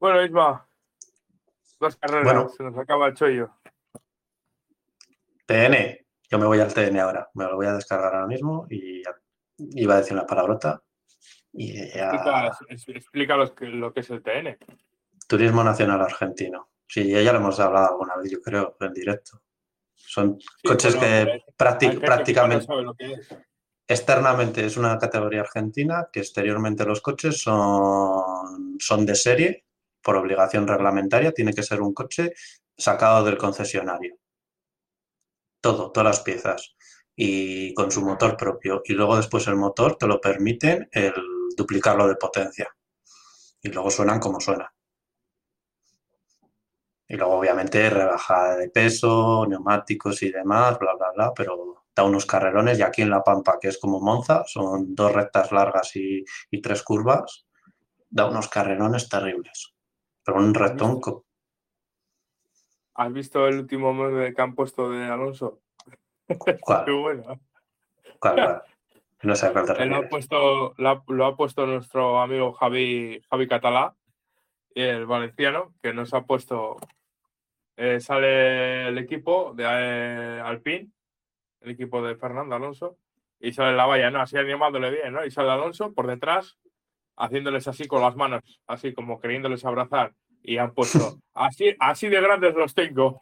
Bueno, 0.00 0.22
Isma. 0.24 0.66
Dos 1.80 1.96
carreras, 1.96 2.24
Bueno. 2.24 2.48
se 2.48 2.62
nos 2.62 2.76
acaba 2.78 3.06
el 3.08 3.14
chollo. 3.14 3.50
TN, 5.46 5.98
yo 6.30 6.38
me 6.38 6.46
voy 6.46 6.60
al 6.60 6.72
TN 6.74 6.98
ahora, 7.00 7.30
me 7.34 7.44
lo 7.44 7.56
voy 7.56 7.66
a 7.66 7.74
descargar 7.74 8.14
ahora 8.14 8.26
mismo 8.26 8.66
y 8.68 9.02
iba 9.58 9.94
a 9.94 9.98
decir 9.98 10.12
una 10.14 10.26
palabrota. 10.26 10.82
Y 11.52 11.74
ya- 11.94 12.10
Explica, 12.10 12.58
explica 12.88 13.36
los 13.36 13.52
que- 13.52 13.66
lo 13.66 13.92
que 13.92 14.00
es 14.00 14.10
el 14.10 14.22
TN. 14.22 14.58
Turismo 15.26 15.62
Nacional 15.64 16.00
Argentino. 16.02 16.70
Sí, 16.86 17.10
ya 17.10 17.32
lo 17.32 17.38
hemos 17.38 17.58
hablado 17.60 17.90
alguna 17.90 18.16
vez, 18.16 18.30
yo 18.30 18.40
creo, 18.40 18.76
en 18.80 18.92
directo. 18.92 19.42
Son 19.94 20.38
coches 20.64 20.96
que 20.96 21.42
prácticamente... 21.56 22.56
no 22.56 22.62
sabe 22.62 22.82
lo 22.82 22.94
que 22.94 23.12
es. 23.12 23.28
Externamente 23.86 24.64
es 24.64 24.76
una 24.76 24.98
categoría 24.98 25.40
argentina 25.40 26.08
que 26.12 26.20
exteriormente 26.20 26.84
los 26.84 27.00
coches 27.00 27.40
son, 27.40 28.76
son 28.78 29.06
de 29.06 29.14
serie 29.14 29.64
por 30.02 30.16
obligación 30.16 30.66
reglamentaria. 30.66 31.32
Tiene 31.32 31.52
que 31.52 31.62
ser 31.62 31.80
un 31.80 31.94
coche 31.94 32.34
sacado 32.76 33.24
del 33.24 33.38
concesionario. 33.38 34.16
Todo, 35.60 35.90
todas 35.92 36.06
las 36.06 36.20
piezas. 36.20 36.76
Y 37.16 37.74
con 37.74 37.90
su 37.90 38.02
motor 38.02 38.36
propio. 38.36 38.82
Y 38.84 38.92
luego 38.92 39.16
después 39.16 39.46
el 39.48 39.56
motor 39.56 39.96
te 39.96 40.06
lo 40.06 40.20
permiten 40.20 40.88
el 40.92 41.14
duplicarlo 41.56 42.06
de 42.06 42.16
potencia. 42.16 42.68
Y 43.60 43.68
luego 43.68 43.90
suenan 43.90 44.20
como 44.20 44.40
suenan. 44.40 44.68
Y 47.08 47.16
luego 47.16 47.38
obviamente 47.38 47.88
rebajada 47.88 48.56
de 48.56 48.68
peso, 48.68 49.46
neumáticos 49.48 50.22
y 50.22 50.30
demás, 50.30 50.78
bla, 50.78 50.94
bla, 50.94 51.10
bla, 51.12 51.32
pero 51.34 51.84
da 51.96 52.04
unos 52.04 52.26
carrerones 52.26 52.78
y 52.78 52.82
aquí 52.82 53.02
en 53.02 53.10
La 53.10 53.24
Pampa, 53.24 53.58
que 53.58 53.68
es 53.68 53.78
como 53.78 53.98
Monza, 53.98 54.44
son 54.46 54.94
dos 54.94 55.12
rectas 55.12 55.50
largas 55.50 55.96
y, 55.96 56.22
y 56.50 56.60
tres 56.60 56.82
curvas, 56.82 57.46
da 58.10 58.26
unos 58.28 58.48
carrerones 58.48 59.08
terribles. 59.08 59.74
Pero 60.28 60.40
un 60.40 60.52
rectón, 60.52 61.00
co- 61.00 61.24
¿Has 62.96 63.10
visto 63.14 63.48
el 63.48 63.60
último 63.60 63.94
meme 63.94 64.34
que 64.34 64.42
han 64.42 64.54
puesto 64.54 64.90
de 64.90 65.06
Alonso? 65.06 65.62
¿cuál? 66.60 66.84
Qué 66.84 66.90
bueno. 66.90 67.40
No 69.22 69.34
sé 69.34 69.46
a 69.46 69.52
cuál 69.52 69.64
te 69.64 69.82
Él 69.82 69.88
lo 69.88 69.96
ha 69.96 70.08
puesto, 70.10 70.74
lo 70.76 70.88
ha, 70.90 71.02
lo 71.08 71.24
ha 71.24 71.34
puesto 71.34 71.64
nuestro 71.66 72.20
amigo 72.20 72.52
Javi, 72.52 73.22
Javi 73.30 73.48
Catalá, 73.48 73.96
el 74.74 75.06
valenciano, 75.06 75.72
que 75.82 75.94
nos 75.94 76.12
ha 76.12 76.26
puesto. 76.26 76.76
eh, 77.78 77.98
sale 77.98 78.88
el 78.88 78.98
equipo 78.98 79.54
de 79.54 79.64
eh, 79.66 80.42
Alpine, 80.44 80.90
el 81.62 81.70
equipo 81.70 82.02
de 82.02 82.16
Fernando 82.16 82.54
Alonso, 82.54 82.98
y 83.40 83.54
sale 83.54 83.74
la 83.74 83.86
valla, 83.86 84.10
¿no? 84.10 84.20
Así 84.20 84.36
animándole 84.36 84.90
bien, 84.90 85.14
¿no? 85.14 85.24
Y 85.24 85.30
sale 85.30 85.50
Alonso 85.52 85.94
por 85.94 86.06
detrás, 86.06 86.58
haciéndoles 87.18 87.66
así 87.68 87.86
con 87.86 88.00
las 88.02 88.16
manos, 88.16 88.42
así 88.66 88.92
como 88.94 89.20
queriéndoles 89.20 89.64
abrazar. 89.64 90.12
Y 90.42 90.58
han 90.58 90.72
puesto, 90.72 91.18
así, 91.34 91.74
así 91.80 92.08
de 92.08 92.20
grandes 92.20 92.54
los 92.54 92.74
tengo. 92.74 93.20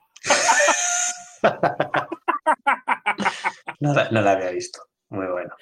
No, 3.80 3.94
no 4.10 4.20
la 4.22 4.32
había 4.32 4.50
visto. 4.50 4.80
Muy 5.10 5.26
bueno. 5.26 5.54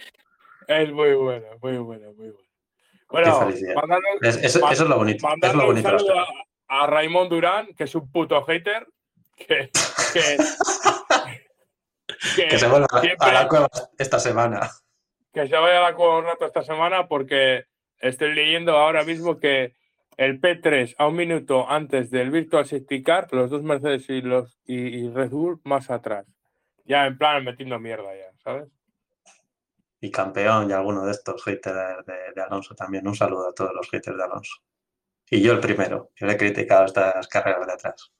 Es 0.66 0.90
muy 0.92 1.14
bueno, 1.14 1.46
muy 1.62 1.76
bueno, 1.78 2.12
muy 2.14 2.30
bueno. 2.30 2.38
Bueno, 3.10 3.50
mandando, 3.76 4.08
Es- 4.22 4.42
eso, 4.42 4.68
es 4.70 4.80
lo 4.80 4.96
bonito. 4.96 5.28
Es 5.42 5.54
lo 5.54 5.60
un 5.60 5.66
bonito. 5.66 5.88
pelis. 5.90 6.06
a, 6.68 6.82
a 6.82 6.86
Raymond 6.86 7.30
Durán, 7.30 7.66
que 7.76 7.84
es 7.84 7.94
un 7.94 8.10
puto 8.10 8.42
hater, 8.44 8.86
que, 9.36 9.70
que, 10.12 10.36
que- 12.36 12.48
Que 12.48 12.58
se 12.58 12.66
vuelva 12.66 12.86
siempre- 13.00 13.28
a 13.28 13.32
la 13.32 13.48
cueva 13.48 13.68
esta 13.98 14.18
semana. 14.18 14.70
que 15.32 15.46
se 15.46 15.56
vaya 15.56 15.78
a 15.78 15.90
la 15.90 15.94
cueva 15.94 16.18
un 16.18 16.24
rato 16.24 16.46
esta 16.46 16.62
semana 16.62 17.06
porque 17.06 17.64
estoy 18.08 18.34
leyendo 18.34 18.76
ahora 18.76 19.04
mismo 19.04 19.38
que 19.38 19.74
el 20.16 20.40
P3 20.40 20.94
a 20.98 21.08
un 21.08 21.16
minuto 21.16 21.68
antes 21.68 22.10
del 22.10 22.30
Virtual 22.30 22.66
Safety 22.66 23.02
Car, 23.02 23.28
los 23.32 23.50
dos 23.50 23.62
Mercedes 23.62 24.08
y, 24.08 24.20
los, 24.20 24.60
y, 24.64 24.76
y 24.76 25.10
Red 25.10 25.30
Bull 25.30 25.60
más 25.64 25.90
atrás. 25.90 26.26
Ya 26.84 27.06
en 27.06 27.18
plan 27.18 27.44
metiendo 27.44 27.78
mierda 27.80 28.14
ya, 28.14 28.30
¿sabes? 28.42 28.68
Y 30.00 30.10
campeón 30.10 30.68
y 30.68 30.72
alguno 30.74 31.04
de 31.06 31.12
estos 31.12 31.42
haters 31.42 32.04
de, 32.06 32.14
de 32.34 32.42
Alonso 32.42 32.74
también. 32.74 33.08
Un 33.08 33.14
saludo 33.14 33.48
a 33.48 33.54
todos 33.54 33.72
los 33.74 33.88
haters 33.90 34.16
de 34.16 34.22
Alonso. 34.22 34.56
Y 35.30 35.42
yo 35.42 35.52
el 35.52 35.60
primero, 35.60 36.10
que 36.14 36.26
le 36.26 36.34
he 36.34 36.36
criticado 36.36 36.84
estas 36.84 37.26
carreras 37.28 37.66
de 37.66 37.72
atrás. 37.72 38.12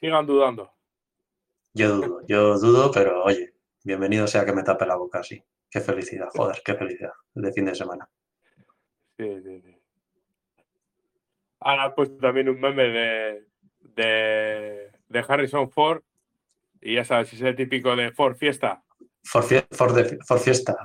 Sigan 0.00 0.26
dudando. 0.26 0.72
Yo 1.74 1.96
dudo, 1.96 2.20
yo 2.26 2.58
dudo, 2.58 2.90
pero 2.90 3.22
oye, 3.22 3.54
bienvenido 3.84 4.26
sea 4.26 4.44
que 4.46 4.52
me 4.52 4.62
tape 4.62 4.86
la 4.86 4.96
boca 4.96 5.20
así. 5.20 5.44
Qué 5.70 5.80
felicidad, 5.80 6.28
joder, 6.34 6.62
qué 6.64 6.74
felicidad. 6.74 7.12
De 7.34 7.52
fin 7.52 7.66
de 7.66 7.74
semana. 7.74 8.08
Sí, 9.18 9.42
sí, 9.42 9.60
sí. 9.62 9.76
Ahora 11.60 11.86
he 11.86 11.90
puesto 11.90 12.16
también 12.18 12.48
un 12.48 12.60
meme 12.60 12.84
de, 12.84 13.46
de, 13.80 14.90
de 15.08 15.24
Harrison 15.26 15.70
Ford. 15.70 16.02
Y 16.80 16.96
ya 16.96 17.04
sabes, 17.04 17.32
es 17.32 17.40
el 17.42 17.54
típico 17.54 17.94
de 17.94 18.10
Ford 18.12 18.36
Fiesta. 18.36 18.82
For, 19.24 19.44
fie- 19.44 19.66
for 19.70 19.92
de- 19.92 20.18
for 20.26 20.40
fiesta. 20.40 20.76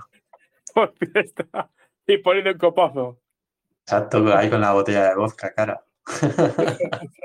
Ford 0.74 0.92
Fiesta. 1.00 1.70
Y 2.06 2.18
poniendo 2.20 2.52
un 2.52 2.58
copazo. 2.58 3.20
Exacto, 3.82 4.18
ahí 4.38 4.50
con 4.50 4.62
la 4.62 4.74
botella 4.74 5.10
de 5.10 5.16
vodka, 5.16 5.54
cara. 5.54 5.84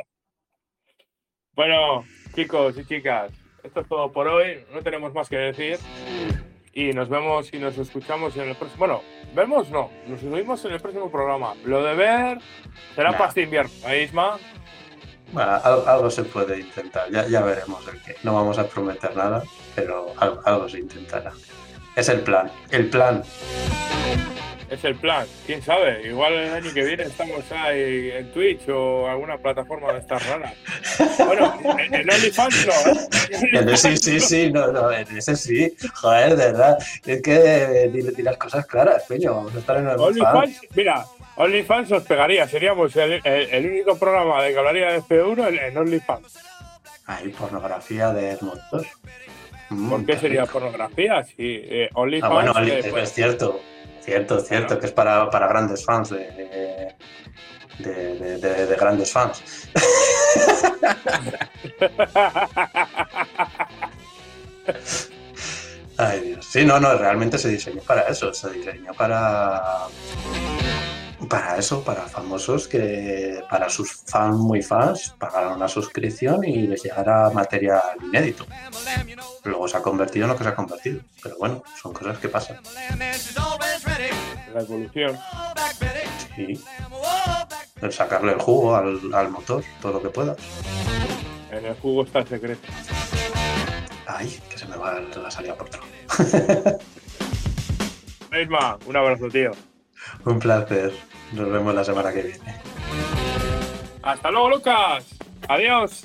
Bueno, 1.55 2.05
chicos 2.35 2.79
y 2.79 2.85
chicas, 2.87 3.31
esto 3.63 3.81
es 3.81 3.87
todo 3.89 4.11
por 4.11 4.27
hoy. 4.27 4.65
No 4.73 4.83
tenemos 4.83 5.13
más 5.13 5.29
que 5.29 5.37
decir. 5.37 5.79
Y 6.75 6.93
nos 6.93 7.09
vemos 7.09 7.53
y 7.53 7.59
nos 7.59 7.77
escuchamos 7.77 8.35
en 8.37 8.49
el 8.49 8.57
próximo. 8.57 8.79
Bueno, 8.79 9.03
vemos 9.35 9.69
no, 9.69 9.91
nos 10.07 10.23
oímos 10.25 10.65
en 10.65 10.73
el 10.73 10.81
próximo 10.81 11.11
programa. 11.11 11.55
Lo 11.65 11.83
de 11.83 11.95
ver 11.95 12.39
será 12.95 13.11
Nah. 13.11 13.19
para 13.19 13.29
este 13.29 13.43
invierno, 13.43 13.71
¿eh, 13.89 14.05
Isma? 14.05 14.39
Bueno, 15.33 15.51
al- 15.63 15.87
algo, 15.89 16.11
se 16.11 16.25
puede 16.25 16.61
intentar, 16.61 17.11
ya, 17.11 17.27
ya 17.29 17.41
veremos 17.43 17.87
el 17.89 18.01
qué. 18.03 18.17
No 18.23 18.35
vamos 18.35 18.59
a 18.59 18.67
prometer 18.67 19.15
nada, 19.17 19.43
pero 19.75 20.13
algo, 20.19 20.41
algo 20.45 20.69
se 20.69 20.79
intentará. 20.79 21.33
Es 21.95 22.09
el 22.09 22.21
plan, 22.21 22.51
el 22.71 22.89
plan. 22.89 23.23
Es 24.73 24.83
el 24.85 24.95
plan. 24.95 25.27
¿Quién 25.47 25.61
sabe? 25.63 26.07
Igual 26.09 26.33
el 26.33 26.53
año 26.55 26.73
que 26.73 26.83
viene 26.83 27.03
estamos 27.03 27.45
ahí 27.53 28.11
en 28.11 28.33
Twitch 28.33 28.67
o 28.71 29.07
alguna 29.07 29.37
plataforma 29.37 29.93
de 29.93 29.99
estas 29.99 30.27
raras. 30.27 30.55
Bueno, 31.27 31.59
en 31.79 31.95
en 31.95 32.11
OnlyFans 32.11 32.67
no, 32.67 33.63
¿eh? 33.73 33.77
Sí, 33.77 33.97
sí, 33.99 34.19
sí, 34.21 34.51
no, 34.51 34.69
no, 34.73 34.91
en 34.91 35.15
ese 35.17 35.37
sí. 35.37 35.75
Joder, 35.95 36.31
de 36.37 36.47
verdad. 36.53 36.79
Es 37.05 37.21
que 37.21 37.91
di, 37.93 38.01
di 38.17 38.23
las 38.23 38.39
cosas 38.39 38.65
claras, 38.67 39.05
coño. 39.07 39.35
Vamos 39.35 39.55
a 39.55 39.59
estar 39.59 39.77
en 39.77 39.89
OnlyFans, 39.89 40.61
mira, 40.75 41.05
OnlyFans 41.37 41.93
os 41.93 42.03
pegaría. 42.05 42.49
Seríamos 42.49 42.97
el, 42.97 43.21
el- 43.25 43.49
el 43.51 43.67
único 43.67 43.99
programa 43.99 44.43
de 44.43 44.53
que 44.53 44.59
hablaría 44.59 44.93
de 44.93 45.01
F1 45.03 45.49
en, 45.49 45.59
en 45.59 45.77
OnlyFans. 45.77 46.39
Hay 47.07 47.29
pornografía 47.29 48.11
de 48.13 48.39
motos. 48.41 48.87
Mm, 49.69 49.91
¿Por 49.91 50.07
qué 50.07 50.17
sería 50.19 50.47
pornografía? 50.47 51.25
Sí, 51.25 51.35
eh, 51.39 51.89
Ah, 51.93 51.99
OnlyFans. 52.01 52.33
bueno, 52.33 52.53
eh, 52.67 52.79
es, 52.79 52.87
pues, 52.89 53.03
es 53.05 53.13
cierto, 53.13 53.61
cierto, 54.05 54.41
cierto, 54.41 54.67
Claro. 54.69 54.81
que 54.81 54.87
es 54.87 54.93
para, 54.93 55.31
para 55.31 55.47
grandes 55.49 55.85
fans 55.85 56.11
de, 56.11 56.95
de, 57.79 57.79
de- 57.79 58.39
de- 58.39 58.67
de 58.67 58.77
grandes 58.77 59.13
fans. 59.13 59.43
Ay, 65.99 66.21
Dios. 66.21 66.47
Sí, 66.51 66.65
no, 66.65 66.81
no, 66.81 66.97
realmente 66.97 67.39
se 67.39 67.49
diseñó 67.51 67.83
para 67.83 68.03
eso, 68.03 68.33
se 68.33 68.51
diseñó 68.51 68.93
para. 68.95 69.63
Para 71.29 71.57
eso, 71.57 71.85
para 71.85 72.03
famosos 72.03 72.67
que 72.67 73.43
para 73.49 73.69
sus 73.69 73.93
fans 73.93 74.37
muy 74.37 74.63
fans 74.63 75.15
pagaron 75.19 75.55
una 75.55 75.69
suscripción 75.69 76.45
y 76.45 76.67
les 76.67 76.83
llegara 76.83 77.31
material 77.31 77.81
inédito. 78.03 78.47
Luego 79.45 79.69
se 79.69 79.77
ha 79.77 79.83
convertido 79.83 80.25
en 80.25 80.33
lo 80.33 80.37
que 80.37 80.45
se 80.45 80.51
ha 80.51 80.55
convertido. 80.55 81.01
Pero 81.23 81.37
bueno, 81.39 81.63
son 81.81 81.93
cosas 81.93 82.19
que 82.19 82.29
pasan. 82.29 82.59
la 84.55 84.61
evolución. 84.61 85.19
Sí. 86.37 86.61
El 87.81 87.93
sacarle 87.93 88.33
el 88.33 88.39
jugo 88.39 88.75
al, 88.75 89.01
al 89.15 89.31
motor, 89.31 89.65
todo 89.81 89.95
lo 89.95 90.03
que 90.03 90.11
pueda. 90.11 90.37
En 91.51 91.65
el 91.67 91.75
jugo 91.77 92.05
está 92.05 92.21
el 92.21 92.29
secreto. 92.29 92.69
Ay, 94.07 94.41
que 94.49 94.59
se 94.59 94.67
me 94.67 94.77
va 94.77 95.01
la 95.01 95.31
salida 95.31 95.55
por 95.55 95.69
otro. 95.69 95.83
Isma, 98.41 98.79
un 98.87 98.97
abrazo, 98.97 99.29
tío. 99.29 99.53
Un 100.25 100.39
placer. 100.39 100.93
Nos 101.33 101.51
vemos 101.51 101.75
la 101.75 101.85
semana 101.85 102.13
que 102.13 102.23
viene. 102.23 102.61
Hasta 104.03 104.31
luego, 104.31 104.51
Lucas. 104.51 105.07
Adiós. 105.49 106.05